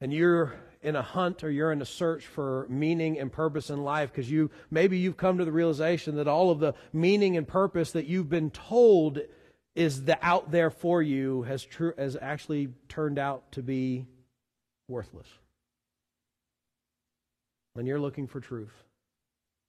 And 0.00 0.12
you're 0.12 0.54
in 0.82 0.96
a 0.96 1.02
hunt 1.02 1.44
or 1.44 1.50
you're 1.50 1.72
in 1.72 1.82
a 1.82 1.86
search 1.86 2.26
for 2.26 2.66
meaning 2.68 3.18
and 3.18 3.30
purpose 3.30 3.68
in 3.70 3.84
life 3.84 4.10
because 4.10 4.30
you 4.30 4.50
maybe 4.70 4.98
you've 4.98 5.16
come 5.16 5.38
to 5.38 5.44
the 5.44 5.52
realization 5.52 6.16
that 6.16 6.26
all 6.26 6.50
of 6.50 6.58
the 6.58 6.74
meaning 6.92 7.36
and 7.36 7.46
purpose 7.46 7.92
that 7.92 8.06
you've 8.06 8.30
been 8.30 8.50
told 8.50 9.20
is 9.74 10.04
the 10.04 10.18
out 10.22 10.50
there 10.50 10.70
for 10.70 11.02
you 11.02 11.42
has 11.42 11.64
true 11.64 11.92
has 11.98 12.16
actually 12.20 12.68
turned 12.88 13.18
out 13.18 13.52
to 13.52 13.62
be 13.62 14.06
worthless. 14.88 15.28
And 17.76 17.86
you're 17.86 18.00
looking 18.00 18.26
for 18.26 18.40
truth. 18.40 18.72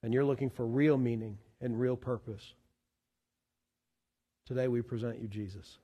And 0.04 0.14
you're 0.14 0.26
looking 0.26 0.50
for 0.50 0.66
real 0.66 0.98
meaning 0.98 1.38
and 1.62 1.80
real 1.80 1.96
purpose. 1.96 2.56
Today 4.48 4.68
we 4.68 4.82
present 4.82 5.22
you 5.22 5.28
Jesus. 5.28 5.78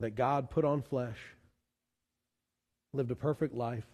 That 0.00 0.10
God 0.10 0.50
put 0.50 0.64
on 0.66 0.82
flesh 0.82 1.18
lived 2.92 3.10
a 3.10 3.16
perfect 3.16 3.54
life 3.54 3.86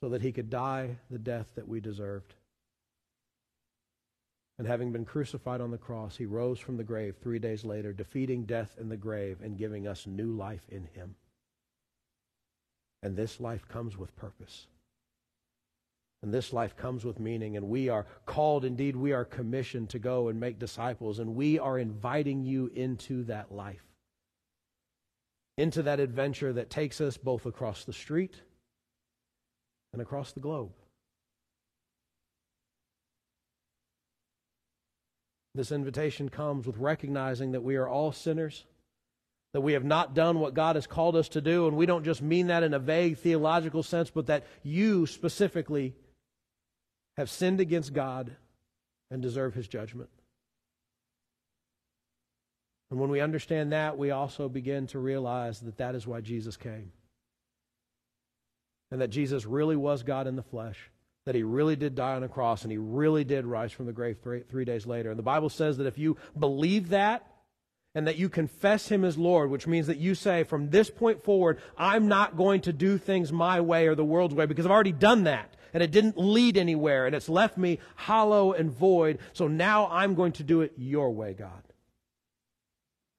so 0.00 0.08
that 0.10 0.22
he 0.22 0.32
could 0.32 0.50
die 0.50 0.98
the 1.10 1.18
death 1.18 1.52
that 1.54 1.66
we 1.66 1.80
deserved. 1.80 2.34
And 4.58 4.66
having 4.66 4.92
been 4.92 5.04
crucified 5.04 5.60
on 5.60 5.70
the 5.70 5.78
cross, 5.78 6.16
he 6.16 6.24
rose 6.24 6.58
from 6.58 6.76
the 6.76 6.84
grave 6.84 7.16
three 7.16 7.38
days 7.38 7.64
later, 7.64 7.92
defeating 7.92 8.44
death 8.44 8.76
in 8.80 8.88
the 8.88 8.96
grave 8.96 9.38
and 9.42 9.58
giving 9.58 9.86
us 9.86 10.06
new 10.06 10.32
life 10.32 10.66
in 10.70 10.88
him. 10.94 11.14
And 13.02 13.16
this 13.16 13.38
life 13.38 13.68
comes 13.68 13.98
with 13.98 14.16
purpose. 14.16 14.66
And 16.22 16.32
this 16.32 16.52
life 16.52 16.76
comes 16.76 17.04
with 17.04 17.20
meaning. 17.20 17.56
And 17.56 17.68
we 17.68 17.90
are 17.90 18.06
called, 18.24 18.64
indeed, 18.64 18.96
we 18.96 19.12
are 19.12 19.24
commissioned 19.24 19.90
to 19.90 19.98
go 19.98 20.28
and 20.28 20.40
make 20.40 20.58
disciples. 20.58 21.18
And 21.18 21.34
we 21.34 21.58
are 21.58 21.78
inviting 21.78 22.44
you 22.44 22.70
into 22.74 23.24
that 23.24 23.52
life 23.52 23.84
into 25.58 25.82
that 25.82 26.00
adventure 26.00 26.52
that 26.52 26.70
takes 26.70 27.00
us 27.00 27.16
both 27.16 27.46
across 27.46 27.84
the 27.84 27.92
street 27.92 28.42
and 29.92 30.02
across 30.02 30.32
the 30.32 30.40
globe. 30.40 30.72
This 35.54 35.72
invitation 35.72 36.28
comes 36.28 36.66
with 36.66 36.76
recognizing 36.76 37.52
that 37.52 37.62
we 37.62 37.76
are 37.76 37.88
all 37.88 38.12
sinners, 38.12 38.66
that 39.54 39.62
we 39.62 39.72
have 39.72 39.84
not 39.84 40.14
done 40.14 40.38
what 40.38 40.52
God 40.52 40.76
has 40.76 40.86
called 40.86 41.16
us 41.16 41.30
to 41.30 41.40
do, 41.40 41.66
and 41.66 41.78
we 41.78 41.86
don't 41.86 42.04
just 42.04 42.20
mean 42.20 42.48
that 42.48 42.62
in 42.62 42.74
a 42.74 42.78
vague 42.78 43.16
theological 43.16 43.82
sense, 43.82 44.10
but 44.10 44.26
that 44.26 44.44
you 44.62 45.06
specifically 45.06 45.94
have 47.16 47.30
sinned 47.30 47.60
against 47.60 47.94
God 47.94 48.36
and 49.10 49.22
deserve 49.22 49.54
his 49.54 49.66
judgment. 49.66 50.10
And 52.96 53.00
when 53.02 53.10
we 53.10 53.20
understand 53.20 53.72
that, 53.72 53.98
we 53.98 54.10
also 54.10 54.48
begin 54.48 54.86
to 54.86 54.98
realize 54.98 55.60
that 55.60 55.76
that 55.76 55.94
is 55.94 56.06
why 56.06 56.22
Jesus 56.22 56.56
came. 56.56 56.92
And 58.90 59.02
that 59.02 59.08
Jesus 59.08 59.44
really 59.44 59.76
was 59.76 60.02
God 60.02 60.26
in 60.26 60.34
the 60.34 60.42
flesh, 60.42 60.78
that 61.26 61.34
he 61.34 61.42
really 61.42 61.76
did 61.76 61.94
die 61.94 62.14
on 62.14 62.22
a 62.22 62.28
cross, 62.30 62.62
and 62.62 62.72
he 62.72 62.78
really 62.78 63.22
did 63.22 63.44
rise 63.44 63.70
from 63.70 63.84
the 63.84 63.92
grave 63.92 64.16
three, 64.22 64.44
three 64.48 64.64
days 64.64 64.86
later. 64.86 65.10
And 65.10 65.18
the 65.18 65.22
Bible 65.22 65.50
says 65.50 65.76
that 65.76 65.86
if 65.86 65.98
you 65.98 66.16
believe 66.38 66.88
that, 66.88 67.26
and 67.94 68.06
that 68.06 68.16
you 68.16 68.30
confess 68.30 68.88
him 68.88 69.04
as 69.04 69.18
Lord, 69.18 69.50
which 69.50 69.66
means 69.66 69.88
that 69.88 69.98
you 69.98 70.14
say, 70.14 70.44
from 70.44 70.70
this 70.70 70.88
point 70.88 71.22
forward, 71.22 71.60
I'm 71.76 72.08
not 72.08 72.34
going 72.34 72.62
to 72.62 72.72
do 72.72 72.96
things 72.96 73.30
my 73.30 73.60
way 73.60 73.88
or 73.88 73.94
the 73.94 74.06
world's 74.06 74.34
way 74.34 74.46
because 74.46 74.64
I've 74.64 74.72
already 74.72 74.92
done 74.92 75.24
that 75.24 75.54
and 75.74 75.82
it 75.82 75.90
didn't 75.90 76.16
lead 76.16 76.56
anywhere 76.56 77.04
and 77.04 77.14
it's 77.14 77.28
left 77.28 77.58
me 77.58 77.78
hollow 77.94 78.54
and 78.54 78.70
void. 78.70 79.18
So 79.34 79.48
now 79.48 79.88
I'm 79.88 80.14
going 80.14 80.32
to 80.32 80.42
do 80.42 80.62
it 80.62 80.72
your 80.78 81.10
way, 81.10 81.34
God. 81.34 81.65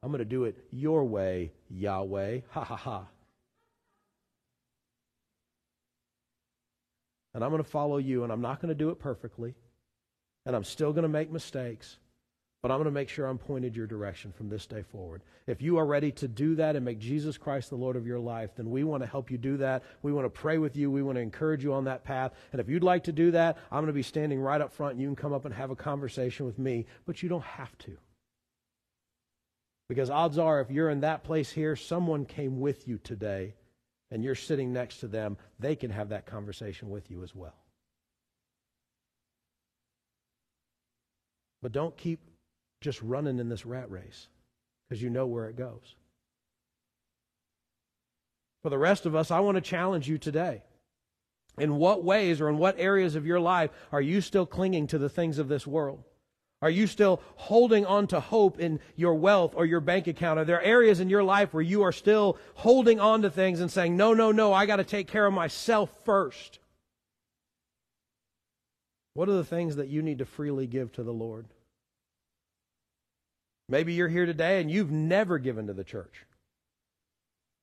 I'm 0.07 0.13
going 0.13 0.19
to 0.19 0.25
do 0.25 0.45
it 0.45 0.55
your 0.71 1.03
way, 1.03 1.51
Yahweh. 1.69 2.39
Ha 2.51 2.63
ha 2.63 2.77
ha. 2.77 3.07
And 7.33 7.43
I'm 7.43 7.49
going 7.49 7.61
to 7.61 7.69
follow 7.69 7.97
you, 7.97 8.23
and 8.23 8.31
I'm 8.31 8.39
not 8.39 8.61
going 8.61 8.69
to 8.69 8.73
do 8.73 8.89
it 8.89 8.99
perfectly. 8.99 9.53
And 10.45 10.55
I'm 10.55 10.63
still 10.63 10.93
going 10.93 11.03
to 11.03 11.09
make 11.09 11.29
mistakes. 11.29 11.97
But 12.61 12.71
I'm 12.71 12.77
going 12.77 12.85
to 12.85 12.91
make 12.91 13.09
sure 13.09 13.27
I'm 13.27 13.37
pointed 13.37 13.75
your 13.75 13.85
direction 13.85 14.31
from 14.31 14.47
this 14.47 14.65
day 14.65 14.81
forward. 14.81 15.23
If 15.45 15.61
you 15.61 15.77
are 15.77 15.85
ready 15.85 16.13
to 16.13 16.27
do 16.29 16.55
that 16.55 16.77
and 16.77 16.85
make 16.85 16.99
Jesus 16.99 17.37
Christ 17.37 17.69
the 17.69 17.75
Lord 17.75 17.97
of 17.97 18.07
your 18.07 18.19
life, 18.19 18.51
then 18.55 18.71
we 18.71 18.85
want 18.85 19.03
to 19.03 19.09
help 19.09 19.29
you 19.29 19.37
do 19.37 19.57
that. 19.57 19.83
We 20.03 20.13
want 20.13 20.23
to 20.23 20.29
pray 20.29 20.57
with 20.57 20.77
you. 20.77 20.89
We 20.89 21.03
want 21.03 21.17
to 21.17 21.21
encourage 21.21 21.65
you 21.65 21.73
on 21.73 21.83
that 21.83 22.05
path. 22.05 22.31
And 22.53 22.61
if 22.61 22.69
you'd 22.69 22.81
like 22.81 23.03
to 23.03 23.11
do 23.11 23.31
that, 23.31 23.57
I'm 23.73 23.81
going 23.81 23.87
to 23.87 23.91
be 23.93 24.03
standing 24.03 24.39
right 24.39 24.61
up 24.61 24.71
front. 24.71 24.93
And 24.93 25.01
you 25.01 25.09
can 25.09 25.17
come 25.17 25.33
up 25.33 25.43
and 25.43 25.53
have 25.53 25.69
a 25.69 25.75
conversation 25.75 26.45
with 26.45 26.57
me, 26.57 26.85
but 27.05 27.21
you 27.21 27.27
don't 27.27 27.43
have 27.43 27.77
to. 27.79 27.97
Because 29.89 30.09
odds 30.09 30.37
are, 30.37 30.59
if 30.59 30.69
you're 30.69 30.89
in 30.89 31.01
that 31.01 31.23
place 31.23 31.51
here, 31.51 31.75
someone 31.75 32.25
came 32.25 32.59
with 32.59 32.87
you 32.87 32.97
today 32.97 33.55
and 34.11 34.23
you're 34.23 34.35
sitting 34.35 34.73
next 34.73 34.99
to 34.99 35.07
them, 35.07 35.37
they 35.59 35.75
can 35.75 35.91
have 35.91 36.09
that 36.09 36.25
conversation 36.25 36.89
with 36.89 37.09
you 37.09 37.23
as 37.23 37.33
well. 37.33 37.55
But 41.61 41.71
don't 41.71 41.95
keep 41.97 42.19
just 42.81 43.01
running 43.01 43.39
in 43.39 43.49
this 43.49 43.65
rat 43.65 43.89
race 43.89 44.27
because 44.87 45.01
you 45.01 45.09
know 45.09 45.25
where 45.25 45.49
it 45.49 45.55
goes. 45.55 45.95
For 48.63 48.69
the 48.69 48.77
rest 48.77 49.05
of 49.05 49.15
us, 49.15 49.31
I 49.31 49.39
want 49.39 49.55
to 49.55 49.61
challenge 49.61 50.07
you 50.07 50.17
today. 50.17 50.63
In 51.57 51.77
what 51.77 52.03
ways 52.03 52.39
or 52.39 52.49
in 52.49 52.57
what 52.57 52.79
areas 52.79 53.15
of 53.15 53.25
your 53.25 53.39
life 53.39 53.71
are 53.91 54.01
you 54.01 54.21
still 54.21 54.45
clinging 54.45 54.87
to 54.87 54.97
the 54.97 55.09
things 55.09 55.39
of 55.39 55.47
this 55.47 55.65
world? 55.65 56.03
Are 56.61 56.69
you 56.69 56.87
still 56.87 57.21
holding 57.35 57.85
on 57.85 58.07
to 58.07 58.19
hope 58.19 58.59
in 58.59 58.79
your 58.95 59.13
wealth 59.13 59.53
or 59.55 59.65
your 59.65 59.79
bank 59.79 60.07
account? 60.07 60.39
Are 60.39 60.45
there 60.45 60.61
areas 60.61 60.99
in 60.99 61.09
your 61.09 61.23
life 61.23 61.53
where 61.53 61.61
you 61.61 61.83
are 61.83 61.91
still 61.91 62.37
holding 62.55 62.99
on 62.99 63.21
to 63.21 63.29
things 63.29 63.59
and 63.59 63.71
saying, 63.71 63.95
no, 63.95 64.13
no, 64.13 64.31
no, 64.31 64.53
I 64.53 64.65
got 64.65 64.77
to 64.77 64.83
take 64.83 65.07
care 65.07 65.27
of 65.27 65.33
myself 65.33 65.91
first? 66.03 66.57
What 69.13 69.29
are 69.29 69.33
the 69.33 69.43
things 69.43 69.75
that 69.75 69.87
you 69.87 70.01
need 70.01 70.17
to 70.19 70.25
freely 70.25 70.65
give 70.65 70.91
to 70.93 71.03
the 71.03 71.13
Lord? 71.13 71.45
Maybe 73.69 73.93
you're 73.93 74.07
here 74.07 74.25
today 74.25 74.59
and 74.59 74.71
you've 74.71 74.91
never 74.91 75.37
given 75.37 75.67
to 75.67 75.73
the 75.73 75.83
church. 75.83 76.25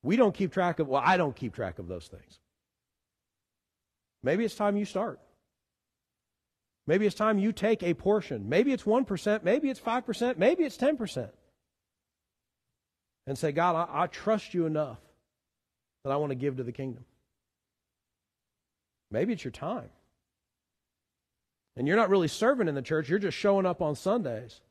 We 0.03 0.15
don't 0.15 0.35
keep 0.35 0.53
track 0.53 0.79
of, 0.79 0.87
well, 0.87 1.01
I 1.03 1.17
don't 1.17 1.35
keep 1.35 1.53
track 1.53 1.79
of 1.79 1.87
those 1.87 2.07
things. 2.07 2.39
Maybe 4.23 4.45
it's 4.45 4.55
time 4.55 4.77
you 4.77 4.85
start. 4.85 5.19
Maybe 6.87 7.05
it's 7.05 7.15
time 7.15 7.39
you 7.39 7.51
take 7.51 7.81
a 7.81 7.93
portion. 7.93 8.47
Maybe 8.47 8.71
it's 8.71 8.83
1%, 8.83 9.43
maybe 9.43 9.69
it's 9.69 9.79
5%, 9.79 10.37
maybe 10.37 10.63
it's 10.63 10.77
10%. 10.77 11.29
And 13.27 13.37
say, 13.37 13.51
God, 13.51 13.75
I, 13.75 14.03
I 14.03 14.07
trust 14.07 14.53
you 14.53 14.67
enough 14.67 14.99
that 16.03 16.11
I 16.11 16.17
want 16.17 16.29
to 16.29 16.35
give 16.35 16.57
to 16.57 16.63
the 16.63 16.71
kingdom. 16.71 17.05
Maybe 19.09 19.33
it's 19.33 19.43
your 19.43 19.51
time. 19.51 19.89
And 21.75 21.87
you're 21.87 21.97
not 21.97 22.09
really 22.09 22.27
serving 22.27 22.67
in 22.67 22.75
the 22.75 22.81
church, 22.81 23.09
you're 23.09 23.19
just 23.19 23.37
showing 23.37 23.65
up 23.65 23.81
on 23.81 23.95
Sundays. 23.95 24.61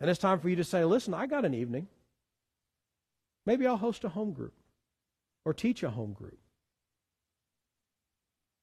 And 0.00 0.10
it's 0.10 0.18
time 0.18 0.38
for 0.40 0.48
you 0.48 0.56
to 0.56 0.64
say, 0.64 0.84
listen, 0.84 1.14
I 1.14 1.26
got 1.26 1.44
an 1.44 1.54
evening. 1.54 1.88
Maybe 3.46 3.66
I'll 3.66 3.76
host 3.76 4.04
a 4.04 4.08
home 4.10 4.32
group 4.32 4.54
or 5.44 5.54
teach 5.54 5.82
a 5.82 5.90
home 5.90 6.12
group 6.12 6.39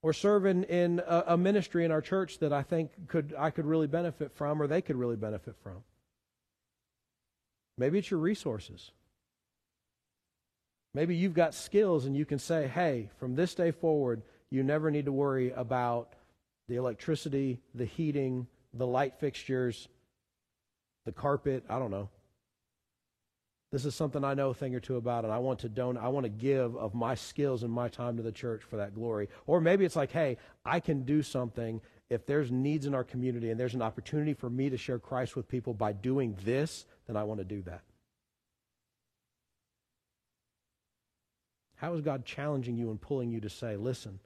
or 0.02 0.14
serve 0.14 0.46
in, 0.46 0.64
in 0.66 1.02
a, 1.06 1.24
a 1.28 1.38
ministry 1.38 1.84
in 1.86 1.92
our 1.92 2.02
church 2.02 2.40
that 2.40 2.54
I 2.54 2.64
think 2.64 2.92
could 3.08 3.34
I 3.38 3.50
could 3.50 3.66
really 3.66 3.88
benefit 3.88 4.32
from 4.34 4.62
or 4.62 4.68
they 4.68 4.82
could 4.82 4.96
really 4.96 5.16
benefit 5.16 5.56
from. 5.64 5.84
Maybe 7.78 8.00
it's 8.00 8.10
your 8.10 8.20
resources. 8.20 8.92
Maybe 10.94 11.16
you've 11.16 11.34
got 11.34 11.54
skills 11.54 12.06
and 12.06 12.18
you 12.18 12.26
can 12.26 12.40
say, 12.40 12.68
hey, 12.68 13.10
from 13.20 13.36
this 13.36 13.54
day 13.54 13.72
forward, 13.72 14.24
you 14.50 14.64
never 14.64 14.90
need 14.90 15.06
to 15.06 15.12
worry 15.12 15.52
about 15.52 16.14
the 16.68 16.76
electricity, 16.76 17.60
the 17.76 17.86
heating, 17.86 18.48
the 18.74 18.88
light 18.88 19.20
fixtures, 19.20 19.88
the 21.06 21.12
carpet, 21.12 21.64
I 21.70 21.80
don't 21.80 21.92
know. 21.92 22.10
This 23.72 23.84
is 23.84 23.96
something 23.96 24.24
I 24.24 24.34
know 24.34 24.52
a 24.52 24.54
thing 24.54 24.76
or 24.76 24.80
two 24.80 24.96
about, 24.96 25.26
and 25.26 25.34
I 25.34 25.40
want 25.40 25.60
to 25.60 25.70
don- 25.70 25.98
I 25.98 26.08
want 26.08 26.24
to 26.24 26.30
give 26.30 26.76
of 26.78 26.94
my 26.94 27.16
skills 27.16 27.64
and 27.64 27.72
my 27.72 27.90
time 27.90 28.16
to 28.16 28.24
the 28.24 28.32
church 28.32 28.64
for 28.64 28.78
that 28.78 28.96
glory. 28.96 29.28
Or 29.46 29.60
maybe 29.60 29.84
it's 29.84 29.96
like, 29.96 30.12
hey, 30.12 30.38
I 30.64 30.80
can 30.80 31.04
do 31.04 31.22
something 31.22 31.82
if 32.10 32.26
there's 32.26 32.50
needs 32.50 32.86
in 32.86 32.96
our 32.96 33.04
community 33.04 33.52
and 33.52 33.60
there's 33.60 33.74
an 33.74 33.82
opportunity 33.82 34.34
for 34.34 34.50
me 34.50 34.70
to 34.70 34.78
share 34.78 35.00
Christ 35.00 35.36
with 35.36 35.50
people 35.50 35.74
by 35.74 35.92
doing 35.92 36.38
this, 36.46 36.86
then 37.06 37.18
I 37.18 37.24
want 37.24 37.40
to 37.40 37.44
do 37.44 37.62
that. 37.64 37.82
How 41.76 41.94
is 41.94 42.02
God 42.02 42.26
challenging 42.26 42.78
you 42.78 42.90
and 42.90 43.00
pulling 43.00 43.30
you 43.30 43.42
to 43.42 43.50
say, 43.50 43.76
listen, 43.76 44.20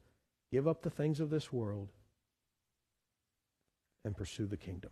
give 0.52 0.68
up 0.68 0.84
the 0.84 0.90
things 0.90 1.20
of 1.20 1.32
this 1.32 1.52
world 1.52 1.90
and 4.06 4.16
pursue 4.16 4.46
the 4.46 4.58
kingdom? 4.58 4.92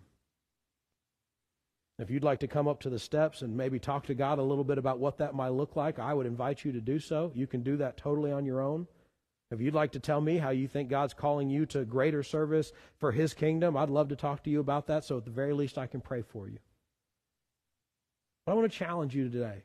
If 2.00 2.10
you'd 2.10 2.24
like 2.24 2.39
to 2.39 2.47
come 2.47 2.70
up 2.70 2.80
to 2.82 2.89
the 2.89 2.97
steps 2.97 3.41
and 3.41 3.58
maybe 3.58 3.78
talk 3.78 4.06
to 4.06 4.16
God 4.16 4.39
a 4.39 4.43
little 4.43 4.64
bit 4.64 4.78
about 4.78 5.00
what 5.00 5.18
that 5.18 5.36
might 5.36 5.50
look 5.50 5.76
like, 5.76 6.00
I 6.00 6.14
would 6.14 6.26
invite 6.26 6.64
you 6.64 6.72
to 6.72 6.80
do 6.80 6.97
so. 6.97 7.34
You 7.36 7.45
can 7.45 7.62
do 7.62 7.76
that 7.78 7.97
totally 7.97 8.32
on 8.32 8.45
your 8.45 8.62
own. 8.62 8.88
If 9.52 9.60
you'd 9.60 9.74
like 9.74 9.91
to 9.91 10.00
tell 10.00 10.22
me 10.22 10.38
how 10.38 10.52
you 10.52 10.68
think 10.68 10.89
God's 10.89 11.14
calling 11.14 11.50
you 11.50 11.66
to 11.68 11.84
greater 11.84 12.24
service 12.24 12.72
for 13.00 13.12
His 13.12 13.34
kingdom, 13.34 13.76
I'd 13.76 13.89
love 13.89 14.08
to 14.10 14.16
talk 14.16 14.43
to 14.43 14.50
you 14.50 14.62
about 14.62 14.88
that. 14.88 15.04
So 15.04 15.18
at 15.18 15.26
the 15.26 15.32
very 15.32 15.54
least, 15.54 15.78
I 15.78 15.88
can 15.88 16.00
pray 16.00 16.22
for 16.22 16.47
you. 16.47 16.60
But 18.45 18.54
I 18.54 18.56
want 18.56 18.72
to 18.72 18.78
challenge 18.78 19.14
you 19.14 19.30
today. 19.30 19.64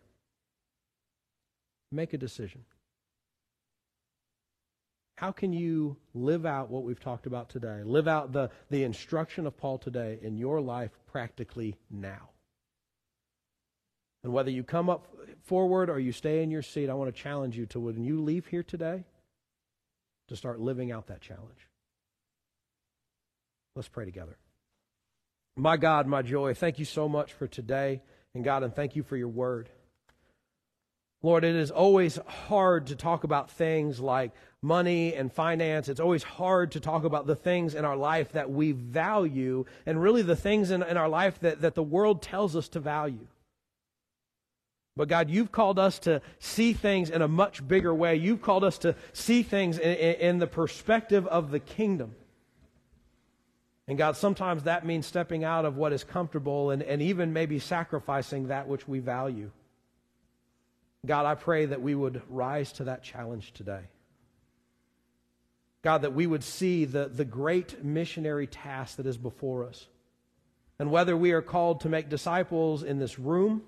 Make 1.93 2.15
a 2.15 2.19
decision. 2.19 2.65
How 5.17 5.31
can 5.31 5.53
you 5.53 5.97
live 6.13 6.45
out 6.45 6.71
what 6.71 6.83
we've 6.83 6.99
talked 6.99 7.27
about 7.27 7.49
today? 7.49 7.83
Live 7.85 8.09
out 8.09 8.33
the, 8.33 8.51
the 8.71 8.83
instruction 8.83 9.47
of 9.47 9.57
Paul 9.57 9.79
today 9.79 10.19
in 10.21 10.37
your 10.37 10.61
life 10.61 10.91
practically 11.07 11.77
now. 11.91 12.31
And 14.25 14.33
whether 14.33 14.51
you 14.51 14.65
come 14.65 14.91
up 14.91 15.07
forward 15.43 15.89
or 15.89 16.01
you 16.01 16.11
stay 16.11 16.43
in 16.43 16.51
your 16.51 16.63
seat, 16.63 16.91
I 16.91 16.95
want 16.95 17.15
to 17.15 17.23
challenge 17.23 17.57
you 17.57 17.67
to 17.67 17.81
when 17.81 18.03
you 18.03 18.23
leave 18.23 18.47
here 18.47 18.63
today, 18.63 19.05
to 20.29 20.37
start 20.37 20.59
living 20.59 20.91
out 20.91 21.09
that 21.09 21.21
challenge. 21.21 21.69
Let's 23.77 23.89
pray 23.89 24.07
together. 24.07 24.39
My 25.57 25.77
God, 25.77 26.07
my 26.07 26.23
joy, 26.23 26.55
thank 26.55 26.79
you 26.79 26.85
so 26.85 27.09
much 27.09 27.33
for 27.33 27.47
today. 27.47 28.03
And 28.35 28.43
God, 28.43 28.65
and 28.65 28.75
thank 28.75 28.97
you 28.97 29.05
for 29.05 29.17
your 29.17 29.29
word. 29.29 29.69
Lord, 31.23 31.45
it 31.45 31.55
is 31.55 31.71
always 31.71 32.19
hard 32.27 32.89
to 32.89 32.97
talk 32.97 33.25
about 33.25 33.51
things 33.51 33.99
like 34.01 34.33
money 34.65 35.15
and 35.15 35.31
finance. 35.31 35.89
It's 35.89 36.01
always 36.01 36.23
hard 36.23 36.73
to 36.73 36.81
talk 36.81 37.05
about 37.05 37.27
the 37.27 37.37
things 37.37 37.75
in 37.75 37.85
our 37.85 37.97
life 37.97 38.33
that 38.33 38.51
we 38.51 38.73
value 38.73 39.67
and 39.85 40.01
really 40.01 40.23
the 40.23 40.35
things 40.35 40.71
in, 40.71 40.83
in 40.83 40.97
our 40.97 41.09
life 41.09 41.39
that, 41.41 41.61
that 41.61 41.75
the 41.75 41.83
world 41.83 42.23
tells 42.23 42.57
us 42.57 42.69
to 42.71 42.81
value. 42.81 43.27
But 44.97 45.09
God, 45.09 45.29
you've 45.29 45.53
called 45.53 45.79
us 45.79 45.99
to 46.01 46.23
see 46.39 46.73
things 46.73 47.11
in 47.11 47.21
a 47.21 47.29
much 47.29 47.67
bigger 47.67 47.95
way. 47.95 48.17
You've 48.17 48.41
called 48.41 48.65
us 48.65 48.79
to 48.79 48.95
see 49.13 49.43
things 49.43 49.77
in, 49.77 49.97
in, 49.97 50.15
in, 50.15 50.39
the 50.39 50.47
perspective 50.47 51.27
of 51.27 51.51
the 51.51 51.61
kingdom. 51.61 52.15
And 53.87 53.99
God, 53.99 54.17
sometimes 54.17 54.63
that 54.63 54.87
means 54.87 55.05
stepping 55.05 55.45
out 55.45 55.65
of 55.65 55.77
what 55.77 55.93
is 55.93 56.05
comfortable 56.05 56.71
and, 56.71 56.83
and 56.83 57.03
even 57.03 57.33
maybe 57.33 57.59
sacrificing 57.59 58.49
that 58.49 58.67
which 58.67 58.89
we 58.89 59.01
value. 59.01 59.51
God, 61.05 61.27
I 61.27 61.35
pray 61.35 61.67
that 61.67 61.83
we 61.83 61.95
would 61.95 62.23
rise 62.31 62.73
to 62.75 62.85
that 62.85 63.03
challenge 63.03 63.53
today. 63.53 63.83
God, 65.85 66.01
that 66.01 66.15
we 66.15 66.27
would 66.27 66.43
see 66.43 66.87
the, 66.87 67.09
the 67.09 67.27
great 67.27 67.85
missionary 67.85 68.47
task 68.47 68.97
that 68.97 69.05
is 69.05 69.19
before 69.19 69.67
us. 69.67 69.87
And 70.79 70.91
whether 70.91 71.15
we 71.15 71.33
are 71.33 71.43
called 71.43 71.83
to 71.83 71.91
make 71.91 72.09
disciples 72.09 72.83
in 72.83 72.99
this 72.99 73.19
room, 73.19 73.63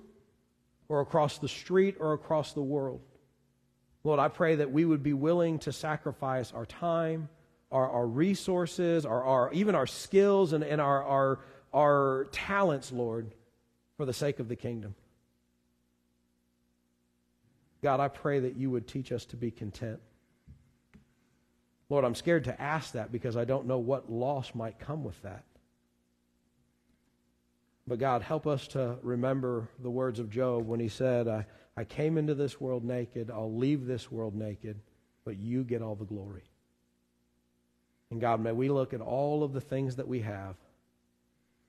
or 0.89 1.01
across 1.01 1.37
the 1.39 1.49
street, 1.49 1.97
or 2.01 2.15
across 2.15 2.55
the 2.55 2.63
world, 2.63 3.03
Lord, 4.03 4.19
I 4.19 4.29
pray 4.29 4.57
that 4.57 4.73
we 4.73 4.87
would 4.87 5.03
be 5.03 5.13
willing 5.13 5.59
to 5.61 5.73
sacrifice 5.73 6.53
our 6.53 6.65
time, 6.65 7.29
our, 7.71 7.91
our 7.91 8.07
resources, 8.07 9.05
our, 9.05 9.23
our, 9.23 9.53
even 9.53 9.75
our 9.75 9.87
skills, 9.87 10.55
and, 10.55 10.65
and 10.65 10.81
our, 10.81 11.05
our, 11.05 11.41
our 11.75 12.29
talents, 12.33 12.93
Lord, 12.93 13.31
for 13.99 14.07
the 14.07 14.15
sake 14.15 14.39
of 14.39 14.49
the 14.49 14.57
kingdom. 14.57 14.95
God, 17.83 18.01
I 18.01 18.09
pray 18.09 18.41
that 18.41 18.57
you 18.57 18.71
would 18.71 18.89
teach 18.89 19.13
us 19.13 19.27
to 19.27 19.37
be 19.37 19.51
content. 19.51 20.01
Lord, 21.89 22.05
I'm 22.05 22.15
scared 22.15 22.45
to 22.45 22.61
ask 22.61 22.93
that 22.93 23.13
because 23.13 23.37
I 23.37 23.45
don't 23.45 23.67
know 23.67 23.79
what 23.79 24.11
loss 24.11 24.55
might 24.55 24.79
come 24.79 25.05
with 25.05 25.21
that. 25.23 25.45
But 27.87 28.01
God, 28.01 28.23
help 28.23 28.47
us 28.47 28.67
to 28.69 28.97
remember 29.03 29.69
the 29.81 29.91
words 29.91 30.19
of 30.19 30.29
Job 30.29 30.67
when 30.67 30.81
he 30.81 30.89
said, 30.89 31.29
I, 31.29 31.47
I 31.77 31.85
came 31.85 32.19
into 32.19 32.35
this 32.35 32.61
world 32.61 32.85
naked, 32.85 33.31
I'll 33.31 33.55
leave 33.55 33.87
this 33.87 34.11
world 34.11 34.35
naked, 34.35 34.81
but 35.25 35.37
you 35.37 35.63
get 35.63 35.83
all 35.83 35.95
the 35.95 36.05
glory. 36.05 36.43
And 38.11 38.21
God, 38.21 38.41
may 38.41 38.53
we 38.53 38.69
look 38.69 38.93
at 38.93 39.01
all 39.01 39.45
of 39.45 39.53
the 39.53 39.61
things 39.61 39.97
that 39.97 40.09
we 40.09 40.21
have, 40.21 40.57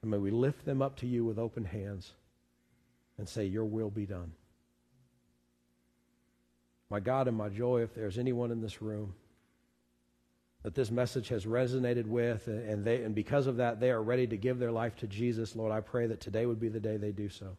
and 0.01 0.09
may 0.09 0.17
we 0.17 0.31
lift 0.31 0.65
them 0.65 0.81
up 0.81 0.95
to 0.97 1.07
you 1.07 1.23
with 1.23 1.37
open 1.37 1.65
hands 1.65 2.13
and 3.19 3.29
say, 3.29 3.45
Your 3.45 3.65
will 3.65 3.89
be 3.89 4.05
done. 4.05 4.31
My 6.89 6.99
God 6.99 7.27
and 7.27 7.37
my 7.37 7.49
joy, 7.49 7.81
if 7.81 7.93
there's 7.93 8.17
anyone 8.17 8.51
in 8.51 8.61
this 8.61 8.81
room 8.81 9.13
that 10.67 10.75
this 10.75 10.91
message 10.91 11.29
has 11.29 11.45
resonated 11.45 12.05
with, 12.05 12.45
and, 12.47 12.83
they, 12.83 13.01
and 13.01 13.15
because 13.15 13.47
of 13.47 13.55
that, 13.55 13.79
they 13.79 13.89
are 13.89 14.03
ready 14.03 14.27
to 14.27 14.35
give 14.35 14.59
their 14.59 14.73
life 14.73 14.97
to 14.97 15.07
Jesus, 15.07 15.55
Lord, 15.55 15.71
I 15.71 15.79
pray 15.79 16.07
that 16.07 16.19
today 16.19 16.45
would 16.45 16.59
be 16.59 16.67
the 16.67 16.81
day 16.81 16.97
they 16.97 17.13
do 17.13 17.29
so. 17.29 17.55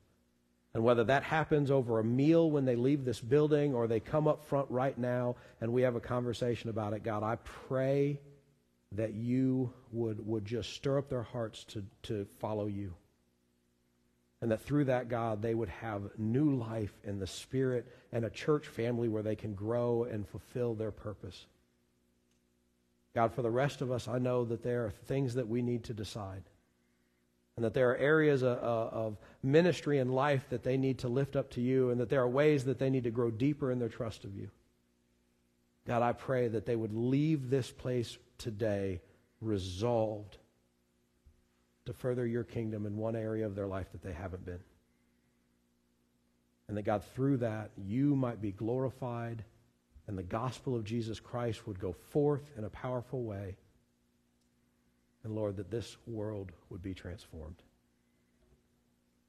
And 0.75 0.85
whether 0.85 1.05
that 1.05 1.23
happens 1.23 1.71
over 1.71 2.01
a 2.01 2.05
meal 2.05 2.51
when 2.51 2.67
they 2.67 2.77
leave 2.77 3.07
this 3.07 3.19
building 3.19 3.75
or 3.75 3.87
they 3.87 3.99
come 3.99 4.29
up 4.29 4.45
front 4.45 4.71
right 4.71 4.99
now 4.99 5.37
and 5.63 5.73
we 5.73 5.81
have 5.81 5.97
a 5.97 6.01
conversation 6.01 6.69
about 6.69 6.93
it, 6.93 7.03
God, 7.03 7.23
I 7.23 7.37
pray 7.67 8.21
that 8.93 9.15
you 9.15 9.73
would, 9.91 10.27
would 10.27 10.45
just 10.45 10.75
stir 10.75 10.99
up 10.99 11.09
their 11.09 11.23
hearts 11.23 11.65
to, 11.69 11.83
to 12.03 12.27
follow 12.41 12.67
you. 12.67 12.93
And 14.43 14.51
that 14.51 14.61
through 14.61 14.85
that, 14.85 15.09
God, 15.09 15.41
they 15.41 15.55
would 15.55 15.71
have 15.71 16.11
new 16.19 16.57
life 16.57 16.93
in 17.05 17.19
the 17.19 17.27
Spirit 17.27 17.87
and 18.13 18.27
a 18.27 18.31
church 18.31 18.67
family 18.67 19.09
where 19.09 19.23
they 19.23 19.35
can 19.35 19.55
grow 19.55 20.05
and 20.05 20.29
fulfill 20.29 20.75
their 20.75 20.91
purpose. 20.91 21.47
God, 23.15 23.35
for 23.35 23.43
the 23.43 23.51
rest 23.51 23.81
of 23.81 23.91
us, 23.91 24.07
I 24.07 24.19
know 24.19 24.45
that 24.45 24.63
there 24.63 24.85
are 24.85 24.91
things 24.91 25.35
that 25.35 25.49
we 25.49 25.63
need 25.63 25.85
to 25.85 25.95
decide. 25.95 26.43
And 27.57 27.65
that 27.65 27.75
there 27.75 27.91
are 27.91 27.97
areas 27.97 28.43
of, 28.43 28.59
of 28.59 29.17
ministry 29.43 29.99
and 29.99 30.15
life 30.15 30.45
that 30.51 30.63
they 30.63 30.77
need 30.77 30.99
to 31.01 31.09
lift 31.09 31.35
up 31.35 31.51
to 31.53 31.61
you, 31.61 31.91
and 31.91 32.01
that 32.01 32.09
there 32.09 32.23
are 32.23 32.29
ways 32.29 32.65
that 32.67 32.79
they 32.79 32.91
need 32.91 33.05
to 33.05 33.11
grow 33.11 33.31
deeper 33.31 33.73
in 33.73 33.79
their 33.79 33.89
trust 33.89 34.25
of 34.25 34.37
you. 34.37 34.51
God, 35.87 36.03
I 36.03 36.13
pray 36.13 36.49
that 36.49 36.67
they 36.67 36.77
would 36.77 36.95
leave 36.95 37.51
this 37.51 37.71
place 37.71 38.19
today 38.37 39.01
resolved 39.41 40.37
to 41.87 41.93
further 41.95 42.27
your 42.27 42.45
kingdom 42.45 42.85
in 42.85 42.97
one 42.97 43.17
area 43.17 43.47
of 43.47 43.55
their 43.55 43.67
life 43.67 43.91
that 43.93 44.03
they 44.03 44.13
haven't 44.13 44.45
been. 44.45 44.61
And 46.69 46.77
that 46.77 46.83
God, 46.83 47.03
through 47.15 47.39
that, 47.39 47.71
you 47.79 48.15
might 48.15 48.43
be 48.43 48.53
glorified 48.53 49.43
and 50.09 50.17
the 50.17 50.23
gospel 50.23 50.75
of 50.75 50.85
Jesus 50.85 51.21
Christ 51.21 51.67
would 51.67 51.79
go 51.79 51.93
forth 51.93 52.51
in 52.57 52.65
a 52.65 52.71
powerful 52.71 53.23
way. 53.23 53.57
And 55.23 55.37
Lord, 55.37 55.57
that 55.57 55.71
this 55.71 55.99
world 56.07 56.51
would 56.71 56.83
be 56.83 56.95
transformed. 56.95 57.63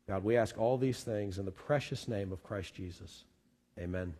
God, 0.08 0.24
we 0.24 0.38
ask 0.38 0.58
all 0.58 0.78
these 0.78 1.04
things 1.04 1.38
in 1.38 1.46
the 1.46 1.52
precious 1.52 2.08
name 2.08 2.32
of 2.32 2.42
Christ 2.44 2.74
Jesus. 2.74 3.26
Amen. 3.78 4.14